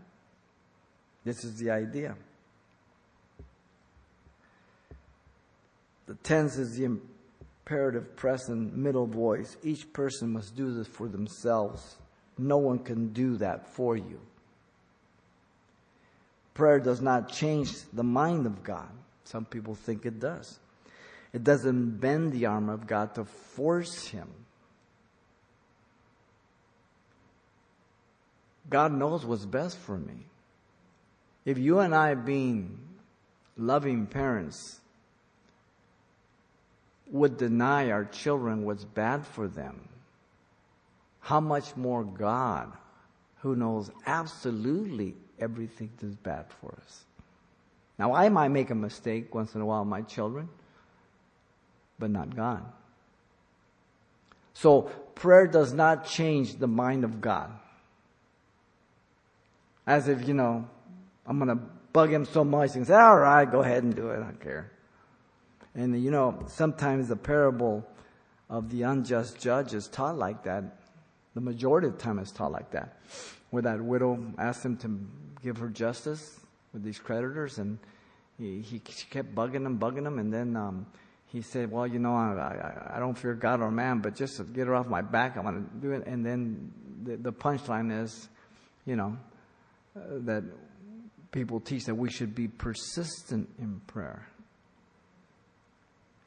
This 1.25 1.43
is 1.43 1.58
the 1.58 1.71
idea. 1.71 2.15
The 6.08 6.15
tense 6.15 6.58
is 6.58 6.77
the 6.77 6.86
imperative 6.86 8.15
present 8.15 8.77
middle 8.77 9.08
voice. 9.08 9.58
Each 9.63 9.91
person 9.91 10.31
must 10.31 10.55
do 10.55 10.71
this 10.73 10.88
for 10.88 11.10
themselves. 11.10 11.97
No 12.38 12.58
one 12.58 12.79
can 12.79 13.10
do 13.10 13.38
that 13.38 13.73
for 13.73 13.97
you. 13.97 14.19
Prayer 16.55 16.79
does 16.79 17.01
not 17.01 17.29
change 17.29 17.73
the 17.93 18.03
mind 18.03 18.45
of 18.45 18.63
God. 18.63 18.89
Some 19.25 19.45
people 19.45 19.75
think 19.75 20.05
it 20.05 20.19
does. 20.19 20.57
It 21.33 21.43
doesn't 21.43 21.99
bend 21.99 22.31
the 22.31 22.45
arm 22.45 22.69
of 22.69 22.87
God 22.87 23.13
to 23.15 23.25
force 23.25 24.07
Him. 24.07 24.29
God 28.69 28.93
knows 28.93 29.25
what's 29.25 29.45
best 29.45 29.77
for 29.77 29.97
me. 29.97 30.15
If 31.43 31.57
you 31.57 31.79
and 31.79 31.93
I, 31.93 32.15
being 32.15 32.79
loving 33.57 34.07
parents, 34.07 34.79
would 37.11 37.37
deny 37.37 37.91
our 37.91 38.05
children 38.05 38.63
what's 38.63 38.85
bad 38.85 39.27
for 39.27 39.49
them, 39.49 39.89
how 41.19 41.41
much 41.41 41.75
more 41.75 42.05
God, 42.05 42.71
who 43.39 43.57
knows 43.57 43.91
absolutely 44.07 45.15
everything 45.39 45.89
that's 45.99 46.15
bad 46.15 46.45
for 46.61 46.73
us. 46.85 47.03
Now, 47.97 48.13
I 48.13 48.29
might 48.29 48.49
make 48.49 48.69
a 48.69 48.75
mistake 48.75 49.33
once 49.33 49.55
in 49.55 49.61
a 49.61 49.65
while, 49.65 49.85
my 49.85 50.01
children, 50.01 50.49
but 51.97 52.09
not 52.09 52.35
God. 52.35 52.65
So, 54.53 54.83
prayer 55.15 55.47
does 55.47 55.73
not 55.73 56.05
change 56.05 56.55
the 56.55 56.67
mind 56.67 57.03
of 57.03 57.21
God. 57.21 57.51
As 59.87 60.07
if, 60.07 60.27
you 60.27 60.33
know, 60.33 60.67
I'm 61.25 61.37
going 61.39 61.57
to 61.57 61.63
bug 61.93 62.11
him 62.11 62.25
so 62.25 62.43
much 62.43 62.75
and 62.75 62.85
say, 62.85 62.95
all 62.95 63.17
right, 63.17 63.49
go 63.49 63.61
ahead 63.61 63.83
and 63.83 63.95
do 63.95 64.09
it. 64.09 64.15
I 64.15 64.23
don't 64.23 64.41
care. 64.41 64.71
And, 65.73 66.01
you 66.01 66.11
know, 66.11 66.43
sometimes 66.47 67.07
the 67.07 67.15
parable 67.15 67.85
of 68.49 68.69
the 68.69 68.83
unjust 68.83 69.39
judge 69.39 69.73
is 69.73 69.87
taught 69.87 70.17
like 70.17 70.43
that. 70.43 70.63
The 71.33 71.41
majority 71.41 71.87
of 71.87 71.97
the 71.97 72.03
time 72.03 72.19
it's 72.19 72.31
taught 72.31 72.51
like 72.51 72.71
that. 72.71 72.97
Where 73.51 73.63
that 73.63 73.81
widow 73.81 74.34
asked 74.38 74.65
him 74.65 74.77
to 74.77 74.99
give 75.43 75.58
her 75.58 75.69
justice 75.69 76.39
with 76.73 76.84
these 76.84 76.99
creditors 76.99 77.58
and 77.58 77.77
he, 78.38 78.60
he 78.60 78.79
kept 78.79 79.34
bugging 79.34 79.63
them, 79.63 79.79
bugging 79.79 80.03
them. 80.03 80.19
And 80.19 80.34
then, 80.34 80.55
um, 80.55 80.86
he 81.27 81.41
said, 81.41 81.71
well, 81.71 81.86
you 81.86 81.99
know, 81.99 82.13
I, 82.13 82.34
I, 82.34 82.95
I, 82.95 82.99
don't 82.99 83.17
fear 83.17 83.34
God 83.34 83.62
or 83.62 83.69
man, 83.71 83.99
but 83.99 84.15
just 84.15 84.38
to 84.38 84.43
get 84.43 84.67
her 84.67 84.75
off 84.75 84.88
my 84.88 85.01
back, 85.01 85.36
I'm 85.36 85.43
going 85.43 85.65
to 85.65 85.75
do 85.81 85.91
it. 85.91 86.05
And 86.08 86.25
then 86.25 86.71
the, 87.03 87.17
the 87.17 87.34
punchline 87.34 88.03
is, 88.03 88.29
you 88.86 88.95
know, 88.95 89.17
uh, 89.97 89.99
that 90.19 90.43
people 91.31 91.60
teach 91.60 91.84
that 91.86 91.95
we 91.95 92.10
should 92.10 92.36
be 92.36 92.47
persistent 92.47 93.49
in 93.60 93.81
prayer. 93.88 94.27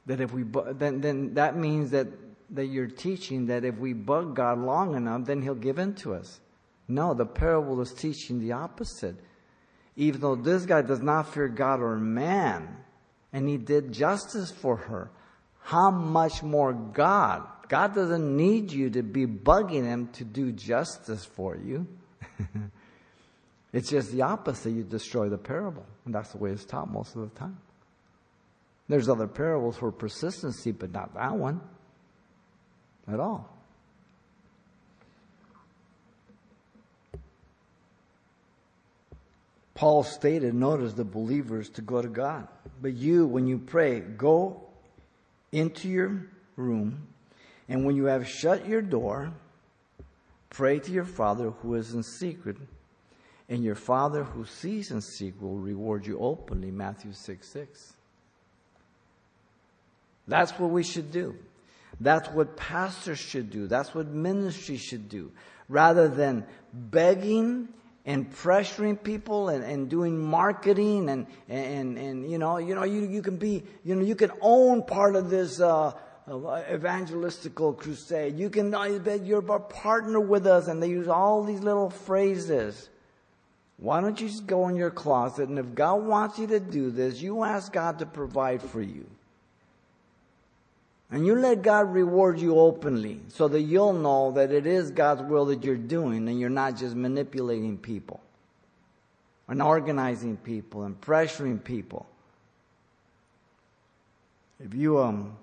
That 0.04 0.20
if 0.20 0.33
we, 0.33 0.44
then, 0.74 1.00
then 1.00 1.35
that 1.35 1.57
means 1.57 1.90
that, 1.92 2.09
that 2.50 2.66
you're 2.66 2.87
teaching 2.87 3.46
that 3.46 3.64
if 3.64 3.78
we 3.78 3.92
bug 3.94 4.37
God 4.37 4.59
long 4.59 4.94
enough, 4.94 5.24
then 5.24 5.40
he'll 5.40 5.54
give 5.54 5.78
in 5.78 5.94
to 5.96 6.14
us. 6.14 6.40
No, 6.88 7.12
the 7.12 7.27
parable 7.27 7.81
is 7.83 7.92
teaching 7.92 8.40
the 8.40 8.53
opposite. 8.53 9.16
Even 9.96 10.20
though 10.20 10.37
this 10.37 10.64
guy 10.64 10.83
does 10.83 11.03
not 11.03 11.33
fear 11.35 11.48
God 11.48 11.81
or 11.81 11.96
man, 11.96 12.77
and 13.33 13.48
he 13.48 13.59
did 13.59 13.92
justice 13.92 14.51
for 14.51 14.77
her. 14.77 15.11
How 15.61 15.90
much 15.90 16.42
more 16.42 16.72
God? 16.72 17.46
God 17.68 17.94
doesn't 17.94 18.37
need 18.37 18.72
you 18.72 18.88
to 18.90 19.03
be 19.03 19.27
bugging 19.27 19.85
him 19.85 20.09
to 20.14 20.24
do 20.24 20.51
justice 20.51 21.27
for 21.27 21.57
you. 21.57 21.87
it's 23.72 23.90
just 23.90 24.11
the 24.11 24.22
opposite. 24.22 24.70
You 24.70 24.83
destroy 24.83 25.29
the 25.29 25.37
parable. 25.37 25.85
And 26.07 26.14
that's 26.14 26.33
the 26.33 26.38
way 26.38 26.51
it's 26.51 26.64
taught 26.64 26.90
most 26.90 27.14
of 27.14 27.22
the 27.22 27.38
time. 27.38 27.59
There's 28.88 29.11
other 29.11 29.27
parables 29.27 29.77
for 29.77 29.92
persistency, 29.92 30.72
but 30.72 30.92
not 30.92 31.14
that 31.14 31.37
one 31.37 31.61
at 33.07 33.20
all. 33.20 33.57
Paul 39.78 40.02
stated, 40.02 40.54
notice 40.54 40.94
the 40.94 41.04
believers 41.04 41.68
to 41.70 41.82
go 41.82 42.02
to 42.02 42.08
God. 42.08 42.48
But 42.82 42.94
you, 42.94 43.28
when 43.28 43.46
you 43.46 43.58
pray, 43.58 44.00
go 44.00 44.60
into 45.52 45.88
your 45.88 46.26
room, 46.56 47.06
and 47.68 47.86
when 47.86 47.94
you 47.94 48.06
have 48.06 48.28
shut 48.28 48.66
your 48.66 48.82
door, 48.82 49.32
pray 50.50 50.80
to 50.80 50.90
your 50.90 51.04
Father 51.04 51.50
who 51.50 51.76
is 51.76 51.94
in 51.94 52.02
secret, 52.02 52.56
and 53.48 53.62
your 53.62 53.76
Father 53.76 54.24
who 54.24 54.44
sees 54.46 54.90
in 54.90 55.00
secret 55.00 55.40
will 55.40 55.58
reward 55.58 56.04
you 56.04 56.18
openly. 56.18 56.72
Matthew 56.72 57.12
6 57.12 57.48
6. 57.48 57.92
That's 60.26 60.50
what 60.58 60.70
we 60.70 60.82
should 60.82 61.12
do. 61.12 61.36
That's 62.00 62.28
what 62.30 62.56
pastors 62.56 63.20
should 63.20 63.48
do. 63.50 63.68
That's 63.68 63.94
what 63.94 64.08
ministry 64.08 64.76
should 64.76 65.08
do. 65.08 65.30
Rather 65.68 66.08
than 66.08 66.44
begging 66.72 67.68
and 68.08 68.32
pressuring 68.34 69.00
people 69.00 69.50
and, 69.50 69.62
and 69.62 69.90
doing 69.90 70.18
marketing 70.18 71.10
and, 71.10 71.26
and, 71.46 71.98
and, 71.98 72.30
you 72.30 72.38
know, 72.38 72.56
you 72.56 72.74
know, 72.74 72.84
you, 72.84 73.02
you 73.02 73.20
can 73.20 73.36
be, 73.36 73.62
you 73.84 73.94
know, 73.94 74.02
you 74.02 74.14
can 74.14 74.32
own 74.40 74.82
part 74.82 75.14
of 75.14 75.28
this, 75.28 75.60
uh, 75.60 75.92
evangelistical 76.26 77.76
crusade. 77.76 78.38
You 78.38 78.48
can, 78.48 78.74
you're 79.26 79.44
a 79.54 79.60
partner 79.60 80.20
with 80.20 80.46
us 80.46 80.68
and 80.68 80.82
they 80.82 80.88
use 80.88 81.06
all 81.06 81.44
these 81.44 81.60
little 81.60 81.90
phrases. 81.90 82.88
Why 83.76 84.00
don't 84.00 84.18
you 84.18 84.28
just 84.28 84.46
go 84.46 84.68
in 84.68 84.76
your 84.76 84.90
closet 84.90 85.50
and 85.50 85.58
if 85.58 85.74
God 85.74 86.02
wants 86.06 86.38
you 86.38 86.46
to 86.46 86.60
do 86.60 86.90
this, 86.90 87.20
you 87.20 87.44
ask 87.44 87.70
God 87.74 87.98
to 87.98 88.06
provide 88.06 88.62
for 88.62 88.80
you. 88.80 89.04
And 91.10 91.26
you 91.26 91.34
let 91.34 91.62
God 91.62 91.92
reward 91.92 92.38
you 92.38 92.58
openly 92.58 93.20
so 93.28 93.48
that 93.48 93.62
you'll 93.62 93.94
know 93.94 94.32
that 94.32 94.52
it 94.52 94.66
is 94.66 94.90
God's 94.90 95.22
will 95.22 95.46
that 95.46 95.64
you're 95.64 95.76
doing 95.76 96.28
and 96.28 96.38
you're 96.38 96.50
not 96.50 96.76
just 96.76 96.94
manipulating 96.94 97.78
people 97.78 98.20
and 99.48 99.62
organizing 99.62 100.36
people 100.36 100.82
and 100.82 101.00
pressuring 101.00 101.64
people. 101.64 102.06
If 104.60 104.74
you 104.74 104.98
um, 104.98 105.36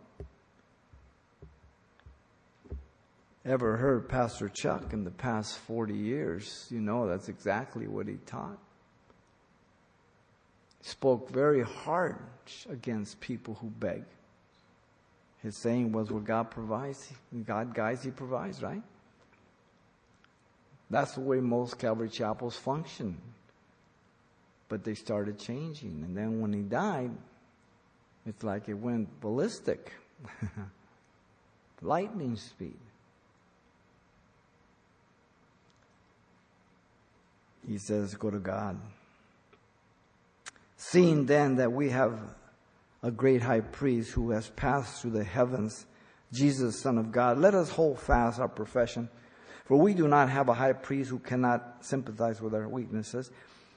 ever 3.43 3.78
heard 3.78 4.08
Pastor 4.08 4.49
Chuck 4.49 4.93
in 4.93 5.04
the 5.04 5.12
past 5.12 5.58
40 5.60 5.95
years, 5.95 6.67
you 6.69 6.80
know 6.80 7.08
that's 7.08 7.30
exactly 7.30 7.88
what 7.88 8.08
he 8.08 8.17
taught. 8.28 8.60
He 10.84 10.89
spoke 10.89 11.32
very 11.32 11.63
hard 11.63 12.17
against 12.69 13.19
people 13.19 13.56
who 13.56 13.67
beg. 13.67 14.04
His 15.46 15.56
saying 15.58 15.92
was, 15.92 16.12
"What 16.12 16.24
God 16.24 16.50
provides, 16.50 17.14
God 17.46 17.76
guides, 17.76 18.02
He 18.02 18.10
provides." 18.10 18.64
Right? 18.64 18.82
That's 20.90 21.14
the 21.14 21.22
way 21.22 21.40
most 21.40 21.78
Calvary 21.78 22.10
chapels 22.10 22.58
function. 22.58 23.22
But 24.70 24.84
they 24.84 24.96
started 24.96 25.38
changing, 25.38 26.04
and 26.04 26.18
then 26.18 26.42
when 26.42 26.52
he 26.52 26.64
died, 26.64 27.12
it's 28.26 28.44
like 28.44 28.68
it 28.70 28.74
went 28.74 29.22
ballistic, 29.22 29.94
lightning 31.84 32.36
speed. 32.38 32.80
He 37.68 37.78
says, 37.78 38.16
"Go 38.16 38.32
to 38.32 38.40
God." 38.40 38.80
Seeing 40.76 41.28
then 41.28 41.58
that 41.58 41.72
we 41.72 41.92
have 41.92 42.20
a 43.06 43.12
great 43.12 43.44
high 43.44 43.60
priest 43.62 44.12
who 44.13 44.32
has 44.32 44.50
passed 44.50 45.00
through 45.00 45.12
the 45.12 45.24
heavens, 45.24 45.86
Jesus, 46.34 46.80
Son 46.80 46.98
of 46.98 47.12
God. 47.12 47.38
Let 47.38 47.54
us 47.54 47.70
hold 47.70 48.00
fast 48.00 48.39
our 48.39 48.48
profession. 48.48 49.10
For 49.65 49.78
we 49.78 49.94
do 49.94 50.08
not 50.08 50.28
have 50.30 50.50
a 50.50 50.56
high 50.56 50.74
priest 50.74 51.12
who 51.12 51.20
cannot 51.20 51.86
sympathize 51.86 52.41
with 52.41 52.56
our 52.56 52.68
weaknesses, 52.68 53.30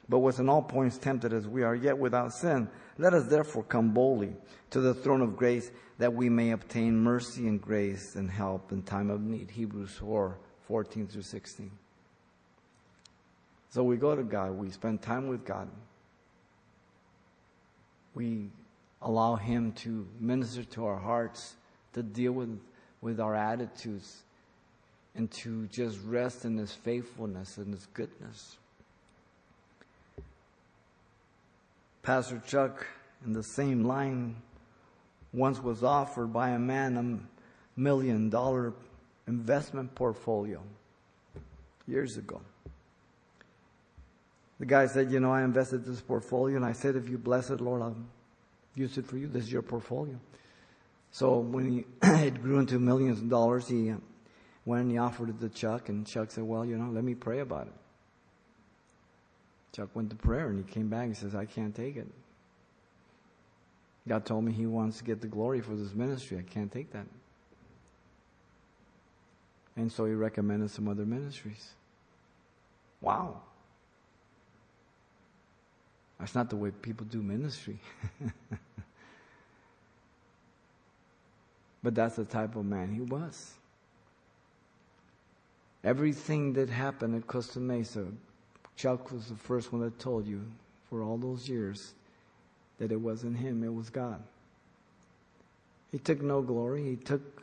but 0.09 0.21
was 0.21 0.41
in 0.41 0.49
all 0.49 0.63
points 0.63 0.97
tempted 0.97 1.35
as 1.35 1.47
we 1.47 1.63
are, 1.63 1.75
yet 1.75 1.99
without 1.99 2.33
sin. 2.33 2.71
Let 2.97 3.13
us 3.13 3.27
therefore 3.27 3.65
come 3.65 3.93
boldly 3.93 4.35
to 4.71 4.81
the 4.81 4.95
throne 4.95 5.21
of 5.21 5.37
grace 5.37 5.71
that 5.99 6.15
we 6.15 6.31
may 6.31 6.53
obtain 6.53 6.97
mercy 6.97 7.47
and 7.49 7.61
grace 7.61 8.17
and 8.17 8.31
help 8.31 8.73
in 8.73 8.83
time 8.83 9.11
of 9.11 9.21
need. 9.21 9.51
Hebrews 9.51 9.93
4 10.01 10.39
14 10.67 11.07
through 11.07 11.23
16. 11.23 11.71
So 13.69 13.83
we 13.83 13.99
go 13.99 14.17
to 14.17 14.23
God, 14.23 14.53
we 14.53 14.71
spend 14.71 15.03
time 15.03 15.29
with 15.29 15.45
God. 15.45 15.69
We 18.15 18.51
allow 19.03 19.37
Him 19.37 19.73
to 19.73 20.07
minister 20.21 20.65
to 20.65 20.87
our 20.87 20.99
hearts, 20.99 21.55
to 21.93 22.03
deal 22.03 22.33
with, 22.33 22.59
with 23.01 23.21
our 23.21 23.35
attitudes, 23.35 24.23
and 25.15 25.31
to 25.31 25.67
just 25.67 25.99
rest 26.05 26.45
in 26.45 26.57
His 26.57 26.73
faithfulness 26.73 27.59
and 27.59 27.73
His 27.73 27.87
goodness. 27.87 28.57
Pastor 32.03 32.43
Chuck, 32.47 32.87
in 33.25 33.33
the 33.33 33.43
same 33.43 33.85
line, 33.85 34.37
once 35.33 35.63
was 35.63 35.85
offered 35.85 36.33
by 36.33 36.51
a 36.51 36.59
man 36.59 36.97
a 36.97 37.79
million 37.79 38.31
dollar 38.31 38.73
investment 39.27 39.95
portfolio 39.95 40.63
years 41.87 42.17
ago. 42.17 42.41
The 44.59 44.67
guy 44.67 44.87
said, 44.87 45.11
You 45.11 45.21
know, 45.21 45.33
I 45.33 45.43
invested 45.43 45.85
this 45.85 46.01
portfolio, 46.01 46.57
and 46.57 46.65
I 46.65 46.73
said, 46.73 46.97
If 46.97 47.09
you 47.09 47.19
bless 47.19 47.51
it, 47.51 47.61
Lord, 47.61 47.83
I'll 47.83 47.97
use 48.79 48.97
it 48.99 49.07
for 49.07 49.17
you. 49.17 49.27
This 49.27 49.45
is 49.45 49.53
your 49.53 49.63
portfolio. 49.63 50.19
So 51.11 51.39
when 51.39 51.71
he, 51.71 51.85
it 52.03 52.43
grew 52.43 52.59
into 52.59 52.79
millions 52.79 53.19
of 53.19 53.29
dollars, 53.29 53.69
he 53.69 53.91
uh, 53.91 53.97
went 54.65 54.83
and 54.83 54.93
he 54.93 54.99
offered 54.99 55.31
it 55.31 55.41
to 55.41 55.49
Chuck, 55.49 55.89
and 55.89 56.07
Chuck 56.07 56.31
said, 56.31 56.45
Well, 56.45 56.65
you 56.65 56.77
know, 56.77 56.91
let 56.91 57.05
me 57.05 57.15
pray 57.15 57.41
about 57.41 57.67
it. 57.67 57.73
Chuck 59.75 59.89
went 59.95 60.11
to 60.11 60.17
prayer 60.17 60.49
and 60.49 60.65
he 60.65 60.73
came 60.73 60.89
back 60.89 61.05
and 61.05 61.17
says, 61.17 61.35
I 61.35 61.45
can't 61.45 61.75
take 61.75 61.97
it. 61.97 62.09
God 64.07 64.25
told 64.25 64.45
me 64.45 64.53
he 64.53 64.67
wants 64.67 64.99
to 64.99 65.05
get 65.05 65.21
the 65.21 65.27
glory 65.27 65.61
for 65.61 65.77
this 65.77 65.95
ministry. 65.95 66.39
I 66.39 66.43
can't 66.43 66.73
take 66.73 66.93
that. 66.93 67.07
And 69.77 69.93
so 69.93 70.07
he 70.07 70.15
recommended 70.15 70.71
some 70.71 70.89
other 70.89 71.05
ministries. 71.05 71.75
Wow. 73.01 73.43
That's 76.19 76.35
not 76.35 76.51
the 76.51 76.57
way 76.57 76.71
people 76.71 77.07
do 77.07 77.23
ministry. 77.23 77.79
But 81.83 81.95
that's 81.95 82.17
the 82.17 82.25
type 82.25 82.57
of 82.57 82.65
man 82.65 82.93
he 82.93 83.01
was. 83.01 83.53
Everything 85.85 86.53
that 86.55 86.69
happened 86.69 87.15
at 87.15 87.27
Costa 87.27 87.61
Mesa, 87.61 88.07
Chuck 88.77 89.13
was 89.13 89.29
the 89.29 89.37
first 89.37 89.73
one 89.73 89.83
that 89.83 89.99
told 89.99 90.27
you 90.27 90.43
for 90.91 91.03
all 91.03 91.17
those 91.17 91.49
years 91.49 91.95
that 92.79 92.91
it 92.93 93.01
wasn't 93.01 93.37
him, 93.37 93.63
it 93.63 93.73
was 93.73 93.91
God. 93.91 94.23
He 95.93 95.99
took 95.99 96.21
no 96.21 96.43
glory, 96.43 96.85
he 96.85 96.97
took 96.97 97.43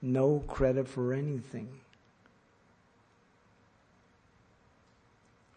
no 0.00 0.40
credit 0.48 0.88
for 0.88 1.12
anything. 1.12 1.68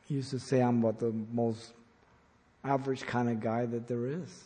He 0.08 0.16
used 0.16 0.30
to 0.30 0.40
say, 0.40 0.62
I'm 0.62 0.80
about 0.80 1.00
the 1.00 1.12
most 1.34 1.74
average 2.66 3.02
kind 3.02 3.30
of 3.30 3.40
guy 3.40 3.66
that 3.66 3.88
there 3.88 4.08
is. 4.08 4.44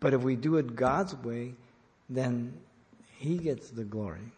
But 0.00 0.14
if 0.14 0.22
we 0.22 0.34
do 0.34 0.56
it 0.56 0.74
God's 0.74 1.14
way, 1.14 1.54
then 2.08 2.52
He 3.18 3.38
gets 3.38 3.70
the 3.70 3.84
glory. 3.84 4.32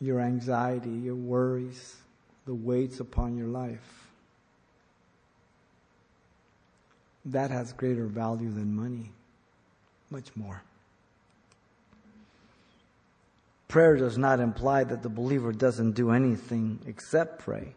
Your 0.00 0.20
anxiety, 0.20 0.90
your 0.90 1.16
worries, 1.16 1.96
the 2.46 2.54
weights 2.54 3.00
upon 3.00 3.36
your 3.36 3.48
life. 3.48 4.06
That 7.26 7.50
has 7.50 7.72
greater 7.72 8.06
value 8.06 8.50
than 8.50 8.74
money. 8.74 9.10
Much 10.10 10.34
more. 10.36 10.62
Prayer 13.70 13.94
does 13.94 14.18
not 14.18 14.40
imply 14.40 14.82
that 14.82 15.00
the 15.00 15.08
believer 15.08 15.52
doesn't 15.52 15.92
do 15.92 16.10
anything 16.10 16.80
except 16.86 17.38
pray. 17.38 17.72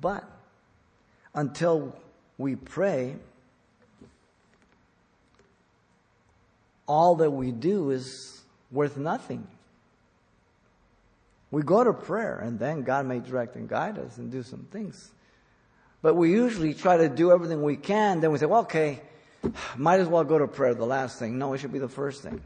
But 0.00 0.28
until 1.32 1.94
we 2.38 2.56
pray, 2.56 3.14
all 6.88 7.14
that 7.14 7.30
we 7.30 7.52
do 7.52 7.90
is 7.90 8.42
worth 8.72 8.96
nothing. 8.96 9.46
We 11.52 11.62
go 11.62 11.84
to 11.84 11.92
prayer 11.92 12.40
and 12.40 12.58
then 12.58 12.82
God 12.82 13.06
may 13.06 13.20
direct 13.20 13.54
and 13.54 13.68
guide 13.68 14.00
us 14.00 14.18
and 14.18 14.32
do 14.32 14.42
some 14.42 14.66
things. 14.72 15.12
But 16.02 16.14
we 16.14 16.32
usually 16.32 16.74
try 16.74 16.96
to 16.96 17.08
do 17.08 17.30
everything 17.30 17.62
we 17.62 17.76
can, 17.76 18.18
then 18.18 18.32
we 18.32 18.38
say, 18.38 18.46
well, 18.46 18.62
okay, 18.62 19.02
might 19.76 20.00
as 20.00 20.08
well 20.08 20.24
go 20.24 20.36
to 20.36 20.48
prayer, 20.48 20.74
the 20.74 20.84
last 20.84 21.20
thing. 21.20 21.38
No, 21.38 21.52
it 21.52 21.58
should 21.58 21.72
be 21.72 21.78
the 21.78 21.88
first 21.88 22.24
thing. 22.24 22.42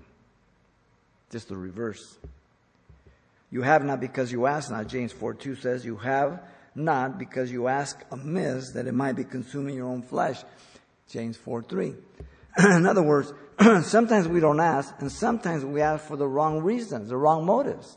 Just 1.31 1.49
the 1.49 1.57
reverse. 1.57 2.19
You 3.51 3.62
have 3.62 3.84
not 3.84 4.01
because 4.01 4.30
you 4.30 4.46
ask 4.46 4.70
not. 4.70 4.86
James 4.86 5.12
4 5.12 5.34
2 5.34 5.57
says, 5.57 5.84
You 5.84 5.96
have 5.96 6.40
not 6.74 7.18
because 7.18 7.51
you 7.51 7.66
ask 7.66 8.01
amiss 8.11 8.70
that 8.72 8.86
it 8.86 8.94
might 8.94 9.16
be 9.16 9.24
consuming 9.24 9.74
your 9.74 9.88
own 9.88 10.03
flesh. 10.03 10.42
James 11.09 11.36
4 11.36 11.62
3. 11.62 11.94
In 12.64 12.86
other 12.86 13.03
words, 13.03 13.32
sometimes 13.82 14.28
we 14.28 14.40
don't 14.40 14.61
ask, 14.61 14.94
and 15.01 15.11
sometimes 15.11 15.64
we 15.64 15.80
ask 15.80 16.05
for 16.05 16.16
the 16.16 16.28
wrong 16.28 16.61
reasons, 16.61 17.09
the 17.09 17.16
wrong 17.16 17.44
motives. 17.44 17.96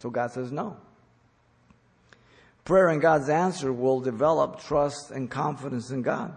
So 0.00 0.10
God 0.10 0.32
says 0.32 0.52
no. 0.52 0.76
Prayer 2.64 2.88
and 2.88 3.00
God's 3.00 3.28
answer 3.28 3.72
will 3.72 4.00
develop 4.00 4.60
trust 4.60 5.10
and 5.10 5.30
confidence 5.30 5.90
in 5.90 6.02
God. 6.02 6.34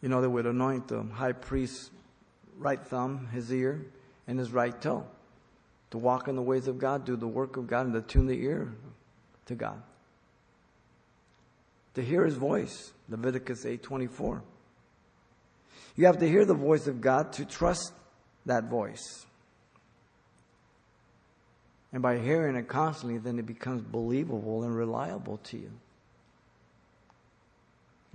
You 0.00 0.08
know, 0.08 0.20
they 0.20 0.28
would 0.28 0.46
anoint 0.46 0.88
the 0.88 1.02
high 1.02 1.32
priest's 1.32 1.90
right 2.58 2.84
thumb, 2.84 3.28
his 3.32 3.52
ear, 3.52 3.86
and 4.26 4.38
his 4.38 4.52
right 4.52 4.80
toe. 4.80 5.06
To 5.90 5.98
walk 5.98 6.28
in 6.28 6.36
the 6.36 6.42
ways 6.42 6.68
of 6.68 6.78
God, 6.78 7.04
do 7.04 7.16
the 7.16 7.28
work 7.28 7.56
of 7.56 7.66
God, 7.66 7.86
and 7.86 7.94
to 7.94 8.00
tune 8.00 8.26
the 8.26 8.40
ear 8.42 8.72
to 9.46 9.54
God. 9.54 9.82
To 11.94 12.02
hear 12.02 12.24
his 12.24 12.36
voice, 12.36 12.92
Leviticus 13.08 13.66
8:24. 13.66 14.42
You 15.94 16.06
have 16.06 16.18
to 16.18 16.28
hear 16.28 16.46
the 16.46 16.54
voice 16.54 16.86
of 16.86 17.00
God 17.02 17.32
to 17.34 17.44
trust 17.44 17.92
that 18.46 18.70
voice. 18.70 19.26
And 21.92 22.02
by 22.02 22.18
hearing 22.18 22.56
it 22.56 22.68
constantly, 22.68 23.18
then 23.18 23.38
it 23.38 23.44
becomes 23.44 23.82
believable 23.82 24.62
and 24.62 24.74
reliable 24.74 25.36
to 25.44 25.58
you. 25.58 25.70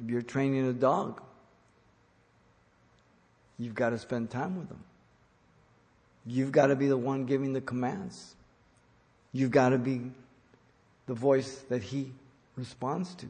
If 0.04 0.10
you're 0.10 0.24
training 0.24 0.66
a 0.66 0.74
dog, 0.74 1.22
you've 3.60 3.76
got 3.76 3.92
to 3.92 4.00
spend 4.00 4.32
time 4.32 4.58
with 4.58 4.70
them. 4.70 4.84
You've 6.28 6.52
got 6.52 6.68
to 6.68 6.76
be 6.76 6.88
the 6.88 6.98
one 6.98 7.26
giving 7.26 7.54
the 7.54 7.62
commands. 7.62 8.36
You've 9.32 9.52
got 9.52 9.70
to 9.70 9.78
be 9.78 10.12
the 11.06 11.14
voice 11.14 11.64
that 11.70 11.82
he 11.82 12.12
responds 12.58 13.16
to. 13.16 13.28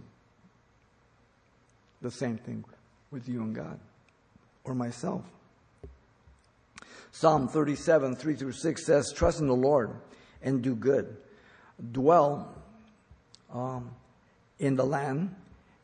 The 2.02 2.10
same 2.10 2.38
thing 2.38 2.66
with 3.12 3.30
you 3.30 3.42
and 3.42 3.56
God 3.56 3.80
or 4.64 4.74
myself. 4.74 5.24
Psalm 7.12 7.48
37, 7.48 8.16
3 8.16 8.36
through 8.36 8.52
6 8.52 8.86
says, 8.86 9.14
Trust 9.16 9.40
in 9.40 9.48
the 9.48 9.56
Lord 9.56 9.92
and 10.42 10.62
do 10.62 10.76
good. 10.76 11.18
Dwell 11.92 12.54
um, 13.54 13.92
in 14.60 14.76
the 14.76 14.86
land 14.86 15.36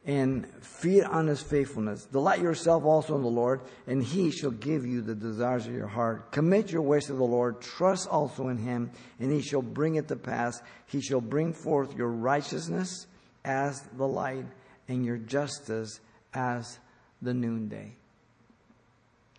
and 0.05 0.45
feed 0.61 1.03
on 1.03 1.27
his 1.27 1.41
faithfulness. 1.41 2.05
Delight 2.05 2.41
yourself 2.41 2.83
also 2.83 3.15
in 3.15 3.21
the 3.21 3.27
Lord, 3.27 3.61
and 3.87 4.03
he 4.03 4.31
shall 4.31 4.51
give 4.51 4.85
you 4.85 5.01
the 5.01 5.15
desires 5.15 5.65
of 5.65 5.73
your 5.73 5.87
heart. 5.87 6.31
Commit 6.31 6.71
your 6.71 6.81
ways 6.81 7.05
to 7.05 7.13
the 7.13 7.23
Lord, 7.23 7.61
trust 7.61 8.09
also 8.09 8.49
in 8.49 8.57
him, 8.57 8.91
and 9.19 9.31
he 9.31 9.41
shall 9.41 9.61
bring 9.61 9.95
it 9.95 10.09
to 10.09 10.15
pass. 10.15 10.61
He 10.87 11.01
shall 11.01 11.21
bring 11.21 11.53
forth 11.53 11.95
your 11.95 12.09
righteousness 12.09 13.07
as 13.45 13.81
the 13.97 14.07
light, 14.07 14.45
and 14.87 15.05
your 15.05 15.17
justice 15.17 15.99
as 16.33 16.79
the 17.21 17.33
noonday. 17.33 17.95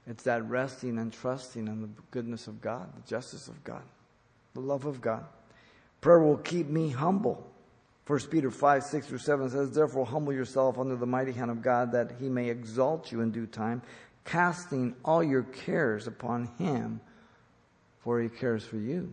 It's 0.07 0.25
that 0.25 0.49
resting 0.49 0.99
and 0.99 1.13
trusting 1.13 1.67
in 1.67 1.81
the 1.81 1.89
goodness 2.11 2.47
of 2.47 2.61
God, 2.61 2.91
the 2.95 3.09
justice 3.09 3.49
of 3.49 3.63
God, 3.65 3.83
the 4.53 4.61
love 4.61 4.85
of 4.85 5.01
God. 5.01 5.25
Prayer 6.01 6.21
will 6.21 6.37
keep 6.37 6.69
me 6.69 6.91
humble. 6.91 7.51
1 8.07 8.21
Peter 8.31 8.51
5, 8.51 8.83
6 8.83 9.07
through 9.07 9.19
7 9.19 9.51
says, 9.51 9.71
Therefore 9.71 10.05
humble 10.05 10.33
yourself 10.33 10.79
under 10.79 10.95
the 10.95 11.07
mighty 11.07 11.33
hand 11.33 11.51
of 11.51 11.63
God, 11.63 11.93
that 11.93 12.13
he 12.21 12.29
may 12.29 12.51
exalt 12.51 13.11
you 13.11 13.23
in 13.23 13.31
due 13.31 13.47
time, 13.47 13.81
casting 14.25 14.95
all 15.05 15.23
your 15.23 15.43
cares 15.43 16.07
upon 16.07 16.49
him, 16.59 17.01
for 18.01 18.21
he 18.21 18.29
cares 18.29 18.65
for 18.65 18.77
you. 18.77 19.11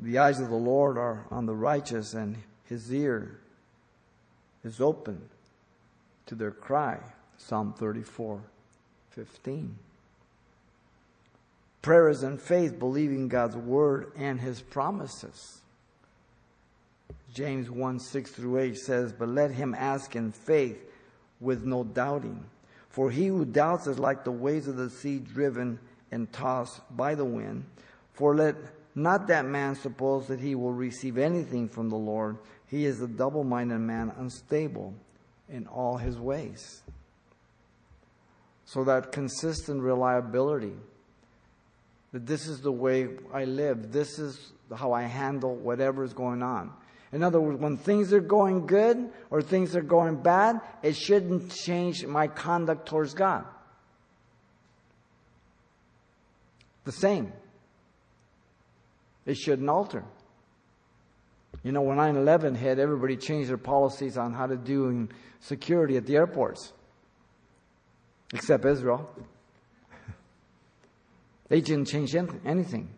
The 0.00 0.18
eyes 0.18 0.40
of 0.40 0.48
the 0.48 0.54
Lord 0.54 0.96
are 0.96 1.26
on 1.30 1.44
the 1.44 1.54
righteous, 1.54 2.14
and 2.14 2.36
his 2.64 2.92
ear 2.92 3.38
is 4.64 4.80
open 4.80 5.20
to 6.26 6.34
their 6.34 6.50
cry. 6.50 6.98
Psalm 7.36 7.74
34, 7.76 8.40
15. 9.10 9.76
Prayer 11.82 12.08
is 12.08 12.22
in 12.22 12.38
faith, 12.38 12.78
believing 12.78 13.28
God's 13.28 13.56
word 13.56 14.10
and 14.16 14.40
his 14.40 14.62
promises. 14.62 15.60
James 17.32 17.70
1 17.70 17.98
6 17.98 18.30
through 18.30 18.58
8 18.58 18.76
says, 18.76 19.12
But 19.12 19.28
let 19.28 19.50
him 19.50 19.74
ask 19.74 20.14
in 20.14 20.32
faith 20.32 20.78
with 21.40 21.64
no 21.64 21.84
doubting. 21.84 22.44
For 22.88 23.10
he 23.10 23.26
who 23.26 23.44
doubts 23.44 23.86
is 23.86 23.98
like 23.98 24.22
the 24.22 24.30
waves 24.30 24.68
of 24.68 24.76
the 24.76 24.88
sea 24.88 25.18
driven 25.18 25.80
and 26.12 26.32
tossed 26.32 26.80
by 26.96 27.16
the 27.16 27.24
wind. 27.24 27.64
For 28.12 28.36
let 28.36 28.54
not 28.94 29.26
that 29.26 29.44
man 29.44 29.74
suppose 29.74 30.28
that 30.28 30.38
he 30.38 30.54
will 30.54 30.72
receive 30.72 31.18
anything 31.18 31.68
from 31.68 31.88
the 31.88 31.96
Lord. 31.96 32.38
He 32.68 32.86
is 32.86 33.00
a 33.02 33.08
double 33.08 33.42
minded 33.42 33.80
man, 33.80 34.12
unstable 34.16 34.94
in 35.48 35.66
all 35.66 35.96
his 35.96 36.16
ways. 36.18 36.82
So 38.64 38.84
that 38.84 39.10
consistent 39.10 39.82
reliability 39.82 40.74
that 42.12 42.26
this 42.26 42.46
is 42.46 42.60
the 42.60 42.70
way 42.70 43.08
I 43.32 43.44
live, 43.44 43.90
this 43.90 44.20
is 44.20 44.52
how 44.74 44.92
I 44.92 45.02
handle 45.02 45.56
whatever 45.56 46.04
is 46.04 46.12
going 46.12 46.44
on. 46.44 46.72
In 47.14 47.22
other 47.22 47.40
words, 47.40 47.60
when 47.60 47.76
things 47.76 48.12
are 48.12 48.20
going 48.20 48.66
good 48.66 49.08
or 49.30 49.40
things 49.40 49.76
are 49.76 49.82
going 49.82 50.16
bad, 50.16 50.60
it 50.82 50.96
shouldn't 50.96 51.54
change 51.54 52.04
my 52.04 52.26
conduct 52.26 52.88
towards 52.88 53.14
God. 53.14 53.44
The 56.82 56.90
same. 56.90 57.32
It 59.26 59.36
shouldn't 59.36 59.70
alter. 59.70 60.02
You 61.62 61.70
know, 61.70 61.82
when 61.82 61.98
9 61.98 62.16
11 62.16 62.56
hit, 62.56 62.80
everybody 62.80 63.16
changed 63.16 63.48
their 63.48 63.58
policies 63.58 64.18
on 64.18 64.32
how 64.32 64.48
to 64.48 64.56
do 64.56 65.08
security 65.38 65.96
at 65.96 66.06
the 66.06 66.16
airports, 66.16 66.72
except 68.34 68.64
Israel. 68.64 69.08
They 71.48 71.60
didn't 71.60 71.84
change 71.84 72.16
anything 72.16 72.88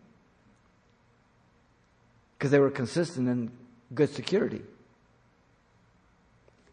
because 2.33 2.49
they 2.49 2.59
were 2.59 2.71
consistent 2.71 3.27
in 3.27 3.51
good 3.93 4.13
security. 4.13 4.61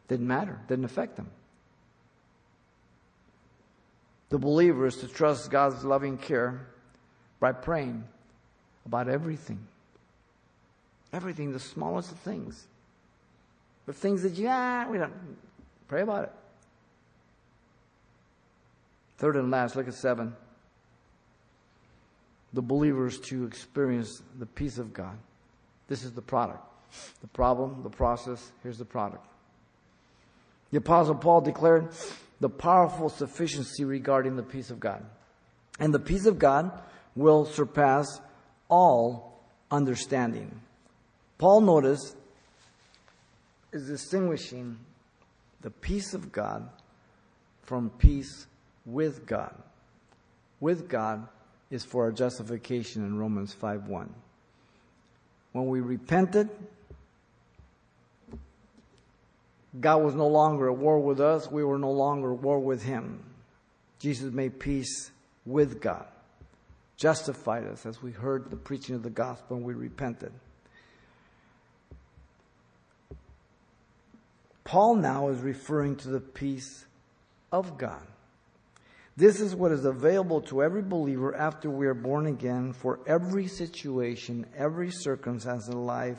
Didn't 0.08 0.26
matter, 0.26 0.58
didn't 0.68 0.84
affect 0.84 1.16
them. 1.16 1.30
The 4.28 4.38
believer 4.38 4.86
is 4.86 4.96
to 4.96 5.08
trust 5.08 5.50
God's 5.50 5.84
loving 5.84 6.18
care 6.18 6.66
by 7.40 7.52
praying 7.52 8.04
about 8.84 9.08
everything. 9.08 9.66
Everything, 11.12 11.52
the 11.52 11.60
smallest 11.60 12.10
of 12.10 12.18
things. 12.18 12.66
The 13.86 13.92
things 13.92 14.22
that 14.22 14.32
you, 14.32 14.48
ah, 14.48 14.86
we 14.90 14.98
don't, 14.98 15.12
pray 15.88 16.02
about 16.02 16.24
it. 16.24 16.32
Third 19.18 19.36
and 19.36 19.50
last, 19.50 19.76
look 19.76 19.86
at 19.86 19.94
seven. 19.94 20.34
The 22.52 22.62
believers 22.62 23.20
to 23.20 23.44
experience 23.44 24.22
the 24.38 24.46
peace 24.46 24.78
of 24.78 24.92
God. 24.92 25.16
This 25.88 26.02
is 26.02 26.12
the 26.12 26.22
product. 26.22 26.64
The 27.20 27.26
problem, 27.28 27.82
the 27.82 27.90
process, 27.90 28.52
here's 28.62 28.78
the 28.78 28.84
product. 28.84 29.26
The 30.70 30.78
Apostle 30.78 31.14
Paul 31.14 31.40
declared 31.40 31.90
the 32.40 32.48
powerful 32.48 33.08
sufficiency 33.08 33.84
regarding 33.84 34.36
the 34.36 34.42
peace 34.42 34.70
of 34.70 34.80
God. 34.80 35.04
And 35.78 35.94
the 35.94 36.00
peace 36.00 36.26
of 36.26 36.38
God 36.38 36.72
will 37.14 37.44
surpass 37.44 38.20
all 38.68 39.40
understanding. 39.70 40.60
Paul 41.38 41.60
noticed 41.60 42.16
is 43.72 43.86
distinguishing 43.86 44.78
the 45.62 45.70
peace 45.70 46.14
of 46.14 46.30
God 46.30 46.68
from 47.62 47.90
peace 47.90 48.46
with 48.86 49.26
God. 49.26 49.54
With 50.60 50.88
God 50.88 51.26
is 51.70 51.84
for 51.84 52.04
our 52.04 52.12
justification 52.12 53.04
in 53.04 53.18
Romans 53.18 53.52
5 53.52 53.88
1. 53.88 54.14
When 55.52 55.66
we 55.66 55.80
repented, 55.80 56.50
God 59.80 60.02
was 60.02 60.14
no 60.14 60.28
longer 60.28 60.70
at 60.70 60.76
war 60.76 61.00
with 61.00 61.20
us. 61.20 61.50
We 61.50 61.64
were 61.64 61.78
no 61.78 61.90
longer 61.90 62.32
at 62.32 62.40
war 62.40 62.60
with 62.60 62.82
Him. 62.82 63.24
Jesus 63.98 64.32
made 64.32 64.60
peace 64.60 65.10
with 65.46 65.80
God, 65.80 66.06
justified 66.96 67.64
us 67.64 67.86
as 67.86 68.02
we 68.02 68.12
heard 68.12 68.50
the 68.50 68.56
preaching 68.56 68.94
of 68.94 69.02
the 69.02 69.10
gospel 69.10 69.56
and 69.56 69.64
we 69.64 69.74
repented. 69.74 70.32
Paul 74.64 74.96
now 74.96 75.28
is 75.28 75.40
referring 75.40 75.96
to 75.96 76.08
the 76.08 76.20
peace 76.20 76.86
of 77.52 77.76
God. 77.76 78.06
This 79.16 79.40
is 79.40 79.54
what 79.54 79.70
is 79.70 79.84
available 79.84 80.40
to 80.42 80.62
every 80.62 80.82
believer 80.82 81.34
after 81.34 81.70
we 81.70 81.86
are 81.86 81.94
born 81.94 82.26
again 82.26 82.72
for 82.72 82.98
every 83.06 83.46
situation, 83.46 84.46
every 84.56 84.90
circumstance 84.90 85.68
in 85.68 85.84
life 85.84 86.18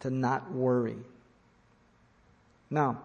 to 0.00 0.10
not 0.10 0.50
worry. 0.50 0.96
Now, 2.70 3.02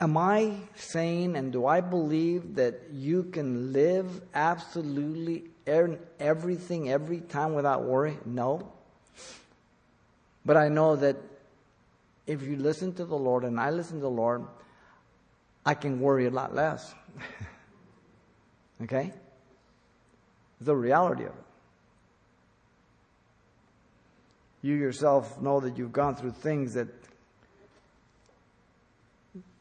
am 0.00 0.16
I 0.16 0.54
saying 0.76 1.36
and 1.36 1.52
do 1.52 1.66
I 1.66 1.80
believe 1.80 2.56
that 2.56 2.82
you 2.92 3.24
can 3.24 3.72
live 3.72 4.22
absolutely 4.34 5.44
earn 5.66 5.98
everything 6.20 6.90
every 6.90 7.20
time 7.20 7.54
without 7.54 7.84
worry? 7.84 8.18
No. 8.24 8.72
But 10.44 10.56
I 10.56 10.68
know 10.68 10.96
that 10.96 11.16
if 12.26 12.42
you 12.42 12.56
listen 12.56 12.94
to 12.94 13.04
the 13.04 13.16
Lord 13.16 13.44
and 13.44 13.58
I 13.58 13.70
listen 13.70 13.96
to 13.96 14.02
the 14.02 14.10
Lord, 14.10 14.44
I 15.64 15.74
can 15.74 16.00
worry 16.00 16.26
a 16.26 16.30
lot 16.30 16.54
less. 16.54 16.94
okay? 18.82 19.12
The 20.60 20.76
reality 20.76 21.24
of 21.24 21.30
it. 21.30 21.44
You 24.62 24.74
yourself 24.74 25.40
know 25.40 25.60
that 25.60 25.76
you've 25.76 25.92
gone 25.92 26.16
through 26.16 26.32
things 26.32 26.74
that 26.74 26.88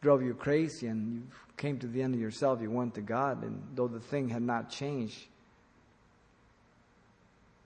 drove 0.03 0.21
you 0.21 0.35
crazy 0.35 0.87
and 0.87 1.13
you 1.13 1.23
came 1.57 1.79
to 1.79 1.87
the 1.87 2.01
end 2.01 2.13
of 2.13 2.21
yourself, 2.21 2.61
you 2.61 2.69
went 2.69 2.93
to 2.95 3.01
God, 3.01 3.41
and 3.43 3.63
though 3.73 3.87
the 3.87 4.01
thing 4.01 4.29
had 4.29 4.43
not 4.43 4.69
changed, 4.69 5.17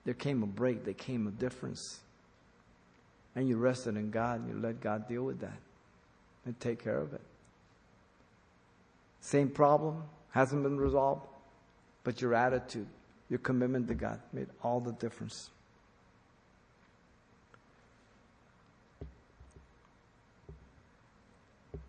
there 0.04 0.14
came 0.14 0.42
a 0.42 0.46
break, 0.46 0.84
there 0.84 0.94
came 0.94 1.26
a 1.26 1.30
difference 1.32 2.00
and 3.34 3.48
you 3.48 3.56
rested 3.56 3.96
in 3.96 4.10
God 4.10 4.40
and 4.40 4.48
you 4.48 4.60
let 4.60 4.80
God 4.80 5.06
deal 5.08 5.24
with 5.24 5.40
that 5.40 5.58
and 6.46 6.58
take 6.60 6.82
care 6.82 6.98
of 6.98 7.12
it. 7.12 7.20
Same 9.20 9.50
problem, 9.50 10.02
hasn't 10.30 10.62
been 10.62 10.78
resolved, 10.78 11.26
but 12.04 12.22
your 12.22 12.34
attitude, 12.34 12.86
your 13.28 13.40
commitment 13.40 13.88
to 13.88 13.94
God 13.94 14.20
made 14.32 14.46
all 14.62 14.80
the 14.80 14.92
difference. 14.92 15.50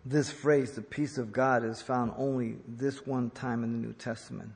This 0.04 0.30
phrase, 0.30 0.72
the 0.72 0.82
peace 0.82 1.18
of 1.18 1.32
God, 1.32 1.64
is 1.64 1.82
found 1.82 2.12
only 2.16 2.56
this 2.66 3.06
one 3.06 3.30
time 3.30 3.62
in 3.62 3.72
the 3.72 3.86
New 3.86 3.92
Testament 3.92 4.52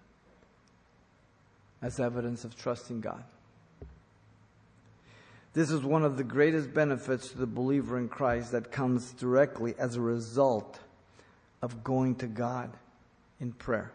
as 1.83 2.01
evidence 2.01 2.45
of 2.45 2.57
trusting 2.57 3.03
God. 3.03 3.23
This 5.53 5.71
is 5.71 5.83
one 5.83 6.03
of 6.03 6.17
the 6.17 6.25
greatest 6.25 6.73
benefits 6.73 7.29
to 7.29 7.39
the 7.39 7.47
believer 7.47 7.99
in 7.99 8.09
Christ 8.09 8.53
that 8.53 8.73
comes 8.73 9.13
directly 9.13 9.75
as 9.79 9.97
a 9.97 10.01
result 10.01 10.81
of 11.63 11.85
going 11.85 12.17
to 12.17 12.27
God 12.27 12.71
in 13.39 13.53
prayer. 13.53 13.93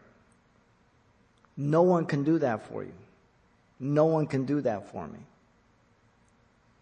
No 1.57 1.81
one 1.81 2.05
can 2.05 2.23
do 2.23 2.39
that 2.39 2.67
for 2.67 2.83
you. 2.83 2.93
No 3.79 4.05
one 4.05 4.27
can 4.27 4.45
do 4.45 4.61
that 4.61 4.91
for 4.91 5.07
me. 5.07 5.19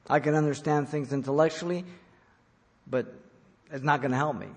I 0.10 0.20
can 0.20 0.36
understand 0.36 0.90
things 0.90 1.12
intellectually, 1.12 1.86
but 2.86 3.14
it's 3.72 3.84
not 3.84 4.02
going 4.02 4.12
to 4.12 4.18
help 4.18 4.38
me. 4.38 4.48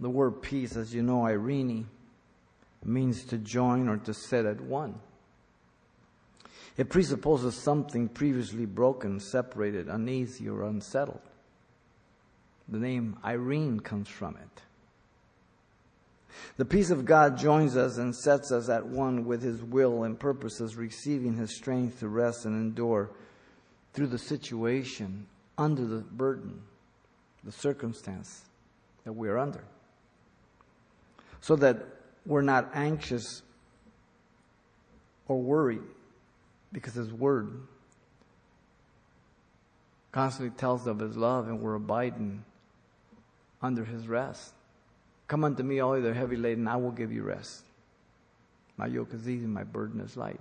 The 0.00 0.10
word 0.10 0.42
peace, 0.42 0.76
as 0.76 0.94
you 0.94 1.02
know, 1.02 1.20
eirene, 1.20 1.86
means 2.84 3.24
to 3.24 3.38
join 3.38 3.88
or 3.88 3.96
to 3.98 4.14
sit 4.14 4.44
at 4.44 4.60
one. 4.60 5.00
It 6.76 6.90
presupposes 6.90 7.54
something 7.54 8.08
previously 8.08 8.66
broken, 8.66 9.18
separated, 9.18 9.88
uneasy, 9.88 10.48
or 10.48 10.62
unsettled. 10.62 11.22
The 12.68 12.78
name 12.78 13.16
Irene 13.24 13.80
comes 13.80 14.08
from 14.08 14.36
it. 14.36 14.62
The 16.58 16.66
peace 16.66 16.90
of 16.90 17.06
God 17.06 17.38
joins 17.38 17.76
us 17.76 17.96
and 17.96 18.14
sets 18.14 18.52
us 18.52 18.68
at 18.68 18.86
one 18.86 19.24
with 19.24 19.42
His 19.42 19.62
will 19.62 20.04
and 20.04 20.20
purposes, 20.20 20.76
receiving 20.76 21.34
His 21.34 21.56
strength 21.56 22.00
to 22.00 22.08
rest 22.08 22.44
and 22.44 22.54
endure 22.54 23.10
through 23.94 24.08
the 24.08 24.18
situation, 24.18 25.26
under 25.58 25.84
the 25.84 25.98
burden, 25.98 26.60
the 27.44 27.52
circumstance 27.52 28.42
that 29.04 29.12
we're 29.12 29.38
under. 29.38 29.64
So 31.40 31.56
that 31.56 31.84
we're 32.24 32.42
not 32.42 32.70
anxious 32.74 33.42
or 35.28 35.40
worried 35.40 35.82
because 36.72 36.94
His 36.94 37.12
Word 37.12 37.62
constantly 40.12 40.56
tells 40.56 40.86
of 40.86 40.98
His 40.98 41.16
love 41.16 41.48
and 41.48 41.60
we're 41.60 41.74
abiding 41.74 42.44
under 43.62 43.84
His 43.84 44.08
rest. 44.08 44.52
Come 45.28 45.44
unto 45.44 45.62
me, 45.62 45.80
all 45.80 45.96
you 45.96 46.02
that 46.02 46.10
are 46.10 46.14
heavy 46.14 46.36
laden, 46.36 46.68
I 46.68 46.76
will 46.76 46.92
give 46.92 47.12
you 47.12 47.22
rest. 47.22 47.64
My 48.76 48.86
yoke 48.86 49.14
is 49.14 49.28
easy, 49.28 49.46
my 49.46 49.64
burden 49.64 50.00
is 50.00 50.16
light. 50.16 50.40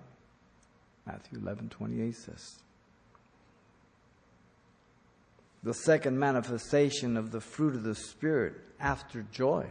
Matthew 1.05 1.39
11, 1.39 1.69
28 1.69 2.15
says. 2.15 2.55
The 5.65 5.73
second 5.73 6.19
manifestation 6.19 7.17
of 7.17 7.31
the 7.31 7.41
fruit 7.41 7.73
of 7.73 7.81
the 7.81 7.95
Spirit 7.95 8.53
after 8.79 9.25
joy 9.31 9.65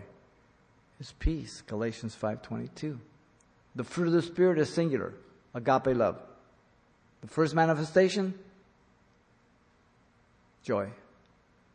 is 0.98 1.12
peace. 1.20 1.62
Galatians 1.68 2.16
5.22. 2.20 2.98
The 3.76 3.84
fruit 3.84 4.08
of 4.08 4.12
the 4.12 4.22
Spirit 4.22 4.58
is 4.58 4.74
singular. 4.74 5.14
Agape 5.54 5.96
love. 5.96 6.18
The 7.20 7.28
first 7.28 7.54
manifestation, 7.54 8.34
joy. 10.64 10.88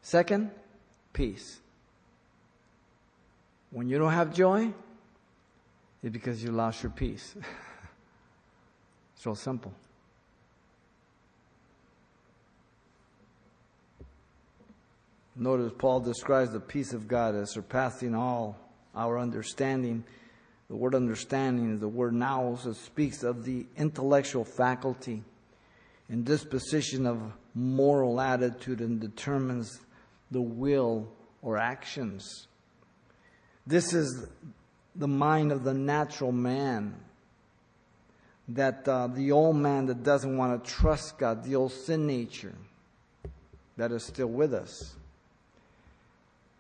Second, 0.01 0.51
peace. 1.13 1.61
When 3.71 3.87
you 3.87 3.99
don't 3.99 4.11
have 4.11 4.33
joy, 4.33 4.73
it's 6.03 6.11
because 6.11 6.43
you 6.43 6.51
lost 6.51 6.83
your 6.83 6.91
peace. 6.91 7.35
it's 9.15 9.25
real 9.25 9.35
simple. 9.35 9.73
Notice 15.39 15.71
Paul 15.77 16.01
describes 16.01 16.51
the 16.51 16.59
peace 16.59 16.91
of 16.91 17.07
God 17.07 17.33
as 17.33 17.53
surpassing 17.53 18.13
all 18.13 18.57
our 18.93 19.17
understanding. 19.17 20.03
The 20.69 20.75
word 20.75 20.93
understanding 20.93 21.75
is 21.75 21.79
the 21.79 21.87
word 21.87 22.13
nous. 22.13 22.65
It 22.65 22.75
speaks 22.75 23.23
of 23.23 23.45
the 23.45 23.65
intellectual 23.77 24.43
faculty 24.43 25.23
and 26.09 26.25
disposition 26.25 27.05
of 27.05 27.21
moral 27.55 28.19
attitude 28.19 28.81
and 28.81 28.99
determines 28.99 29.79
the 30.29 30.41
will 30.41 31.07
or 31.41 31.57
actions. 31.57 32.47
This 33.65 33.93
is 33.93 34.27
the 34.93 35.07
mind 35.07 35.53
of 35.53 35.63
the 35.63 35.73
natural 35.73 36.33
man. 36.33 36.95
That 38.49 38.85
uh, 38.89 39.07
the 39.07 39.31
old 39.31 39.55
man 39.55 39.85
that 39.85 40.03
doesn't 40.03 40.35
want 40.35 40.65
to 40.65 40.69
trust 40.69 41.17
God, 41.17 41.45
the 41.45 41.55
old 41.55 41.71
sin 41.71 42.05
nature 42.05 42.55
that 43.77 43.93
is 43.93 44.03
still 44.03 44.27
with 44.27 44.53
us. 44.53 44.97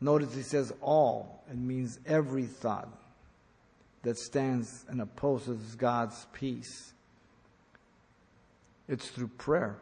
Notice 0.01 0.33
he 0.33 0.41
says 0.41 0.73
all. 0.81 1.43
It 1.49 1.57
means 1.57 1.99
every 2.05 2.45
thought 2.45 2.89
that 4.03 4.17
stands 4.17 4.85
and 4.87 5.01
opposes 5.01 5.75
God's 5.75 6.27
peace. 6.33 6.93
It's 8.87 9.09
through 9.09 9.27
prayer, 9.27 9.77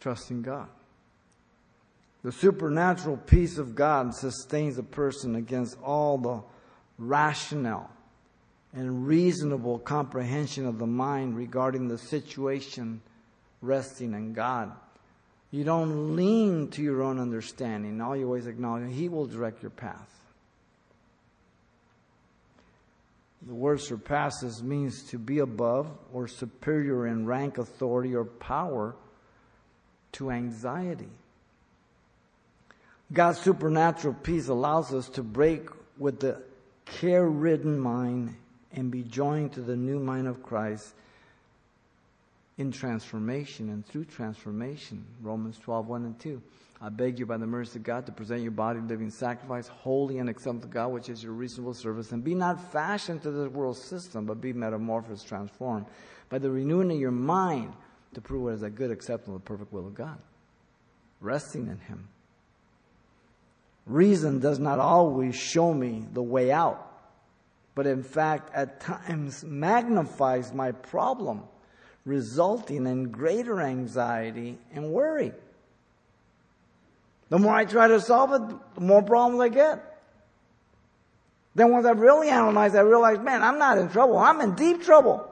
trusting 0.00 0.42
God. 0.42 0.68
The 2.22 2.32
supernatural 2.32 3.18
peace 3.18 3.58
of 3.58 3.74
God 3.74 4.14
sustains 4.14 4.78
a 4.78 4.82
person 4.82 5.36
against 5.36 5.80
all 5.82 6.18
the 6.18 6.42
rationale 6.98 7.90
and 8.72 9.06
reasonable 9.06 9.78
comprehension 9.78 10.66
of 10.66 10.78
the 10.78 10.86
mind 10.86 11.36
regarding 11.36 11.88
the 11.88 11.98
situation 11.98 13.00
resting 13.60 14.14
in 14.14 14.32
God. 14.32 14.72
You 15.54 15.62
don't 15.62 16.16
lean 16.16 16.66
to 16.70 16.82
your 16.82 17.00
own 17.00 17.20
understanding. 17.20 18.00
All 18.00 18.16
you 18.16 18.24
always 18.24 18.48
acknowledge 18.48 18.92
He 18.92 19.08
will 19.08 19.26
direct 19.26 19.62
your 19.62 19.70
path. 19.70 20.10
The 23.46 23.54
word 23.54 23.80
surpasses 23.80 24.64
means 24.64 25.04
to 25.10 25.18
be 25.18 25.38
above 25.38 25.86
or 26.12 26.26
superior 26.26 27.06
in 27.06 27.24
rank, 27.24 27.58
authority, 27.58 28.16
or 28.16 28.24
power 28.24 28.96
to 30.14 30.32
anxiety. 30.32 31.12
God's 33.12 33.38
supernatural 33.38 34.14
peace 34.24 34.48
allows 34.48 34.92
us 34.92 35.08
to 35.10 35.22
break 35.22 35.68
with 35.98 36.18
the 36.18 36.42
care 36.84 37.28
ridden 37.28 37.78
mind 37.78 38.34
and 38.72 38.90
be 38.90 39.04
joined 39.04 39.52
to 39.52 39.60
the 39.60 39.76
new 39.76 40.00
mind 40.00 40.26
of 40.26 40.42
Christ 40.42 40.94
in 42.56 42.70
transformation 42.70 43.68
and 43.70 43.86
through 43.86 44.04
transformation. 44.04 45.04
Romans 45.20 45.58
12, 45.58 45.88
1 45.88 46.04
and 46.04 46.18
2. 46.20 46.42
I 46.80 46.88
beg 46.88 47.18
you 47.18 47.26
by 47.26 47.36
the 47.36 47.46
mercy 47.46 47.78
of 47.78 47.84
God 47.84 48.06
to 48.06 48.12
present 48.12 48.42
your 48.42 48.50
body 48.50 48.80
living 48.80 49.10
sacrifice, 49.10 49.68
holy 49.68 50.18
and 50.18 50.28
acceptable 50.28 50.60
to 50.62 50.68
God, 50.68 50.88
which 50.88 51.08
is 51.08 51.22
your 51.22 51.32
reasonable 51.32 51.74
service. 51.74 52.12
And 52.12 52.22
be 52.22 52.34
not 52.34 52.72
fashioned 52.72 53.22
to 53.22 53.30
this 53.30 53.48
world 53.48 53.78
system, 53.78 54.26
but 54.26 54.40
be 54.40 54.52
metamorphosed, 54.52 55.26
transformed 55.26 55.86
by 56.28 56.38
the 56.38 56.50
renewing 56.50 56.92
of 56.92 56.98
your 56.98 57.10
mind 57.10 57.72
to 58.12 58.20
prove 58.20 58.42
what 58.42 58.54
is 58.54 58.62
a 58.62 58.70
good, 58.70 58.90
acceptable, 58.90 59.36
and 59.36 59.44
perfect 59.44 59.72
will 59.72 59.86
of 59.86 59.94
God. 59.94 60.18
Resting 61.20 61.68
in 61.68 61.78
Him. 61.78 62.08
Reason 63.86 64.38
does 64.40 64.58
not 64.58 64.78
always 64.78 65.34
show 65.34 65.72
me 65.72 66.04
the 66.12 66.22
way 66.22 66.50
out, 66.50 66.90
but 67.74 67.86
in 67.86 68.02
fact, 68.02 68.54
at 68.54 68.80
times 68.80 69.44
magnifies 69.44 70.52
my 70.52 70.72
problem, 70.72 71.42
resulting 72.04 72.86
in 72.86 73.10
greater 73.10 73.60
anxiety 73.60 74.58
and 74.72 74.90
worry. 74.90 75.32
The 77.30 77.38
more 77.38 77.54
I 77.54 77.64
try 77.64 77.88
to 77.88 78.00
solve 78.00 78.32
it, 78.32 78.74
the 78.74 78.80
more 78.80 79.02
problems 79.02 79.40
I 79.40 79.48
get. 79.48 80.02
Then 81.54 81.70
once 81.70 81.86
I 81.86 81.92
really 81.92 82.28
analyze, 82.28 82.74
I 82.74 82.80
realize, 82.80 83.18
man, 83.18 83.42
I'm 83.42 83.58
not 83.58 83.78
in 83.78 83.88
trouble. 83.88 84.18
I'm 84.18 84.40
in 84.40 84.54
deep 84.54 84.82
trouble. 84.82 85.30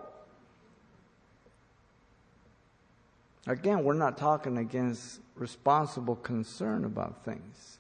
Again, 3.46 3.82
we're 3.82 3.94
not 3.94 4.16
talking 4.16 4.58
against 4.58 5.20
responsible 5.34 6.16
concern 6.16 6.84
about 6.84 7.24
things. 7.24 7.78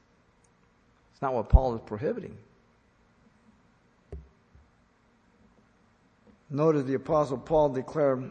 It's 1.12 1.22
not 1.22 1.34
what 1.34 1.48
Paul 1.48 1.76
is 1.76 1.80
prohibiting. 1.86 2.36
Notice 6.50 6.84
the 6.84 6.94
Apostle 6.94 7.38
Paul 7.38 7.70
declared 7.70 8.28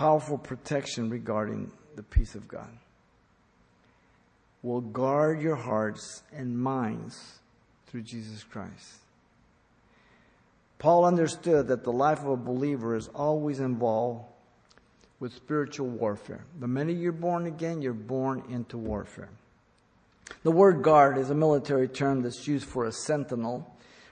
powerful 0.00 0.38
protection 0.38 1.10
regarding 1.10 1.70
the 1.94 2.02
peace 2.02 2.34
of 2.34 2.48
God 2.48 2.70
will 4.62 4.80
guard 4.80 5.42
your 5.42 5.56
hearts 5.56 6.22
and 6.32 6.58
minds 6.58 7.40
through 7.86 8.00
Jesus 8.00 8.42
Christ. 8.42 8.94
Paul 10.78 11.04
understood 11.04 11.68
that 11.68 11.84
the 11.84 11.92
life 11.92 12.20
of 12.20 12.28
a 12.28 12.36
believer 12.38 12.96
is 12.96 13.08
always 13.08 13.60
involved 13.60 14.24
with 15.18 15.34
spiritual 15.34 15.88
warfare. 15.88 16.46
The 16.58 16.66
minute 16.66 16.96
you're 16.96 17.12
born 17.12 17.44
again, 17.44 17.82
you're 17.82 17.92
born 17.92 18.42
into 18.48 18.78
warfare. 18.78 19.28
The 20.44 20.50
word 20.50 20.82
guard 20.82 21.18
is 21.18 21.28
a 21.28 21.34
military 21.34 21.88
term 21.88 22.22
that's 22.22 22.48
used 22.48 22.66
for 22.66 22.86
a 22.86 22.92
sentinel. 22.92 23.70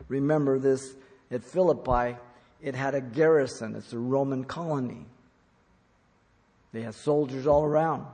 Remember 0.08 0.58
this 0.58 0.96
at 1.30 1.42
Philippi, 1.42 2.18
it 2.60 2.74
had 2.74 2.94
a 2.94 3.00
garrison. 3.00 3.74
It's 3.74 3.94
a 3.94 3.98
Roman 3.98 4.44
colony. 4.44 5.06
They 6.72 6.82
had 6.82 6.94
soldiers 6.94 7.46
all 7.46 7.64
around. 7.64 8.06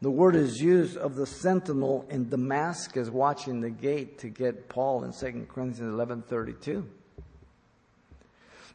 The 0.00 0.10
word 0.10 0.36
is 0.36 0.60
used 0.60 0.96
of 0.96 1.16
the 1.16 1.26
sentinel 1.26 2.06
in 2.08 2.28
Damascus 2.28 3.08
watching 3.08 3.60
the 3.60 3.70
gate 3.70 4.18
to 4.20 4.28
get 4.28 4.68
Paul 4.68 5.02
in 5.04 5.12
2 5.12 5.48
Corinthians 5.48 5.92
11:32. 5.92 6.86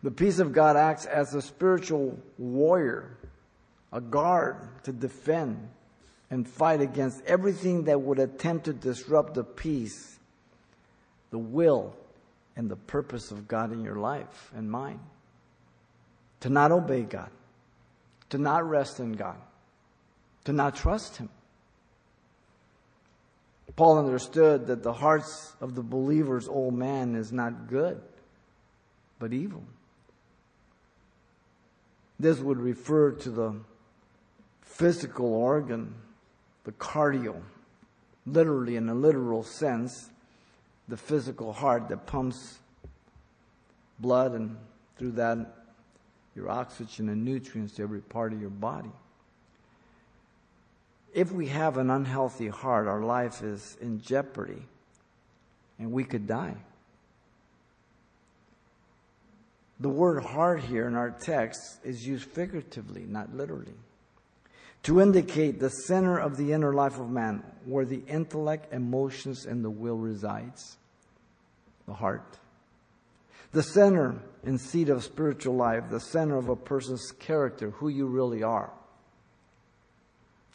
The 0.02 0.12
peace 0.12 0.40
of 0.40 0.52
God 0.52 0.76
acts 0.76 1.06
as 1.06 1.34
a 1.34 1.42
spiritual 1.42 2.20
warrior, 2.38 3.18
a 3.94 4.02
guard 4.02 4.58
to 4.84 4.92
defend 4.92 5.70
and 6.30 6.46
fight 6.46 6.82
against 6.82 7.24
everything 7.26 7.86
that 7.86 8.02
would 8.02 8.20
attempt 8.20 8.66
to 8.66 8.74
disrupt 8.74 9.36
the 9.36 9.46
peace, 9.46 10.20
the 11.30 11.38
will, 11.38 11.96
and 12.58 12.70
the 12.70 12.76
purpose 12.76 13.32
of 13.32 13.48
God 13.48 13.72
in 13.72 13.82
your 13.82 13.96
life 13.96 14.52
and 14.54 14.70
mine. 14.70 15.00
To 16.42 16.50
not 16.50 16.74
obey 16.74 17.04
God, 17.04 17.30
to 18.34 18.40
not 18.40 18.68
rest 18.68 19.00
in 19.00 19.14
God 19.14 19.38
to 20.46 20.54
not 20.54 20.76
trust 20.76 21.18
him. 21.18 21.30
Paul 23.76 24.00
understood 24.00 24.66
that 24.66 24.82
the 24.82 24.94
hearts 24.94 25.54
of 25.62 25.76
the 25.76 25.84
believer's 25.84 26.48
old 26.48 26.74
man 26.74 27.16
is 27.16 27.32
not 27.32 27.68
good, 27.68 28.02
but 29.20 29.34
evil. 29.34 29.64
This 32.20 32.40
would 32.40 32.60
refer 32.60 33.12
to 33.12 33.30
the 33.30 33.56
physical 34.62 35.32
organ, 35.32 35.94
the 36.64 36.72
kardia, 36.72 37.40
literally 38.26 38.78
in 38.78 38.90
a 38.90 38.96
literal 38.96 39.44
sense, 39.44 40.10
the 40.88 40.98
physical 40.98 41.54
heart 41.54 41.88
that 41.90 42.08
pumps 42.08 42.58
blood 44.00 44.34
and 44.34 44.58
through 44.98 45.12
that 45.12 45.63
your 46.36 46.50
oxygen 46.50 47.10
and 47.10 47.24
nutrients 47.24 47.76
to 47.76 47.84
every 47.84 48.02
part 48.02 48.34
of 48.34 48.42
your 48.42 48.50
body. 48.50 48.92
If 51.14 51.32
we 51.32 51.48
have 51.48 51.78
an 51.78 51.90
unhealthy 51.90 52.48
heart, 52.48 52.88
our 52.88 53.02
life 53.02 53.44
is 53.44 53.78
in 53.82 54.02
jeopardy 54.02 54.64
and 55.78 55.92
we 55.92 56.04
could 56.04 56.28
die. 56.28 56.56
The 59.80 59.90
word 59.90 60.24
heart 60.24 60.62
here 60.62 60.88
in 60.88 60.96
our 60.96 61.12
text 61.12 61.80
is 61.84 62.08
used 62.08 62.26
figuratively, 62.26 63.06
not 63.08 63.36
literally, 63.36 63.74
to 64.84 65.02
indicate 65.02 65.60
the 65.60 65.70
center 65.70 66.18
of 66.18 66.38
the 66.38 66.54
inner 66.54 66.74
life 66.74 67.00
of 67.00 67.10
man, 67.10 67.44
where 67.66 67.86
the 67.86 68.02
intellect, 68.08 68.74
emotions, 68.74 69.46
and 69.46 69.64
the 69.64 69.70
will 69.70 69.98
resides. 69.98 70.78
The 71.86 71.94
heart. 71.94 72.40
The 73.54 73.64
center 73.64 74.16
and 74.44 74.60
seat 74.60 74.90
of 74.90 75.04
spiritual 75.04 75.56
life, 75.56 75.84
the 75.90 76.00
center 76.00 76.38
of 76.38 76.50
a 76.50 76.56
person's 76.56 77.12
character, 77.12 77.70
who 77.70 77.88
you 77.88 78.08
really 78.08 78.44
are. 78.44 78.72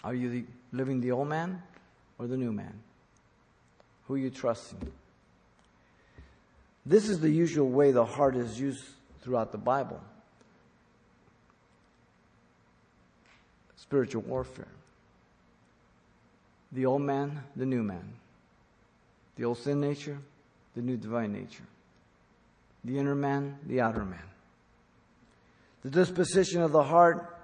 Are 0.04 0.14
you 0.14 0.30
the, 0.30 0.44
living 0.72 1.00
the 1.00 1.12
old 1.12 1.28
man 1.28 1.62
or 2.18 2.26
the 2.26 2.36
new 2.36 2.52
man? 2.52 2.74
Who 4.06 4.14
are 4.14 4.18
you 4.18 4.30
trusting? 4.30 4.92
This 6.84 7.08
is 7.08 7.20
the 7.20 7.30
usual 7.30 7.68
way 7.68 7.92
the 7.92 8.04
heart 8.04 8.36
is 8.36 8.58
used 8.58 8.84
throughout 9.22 9.52
the 9.52 9.58
Bible. 9.58 10.00
Spiritual 13.76 14.22
warfare. 14.22 14.68
The 16.72 16.86
old 16.86 17.02
man, 17.02 17.42
the 17.54 17.66
new 17.66 17.82
man. 17.82 18.12
The 19.36 19.44
old 19.44 19.58
sin 19.58 19.80
nature, 19.80 20.18
the 20.74 20.82
new 20.82 20.96
divine 20.96 21.32
nature. 21.32 21.64
The 22.88 22.98
inner 22.98 23.14
man, 23.14 23.58
the 23.66 23.82
outer 23.82 24.02
man. 24.02 24.24
The 25.82 25.90
disposition 25.90 26.62
of 26.62 26.72
the 26.72 26.84
heart 26.84 27.38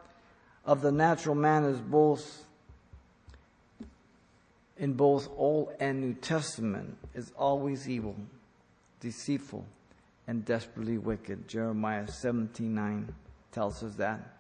of 0.65 0.81
the 0.81 0.91
natural 0.91 1.35
man 1.35 1.65
is 1.65 1.79
both 1.79 2.47
in 4.79 4.95
both 4.95 5.29
Old 5.37 5.75
and 5.79 6.01
New 6.01 6.15
Testament 6.15 6.97
is 7.13 7.31
always 7.37 7.87
evil, 7.87 8.17
deceitful, 9.01 9.67
and 10.27 10.47
desperately 10.47 10.97
wicked. 10.97 11.47
Jeremiah 11.47 12.09
17:9 12.09 13.15
tells 13.53 13.83
us 13.83 13.97
that. 13.97 14.39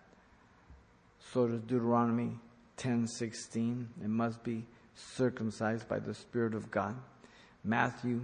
So 1.21 1.47
does 1.49 1.61
Deuteronomy 1.61 2.41
10:16. 2.79 3.91
It 4.03 4.09
must 4.09 4.43
be 4.43 4.65
circumcised 4.95 5.87
by 5.87 5.99
the 5.99 6.15
Spirit 6.15 6.55
of 6.55 6.71
God. 6.71 6.97
Matthew 7.63 8.23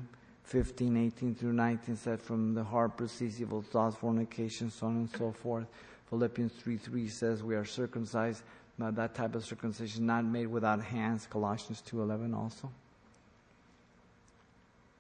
15, 0.51 0.96
18 0.96 1.34
through 1.34 1.53
19 1.53 1.96
said, 1.96 2.20
From 2.20 2.55
the 2.55 2.64
heart 2.64 2.96
proceeds 2.96 3.40
evil 3.40 3.62
thoughts, 3.62 3.96
fornication, 3.96 4.70
so 4.70 4.88
on 4.88 4.96
and 4.96 5.11
so 5.16 5.32
forth. 5.32 5.66
Philippians 6.09 6.53
3 6.53 6.76
3 6.76 7.09
says, 7.09 7.42
We 7.42 7.55
are 7.55 7.64
circumcised 7.64 8.42
now, 8.80 8.90
that 8.92 9.14
type 9.14 9.34
of 9.34 9.44
circumcision 9.44 10.07
not 10.07 10.24
made 10.24 10.46
without 10.46 10.82
hands, 10.82 11.26
Colossians 11.28 11.82
2.11 11.92 12.34
also. 12.34 12.70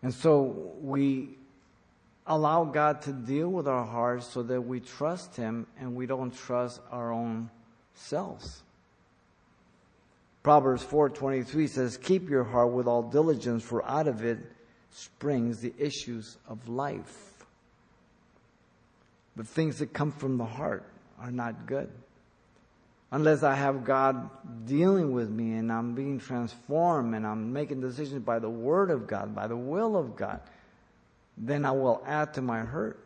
And 0.02 0.12
so 0.12 0.74
we 0.82 1.30
allow 2.26 2.64
God 2.64 3.00
to 3.02 3.12
deal 3.12 3.48
with 3.48 3.66
our 3.66 3.86
hearts 3.86 4.26
so 4.26 4.42
that 4.42 4.60
we 4.60 4.80
trust 4.80 5.34
Him 5.34 5.66
and 5.78 5.96
we 5.96 6.04
don't 6.04 6.30
trust 6.30 6.82
our 6.92 7.10
own 7.10 7.48
selves. 7.94 8.62
Proverbs 10.42 10.84
4:23 10.84 11.66
says, 11.66 11.96
"Keep 11.96 12.28
your 12.28 12.44
heart 12.44 12.70
with 12.72 12.86
all 12.86 13.02
diligence, 13.02 13.62
for 13.62 13.82
out 13.84 14.06
of 14.06 14.22
it 14.24 14.38
springs 14.90 15.60
the 15.60 15.74
issues 15.78 16.38
of 16.48 16.68
life." 16.68 17.46
But 19.36 19.46
things 19.46 19.78
that 19.78 19.92
come 19.92 20.12
from 20.12 20.36
the 20.36 20.44
heart 20.44 20.84
are 21.18 21.30
not 21.30 21.66
good. 21.66 21.90
Unless 23.12 23.42
I 23.42 23.54
have 23.54 23.84
God 23.84 24.30
dealing 24.66 25.12
with 25.12 25.30
me 25.30 25.54
and 25.54 25.72
I'm 25.72 25.94
being 25.94 26.20
transformed 26.20 27.14
and 27.14 27.26
I'm 27.26 27.52
making 27.52 27.80
decisions 27.80 28.22
by 28.22 28.38
the 28.38 28.50
Word 28.50 28.90
of 28.90 29.06
God, 29.08 29.34
by 29.34 29.48
the 29.48 29.56
will 29.56 29.96
of 29.96 30.14
God, 30.14 30.40
then 31.36 31.64
I 31.64 31.72
will 31.72 32.02
add 32.06 32.34
to 32.34 32.42
my 32.42 32.60
hurt. 32.60 33.02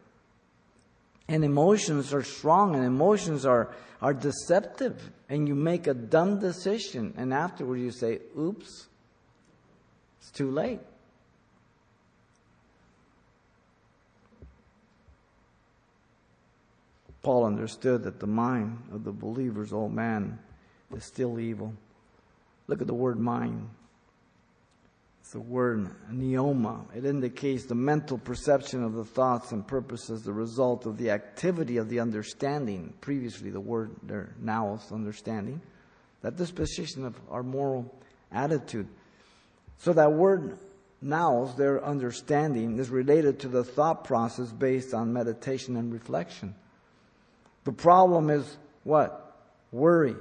And 1.26 1.42
emotions 1.42 2.12
are 2.12 2.22
strong 2.22 2.74
and 2.74 2.84
emotions 2.84 3.46
are, 3.46 3.74
are 4.02 4.12
deceptive. 4.12 5.10
And 5.30 5.48
you 5.48 5.54
make 5.54 5.86
a 5.86 5.94
dumb 5.94 6.38
decision 6.38 7.14
and 7.16 7.32
afterward 7.32 7.78
you 7.78 7.90
say, 7.90 8.20
oops, 8.38 8.88
it's 10.18 10.30
too 10.30 10.50
late. 10.50 10.80
Paul 17.24 17.44
understood 17.44 18.04
that 18.04 18.20
the 18.20 18.26
mind 18.26 18.78
of 18.92 19.02
the 19.02 19.10
believer's 19.10 19.72
old 19.72 19.92
man 19.92 20.38
is 20.94 21.04
still 21.04 21.40
evil. 21.40 21.72
Look 22.68 22.80
at 22.80 22.86
the 22.86 22.94
word 22.94 23.18
mind. 23.18 23.68
It's 25.20 25.32
the 25.32 25.40
word 25.40 25.88
noema. 26.12 26.84
It 26.94 27.06
indicates 27.06 27.64
the 27.64 27.74
mental 27.74 28.18
perception 28.18 28.84
of 28.84 28.92
the 28.92 29.06
thoughts 29.06 29.52
and 29.52 29.66
purposes, 29.66 30.22
the 30.22 30.34
result 30.34 30.84
of 30.84 30.98
the 30.98 31.10
activity 31.10 31.78
of 31.78 31.88
the 31.88 31.98
understanding. 31.98 32.92
Previously, 33.00 33.48
the 33.48 33.58
word 33.58 33.90
there 34.02 34.34
now 34.38 34.74
is 34.74 34.92
understanding. 34.92 35.62
That 36.20 36.36
disposition 36.36 37.06
of 37.06 37.18
our 37.30 37.42
moral 37.42 37.90
attitude. 38.32 38.88
So 39.78 39.94
that 39.94 40.12
word 40.12 40.58
nous, 41.00 41.54
their 41.56 41.82
understanding, 41.82 42.78
is 42.78 42.90
related 42.90 43.40
to 43.40 43.48
the 43.48 43.64
thought 43.64 44.04
process 44.04 44.52
based 44.52 44.92
on 44.92 45.12
meditation 45.12 45.76
and 45.76 45.90
reflection. 45.90 46.54
The 47.64 47.72
problem 47.72 48.30
is 48.30 48.56
what? 48.84 49.36
Worry. 49.72 50.16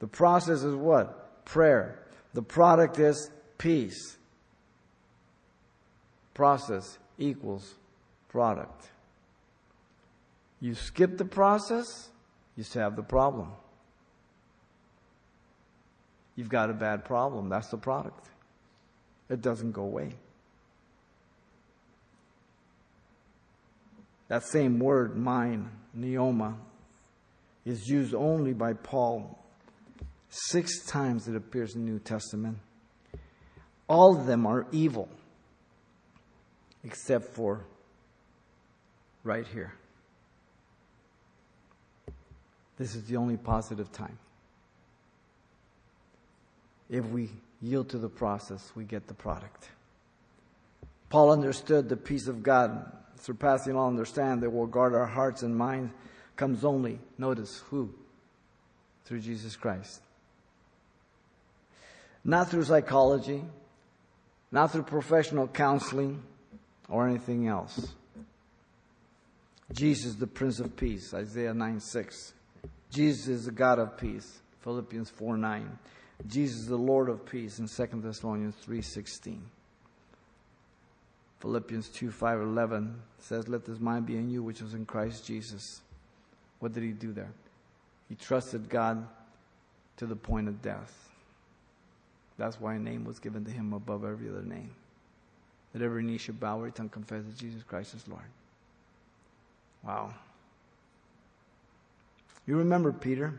The 0.00 0.06
process 0.06 0.62
is 0.62 0.74
what? 0.74 1.44
Prayer. 1.44 1.98
The 2.34 2.42
product 2.42 2.98
is 2.98 3.30
peace 3.58 4.16
process 6.34 6.98
equals 7.16 7.74
product. 8.28 8.88
You 10.60 10.74
skip 10.74 11.16
the 11.16 11.24
process, 11.24 12.08
you 12.56 12.64
have 12.74 12.96
the 12.96 13.02
problem. 13.02 13.52
You've 16.36 16.48
got 16.48 16.68
a 16.68 16.72
bad 16.72 17.04
problem. 17.04 17.48
That's 17.48 17.68
the 17.68 17.76
product. 17.76 18.28
It 19.30 19.40
doesn't 19.40 19.72
go 19.72 19.82
away. 19.82 20.14
That 24.28 24.42
same 24.42 24.80
word, 24.80 25.16
mine, 25.16 25.70
noema, 25.96 26.56
is 27.64 27.88
used 27.88 28.14
only 28.14 28.52
by 28.52 28.72
Paul. 28.72 29.38
Six 30.28 30.84
times 30.86 31.28
it 31.28 31.36
appears 31.36 31.74
in 31.74 31.84
the 31.84 31.90
New 31.92 31.98
Testament. 31.98 32.58
All 33.88 34.18
of 34.18 34.26
them 34.26 34.46
are 34.46 34.66
evil 34.72 35.08
except 36.82 37.26
for 37.34 37.64
right 39.22 39.46
here. 39.46 39.74
This 42.76 42.94
is 42.94 43.04
the 43.04 43.16
only 43.16 43.36
positive 43.36 43.90
time. 43.92 44.18
If 46.90 47.06
we 47.06 47.30
yield 47.62 47.88
to 47.90 47.98
the 47.98 48.08
process, 48.08 48.72
we 48.74 48.84
get 48.84 49.06
the 49.06 49.14
product. 49.14 49.68
Paul 51.08 51.30
understood 51.30 51.88
the 51.88 51.96
peace 51.96 52.26
of 52.26 52.42
God, 52.42 52.92
surpassing 53.20 53.76
all 53.76 53.88
understanding, 53.88 54.40
that 54.40 54.50
will 54.50 54.66
guard 54.66 54.94
our 54.94 55.06
hearts 55.06 55.42
and 55.42 55.56
minds, 55.56 55.92
comes 56.36 56.64
only, 56.64 56.98
notice 57.18 57.62
who? 57.70 57.90
Through 59.04 59.20
Jesus 59.20 59.56
Christ. 59.56 60.00
Not 62.24 62.50
through 62.50 62.64
psychology, 62.64 63.44
not 64.50 64.72
through 64.72 64.84
professional 64.84 65.46
counseling, 65.46 66.22
or 66.88 67.08
anything 67.08 67.48
else. 67.48 67.94
Jesus, 69.72 70.14
the 70.14 70.26
Prince 70.26 70.60
of 70.60 70.76
Peace, 70.76 71.14
Isaiah 71.14 71.54
9 71.54 71.80
6. 71.80 72.32
Jesus 72.90 73.28
is 73.28 73.44
the 73.46 73.50
God 73.50 73.78
of 73.78 73.96
peace, 73.98 74.40
Philippians 74.60 75.10
4 75.10 75.36
9. 75.36 75.78
Jesus 76.28 76.60
is 76.60 76.66
the 76.66 76.76
Lord 76.76 77.08
of 77.08 77.26
peace 77.26 77.58
in 77.58 77.66
2 77.66 78.00
Thessalonians 78.00 78.54
3 78.62 78.80
16. 78.80 79.42
Philippians 81.40 81.88
2 81.88 82.10
5 82.10 82.40
11 82.40 83.02
says, 83.18 83.48
Let 83.48 83.64
this 83.64 83.80
mind 83.80 84.06
be 84.06 84.16
in 84.16 84.30
you, 84.30 84.42
which 84.42 84.62
was 84.62 84.74
in 84.74 84.86
Christ 84.86 85.26
Jesus. 85.26 85.82
What 86.64 86.72
did 86.72 86.82
he 86.82 86.92
do 86.92 87.12
there? 87.12 87.30
He 88.08 88.14
trusted 88.14 88.70
God 88.70 89.06
to 89.98 90.06
the 90.06 90.16
point 90.16 90.48
of 90.48 90.62
death. 90.62 91.10
That's 92.38 92.58
why 92.58 92.76
a 92.76 92.78
name 92.78 93.04
was 93.04 93.18
given 93.18 93.44
to 93.44 93.50
him 93.50 93.74
above 93.74 94.02
every 94.02 94.30
other 94.30 94.40
name 94.40 94.70
that 95.74 95.82
every 95.82 96.02
knee 96.02 96.16
should 96.16 96.40
bow, 96.40 96.56
every 96.56 96.72
tongue 96.72 96.88
confess 96.88 97.22
that 97.22 97.36
Jesus 97.36 97.62
Christ 97.64 97.92
is 97.92 98.08
Lord. 98.08 98.24
Wow. 99.86 100.14
You 102.46 102.56
remember 102.56 102.92
Peter? 102.92 103.38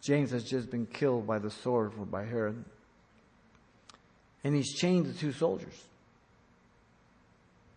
James 0.00 0.30
has 0.30 0.42
just 0.42 0.70
been 0.70 0.86
killed 0.86 1.26
by 1.26 1.38
the 1.38 1.50
sword 1.50 1.92
or 1.98 2.06
by 2.06 2.24
Herod. 2.24 2.64
And 4.42 4.54
he's 4.54 4.72
chained 4.72 5.04
to 5.04 5.12
two 5.12 5.32
soldiers. 5.32 5.84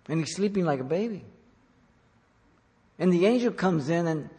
And 0.07 0.20
he's 0.20 0.34
sleeping 0.34 0.64
like 0.64 0.80
a 0.80 0.86
baby. 0.86 1.26
And 3.00 3.12
the 3.14 3.26
angel 3.26 3.52
comes 3.52 3.89
in 3.89 4.06
and 4.08 4.30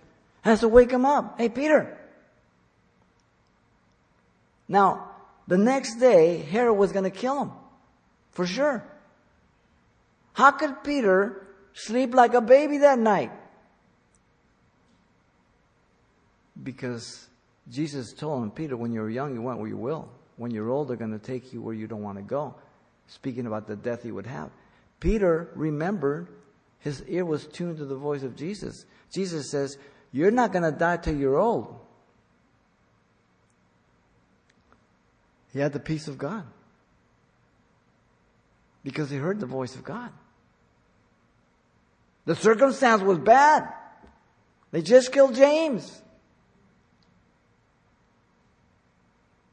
has 0.42 0.60
to 0.60 0.68
wake 0.68 0.90
him 0.90 1.06
up. 1.06 1.38
Hey, 1.38 1.48
Peter. 1.48 1.96
Now, 4.68 5.10
the 5.48 5.58
next 5.58 5.96
day, 5.96 6.38
Herod 6.42 6.76
was 6.76 6.92
going 6.92 7.04
to 7.04 7.10
kill 7.10 7.40
him. 7.40 7.52
For 8.32 8.46
sure. 8.46 8.84
How 10.34 10.52
could 10.52 10.84
Peter 10.84 11.46
sleep 11.72 12.14
like 12.14 12.34
a 12.34 12.40
baby 12.40 12.78
that 12.78 12.98
night? 12.98 13.32
Because 16.62 17.26
Jesus 17.70 18.12
told 18.12 18.42
him, 18.42 18.50
Peter, 18.50 18.76
when 18.76 18.92
you're 18.92 19.10
young, 19.10 19.34
you 19.34 19.42
went 19.42 19.58
where 19.58 19.68
you 19.68 19.76
will. 19.76 20.08
When 20.36 20.50
you're 20.50 20.68
old, 20.68 20.88
they're 20.88 20.96
going 20.96 21.18
to 21.18 21.18
take 21.18 21.52
you 21.52 21.60
where 21.60 21.74
you 21.74 21.86
don't 21.86 22.02
want 22.02 22.18
to 22.18 22.22
go. 22.22 22.54
Speaking 23.08 23.46
about 23.46 23.66
the 23.66 23.76
death 23.76 24.02
he 24.02 24.12
would 24.12 24.26
have. 24.26 24.50
Peter 25.00 25.50
remembered 25.54 26.28
his 26.80 27.02
ear 27.08 27.24
was 27.24 27.46
tuned 27.46 27.76
to 27.76 27.84
the 27.84 27.96
voice 27.96 28.22
of 28.22 28.34
Jesus. 28.34 28.86
Jesus 29.12 29.50
says, 29.50 29.78
You're 30.12 30.30
not 30.30 30.52
going 30.52 30.62
to 30.62 30.76
die 30.76 30.96
till 30.96 31.14
you're 31.14 31.38
old. 31.38 31.78
He 35.52 35.58
had 35.58 35.72
the 35.72 35.80
peace 35.80 36.08
of 36.08 36.16
God 36.16 36.44
because 38.82 39.10
he 39.10 39.16
heard 39.16 39.40
the 39.40 39.46
voice 39.46 39.74
of 39.74 39.84
God. 39.84 40.10
The 42.24 42.34
circumstance 42.34 43.02
was 43.02 43.18
bad. 43.18 43.68
They 44.70 44.80
just 44.80 45.12
killed 45.12 45.34
James. 45.34 46.00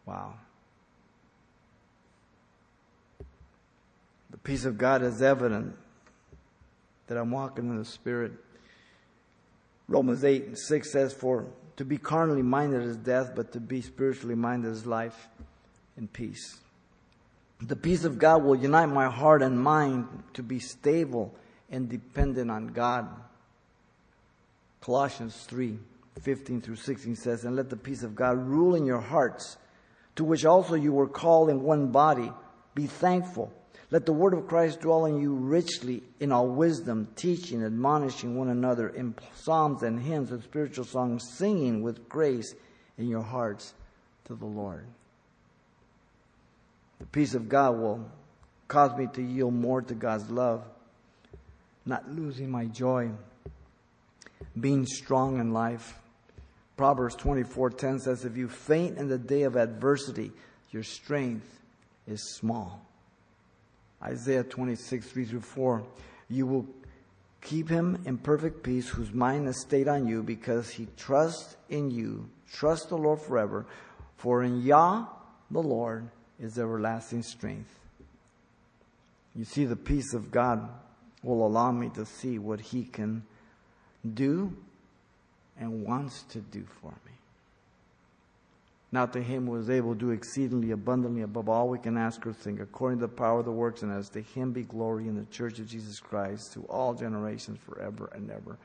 Wow. 0.06 0.36
The 4.30 4.38
peace 4.38 4.64
of 4.64 4.78
God 4.78 5.02
is 5.02 5.22
evident 5.22 5.76
that 7.08 7.18
I'm 7.18 7.32
walking 7.32 7.70
in 7.70 7.78
the 7.78 7.86
Spirit. 7.86 8.34
Romans 9.88 10.24
8 10.24 10.46
and 10.46 10.60
6 10.60 10.92
says, 10.92 11.14
For 11.14 11.48
to 11.78 11.86
be 11.86 11.98
carnally 11.98 12.42
minded 12.42 12.84
is 12.84 12.98
death, 12.98 13.34
but 13.36 13.54
to 13.54 13.60
be 13.60 13.82
spiritually 13.82 14.36
minded 14.36 14.72
is 14.72 14.86
life 14.86 15.28
and 15.96 16.12
peace. 16.12 16.60
The 17.62 17.76
peace 17.76 18.04
of 18.04 18.20
God 18.20 18.44
will 18.44 18.56
unite 18.56 18.90
my 18.90 19.10
heart 19.10 19.42
and 19.42 19.60
mind 19.60 20.08
to 20.34 20.44
be 20.44 20.60
stable 20.60 21.34
and 21.70 21.90
dependent 21.90 22.52
on 22.52 22.68
God. 22.68 23.08
Colossians 24.82 25.36
3 25.48 25.78
15 26.22 26.62
through 26.62 26.76
16 26.76 27.16
says, 27.16 27.46
And 27.46 27.56
let 27.56 27.70
the 27.70 27.76
peace 27.76 28.04
of 28.04 28.16
God 28.16 28.38
rule 28.38 28.76
in 28.76 28.86
your 28.86 29.02
hearts, 29.02 29.58
to 30.16 30.24
which 30.24 30.46
also 30.46 30.76
you 30.76 30.92
were 30.92 31.08
called 31.08 31.50
in 31.50 31.62
one 31.62 31.92
body. 31.92 32.32
Be 32.74 32.88
thankful. 32.88 33.52
Let 33.90 34.06
the 34.06 34.14
word 34.14 34.34
of 34.34 34.48
Christ 34.48 34.82
dwell 34.82 35.06
in 35.06 35.22
you 35.22 35.34
richly 35.34 36.04
in 36.20 36.32
all 36.32 36.48
wisdom, 36.48 37.08
teaching, 37.16 37.64
admonishing 37.64 38.38
one 38.38 38.50
another 38.50 38.90
in 38.90 39.16
psalms 39.36 39.84
and 39.84 40.00
hymns 40.00 40.32
and 40.32 40.44
spiritual 40.44 40.84
songs, 40.84 41.24
singing 41.38 41.82
with 41.82 42.10
grace 42.10 42.54
in 42.98 43.08
your 43.08 43.22
hearts 43.22 43.74
to 44.26 44.36
the 44.36 44.46
Lord. 44.46 44.86
The 47.00 47.06
peace 47.06 47.34
of 47.34 47.48
God 47.48 47.78
will 47.78 48.12
cause 48.68 48.98
me 48.98 49.08
to 49.14 49.22
yield 49.22 49.54
more 49.54 49.82
to 49.82 49.94
God's 49.94 50.30
love, 50.30 50.66
not 51.86 52.12
losing 52.12 52.52
my 52.52 52.66
joy, 52.66 53.12
being 54.60 54.86
strong 54.86 55.40
in 55.40 55.54
life, 55.54 55.98
Proverbs 56.78 57.16
24:10 57.16 58.00
says, 58.00 58.24
"If 58.24 58.38
you 58.38 58.48
faint 58.48 59.00
in 59.00 59.08
the 59.08 59.18
day 59.18 59.42
of 59.44 59.56
adversity, 59.56 60.32
your 60.72 60.84
strength 60.84 61.60
is 62.06 62.36
small." 62.36 62.87
Isaiah 64.02 64.44
26, 64.44 65.08
3 65.08 65.26
through 65.26 65.42
4, 65.42 65.84
"You 66.30 66.46
will 66.46 66.68
keep 67.42 67.70
him 67.70 68.02
in 68.06 68.18
perfect 68.18 68.64
peace 68.64 68.90
whose 68.90 69.14
mind 69.14 69.48
is 69.48 69.62
stayed 69.62 69.88
on 69.88 70.08
you 70.08 70.22
because 70.24 70.72
he 70.72 70.88
trusts 70.98 71.56
in 71.70 71.92
you. 71.92 72.30
Trust 72.52 72.90
the 72.90 72.98
Lord 72.98 73.22
forever, 73.22 73.66
for 74.18 74.44
in 74.44 74.62
Yah, 74.62 75.08
the 75.50 75.62
Lord, 75.62 76.10
is 76.40 76.60
everlasting 76.60 77.24
strength." 77.24 77.80
You 79.36 79.46
see, 79.46 79.66
the 79.66 79.76
peace 79.76 80.14
of 80.14 80.32
God 80.32 80.70
will 81.24 81.46
allow 81.46 81.72
me 81.72 81.90
to 81.90 82.06
see 82.06 82.40
what 82.40 82.60
he 82.60 82.84
can 82.84 83.24
do 84.14 84.56
and 85.58 85.84
wants 85.84 86.24
to 86.24 86.40
do 86.40 86.64
for 86.82 86.92
me. 87.06 87.07
Now 88.92 89.06
to 89.06 89.22
him 89.22 89.48
who 89.48 89.58
is 89.58 89.70
able 89.70 89.94
to 89.94 90.00
do 90.00 90.10
exceedingly 90.12 90.72
abundantly 90.72 91.22
above 91.22 91.50
all 91.50 91.68
we 91.68 91.78
can 91.78 91.98
ask 91.98 92.26
or 92.26 92.32
think, 92.32 92.62
according 92.62 93.00
to 93.00 93.08
the 93.08 93.14
power 93.14 93.40
of 93.40 93.46
the 93.46 93.52
works 93.52 93.84
in 93.84 93.92
us, 93.92 94.08
to 94.10 94.22
him 94.22 94.54
be 94.54 94.64
glory 94.64 95.08
in 95.08 95.16
the 95.16 95.26
church 95.26 95.60
of 95.60 95.68
Jesus 95.68 96.00
Christ 96.00 96.54
to 96.54 96.62
all 96.64 96.94
generations 96.94 97.60
forever 97.66 98.10
and 98.14 98.32
ever. 98.32 98.58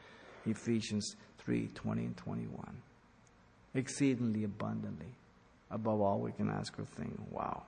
Ephesians 0.46 1.16
3 1.38 1.68
20 1.74 2.04
and 2.04 2.16
21. 2.16 2.64
Exceedingly 3.74 4.44
abundantly 4.44 5.14
above 5.70 6.00
all 6.00 6.20
we 6.20 6.32
can 6.32 6.50
ask 6.50 6.78
or 6.78 6.84
think. 6.84 7.18
Wow. 7.30 7.62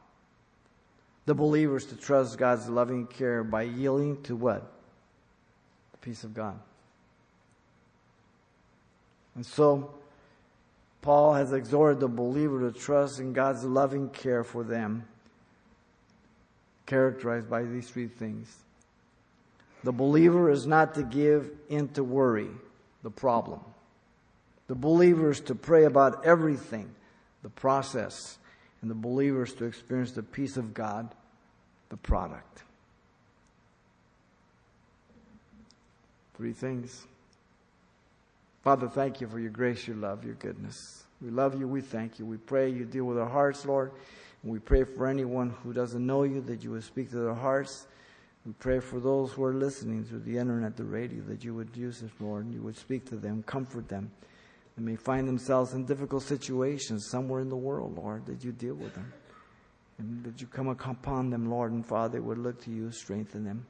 The 1.27 1.35
believers 1.35 1.87
to 1.87 1.97
trust 1.97 2.39
God's 2.39 2.69
loving 2.69 3.07
care 3.07 3.43
by 3.43 3.63
yielding 3.63 4.23
to 4.25 4.37
what? 4.37 4.71
The 5.93 5.99
peace 5.99 6.23
of 6.23 6.35
God. 6.35 6.59
And 9.35 9.45
so, 9.45 9.95
Paul 11.05 11.35
has 11.35 11.53
exhorted 11.53 12.01
the 12.01 12.09
believer 12.09 12.61
to 12.61 12.73
trust 12.73 13.21
in 13.21 13.35
God's 13.35 13.63
loving 13.63 14.09
care 14.09 14.43
for 14.43 14.65
them, 14.65 15.05
characterized 16.87 17.51
by 17.51 17.65
these 17.65 17.91
three 17.91 18.07
things. 18.07 18.51
The 19.83 19.93
believer 19.93 20.49
is 20.49 20.67
not 20.67 20.95
to 20.95 21.03
give 21.03 21.51
in 21.69 21.89
to 21.89 22.03
worry, 22.03 22.49
the 23.03 23.11
problem. 23.11 23.61
The 24.67 24.75
believer 24.75 25.31
is 25.31 25.41
to 25.41 25.55
pray 25.55 25.85
about 25.85 26.25
everything, 26.25 26.89
the 27.43 27.51
process. 27.51 28.39
And 28.81 28.91
the 28.91 28.95
believer 28.95 29.43
is 29.43 29.53
to 29.57 29.67
experience 29.67 30.13
the 30.13 30.23
peace 30.23 30.57
of 30.57 30.73
God, 30.73 31.15
the 31.91 31.99
product. 31.99 32.63
Three 36.35 36.55
things. 36.55 37.07
Father, 38.65 38.89
thank 38.89 39.21
you 39.21 39.29
for 39.29 39.39
your 39.39 39.51
grace, 39.51 39.87
your 39.87 39.99
love, 39.99 40.25
your 40.25 40.37
goodness. 40.37 41.05
We 41.21 41.29
love 41.29 41.61
you. 41.61 41.69
We 41.69 41.83
thank 41.83 42.19
you. 42.19 42.25
We 42.25 42.39
pray 42.39 42.71
you 42.71 42.87
deal 42.87 43.05
with 43.05 43.19
our 43.19 43.29
hearts, 43.29 43.67
Lord. 43.67 43.93
And 44.43 44.51
we 44.51 44.59
pray 44.59 44.85
for 44.85 45.07
anyone 45.07 45.55
who 45.63 45.75
doesn't 45.75 46.05
know 46.05 46.23
you 46.23 46.41
that 46.41 46.65
you 46.65 46.71
would 46.71 46.83
speak 46.83 47.11
to 47.11 47.19
their 47.19 47.35
hearts. 47.35 47.87
We 48.47 48.55
pray 48.55 48.81
for 48.81 49.01
those 49.01 49.33
who 49.33 49.45
are 49.45 49.53
listening 49.53 50.05
through 50.05 50.21
the 50.21 50.39
internet, 50.39 50.79
the 50.79 50.85
radio, 50.85 51.23
that 51.25 51.45
you 51.45 51.55
would 51.55 51.77
use 51.77 52.03
us, 52.03 52.11
Lord, 52.19 52.47
and 52.47 52.55
you 52.55 52.63
would 52.63 52.77
speak 52.77 53.05
to 53.11 53.17
them, 53.17 53.43
comfort 53.43 53.87
them. 53.87 54.11
They 54.79 54.83
may 54.83 54.97
find 54.97 55.29
themselves 55.29 55.75
in 55.75 55.85
difficult 55.85 56.23
situations 56.23 57.07
somewhere 57.11 57.43
in 57.43 57.51
the 57.51 57.57
world, 57.57 57.99
Lord, 57.99 58.25
that 58.25 58.43
you 58.43 58.53
deal 58.53 58.77
with 58.77 58.95
them. 58.95 59.13
And 59.99 60.25
that 60.25 60.41
you 60.41 60.47
come 60.47 60.69
upon 60.69 61.29
them, 61.29 61.51
Lord 61.51 61.73
and 61.73 61.85
Father, 61.85 62.23
would 62.23 62.39
look 62.39 62.63
to 62.65 62.71
you, 62.71 62.91
strengthen 62.93 63.45
them. 63.45 63.67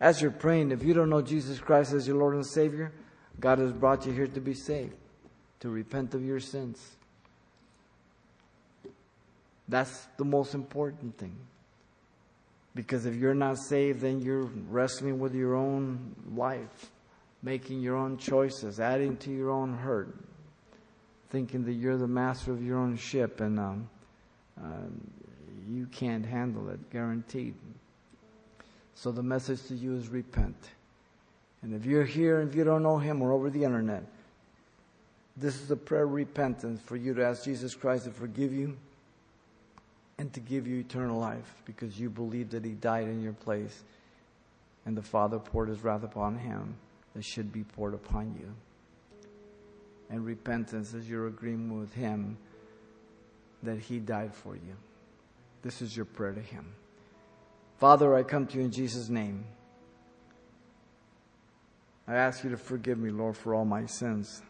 As 0.00 0.22
you're 0.22 0.30
praying, 0.30 0.70
if 0.72 0.82
you 0.82 0.94
don't 0.94 1.10
know 1.10 1.20
Jesus 1.20 1.58
Christ 1.58 1.92
as 1.92 2.08
your 2.08 2.16
Lord 2.16 2.34
and 2.34 2.46
Savior, 2.46 2.92
God 3.40 3.58
has 3.58 3.72
brought 3.72 4.06
you 4.06 4.12
here 4.12 4.26
to 4.26 4.40
be 4.40 4.54
saved, 4.54 4.94
to 5.60 5.68
repent 5.68 6.14
of 6.14 6.24
your 6.24 6.40
sins. 6.40 6.80
That's 9.68 10.06
the 10.16 10.24
most 10.24 10.54
important 10.54 11.16
thing. 11.18 11.36
Because 12.74 13.06
if 13.06 13.14
you're 13.14 13.34
not 13.34 13.58
saved, 13.58 14.00
then 14.00 14.20
you're 14.20 14.44
wrestling 14.68 15.18
with 15.18 15.34
your 15.34 15.54
own 15.54 16.14
life, 16.34 16.90
making 17.42 17.80
your 17.80 17.96
own 17.96 18.16
choices, 18.16 18.80
adding 18.80 19.16
to 19.18 19.30
your 19.30 19.50
own 19.50 19.74
hurt, 19.74 20.14
thinking 21.30 21.64
that 21.64 21.72
you're 21.72 21.98
the 21.98 22.08
master 22.08 22.52
of 22.52 22.64
your 22.64 22.78
own 22.78 22.96
ship 22.96 23.40
and 23.40 23.58
um, 23.58 23.88
uh, 24.62 24.68
you 25.68 25.86
can't 25.86 26.24
handle 26.24 26.68
it, 26.70 26.90
guaranteed. 26.90 27.54
So 28.94 29.10
the 29.10 29.22
message 29.22 29.66
to 29.68 29.74
you 29.74 29.96
is 29.96 30.08
repent. 30.08 30.56
And 31.62 31.74
if 31.74 31.86
you're 31.86 32.04
here 32.04 32.40
and 32.40 32.50
if 32.50 32.56
you 32.56 32.64
don't 32.64 32.82
know 32.82 32.98
Him 32.98 33.22
or 33.22 33.32
over 33.32 33.48
the 33.48 33.64
internet, 33.64 34.04
this 35.36 35.60
is 35.62 35.70
a 35.70 35.76
prayer 35.76 36.04
of 36.04 36.12
repentance 36.12 36.80
for 36.84 36.96
you 36.96 37.14
to 37.14 37.24
ask 37.24 37.44
Jesus 37.44 37.74
Christ 37.74 38.04
to 38.04 38.10
forgive 38.10 38.52
you 38.52 38.76
and 40.18 40.32
to 40.34 40.40
give 40.40 40.66
you 40.66 40.80
eternal 40.80 41.18
life 41.18 41.62
because 41.64 41.98
you 41.98 42.10
believe 42.10 42.50
that 42.50 42.64
He 42.64 42.72
died 42.72 43.08
in 43.08 43.22
your 43.22 43.32
place 43.32 43.82
and 44.84 44.96
the 44.96 45.02
Father 45.02 45.38
poured 45.38 45.68
His 45.68 45.82
wrath 45.82 46.02
upon 46.02 46.36
Him 46.36 46.74
that 47.14 47.24
should 47.24 47.52
be 47.52 47.62
poured 47.62 47.94
upon 47.94 48.34
you. 48.38 48.52
And 50.10 50.26
repentance 50.26 50.92
is 50.92 51.08
your 51.08 51.28
agreement 51.28 51.80
with 51.80 51.94
Him 51.94 52.36
that 53.62 53.78
He 53.78 53.98
died 53.98 54.34
for 54.34 54.54
you. 54.54 54.76
This 55.62 55.80
is 55.80 55.96
your 55.96 56.04
prayer 56.04 56.32
to 56.32 56.40
Him. 56.40 56.66
Father, 57.78 58.14
I 58.14 58.22
come 58.22 58.46
to 58.48 58.58
you 58.58 58.64
in 58.64 58.70
Jesus' 58.70 59.08
name. 59.08 59.44
I 62.06 62.14
ask 62.14 62.42
you 62.44 62.50
to 62.50 62.56
forgive 62.56 62.98
me, 62.98 63.10
Lord, 63.10 63.36
for 63.36 63.54
all 63.54 63.64
my 63.64 63.86
sins. 63.86 64.42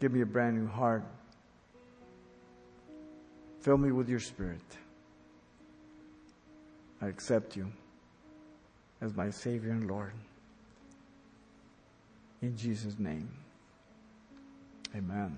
Give 0.00 0.12
me 0.12 0.22
a 0.22 0.26
brand 0.26 0.56
new 0.56 0.66
heart. 0.66 1.04
Fill 3.60 3.78
me 3.78 3.92
with 3.92 4.08
your 4.08 4.18
spirit. 4.18 4.60
I 7.00 7.06
accept 7.06 7.56
you 7.56 7.70
as 9.00 9.14
my 9.14 9.30
Savior 9.30 9.70
and 9.70 9.88
Lord. 9.88 10.12
In 12.40 12.56
Jesus' 12.56 12.98
name, 12.98 13.28
amen. 14.96 15.36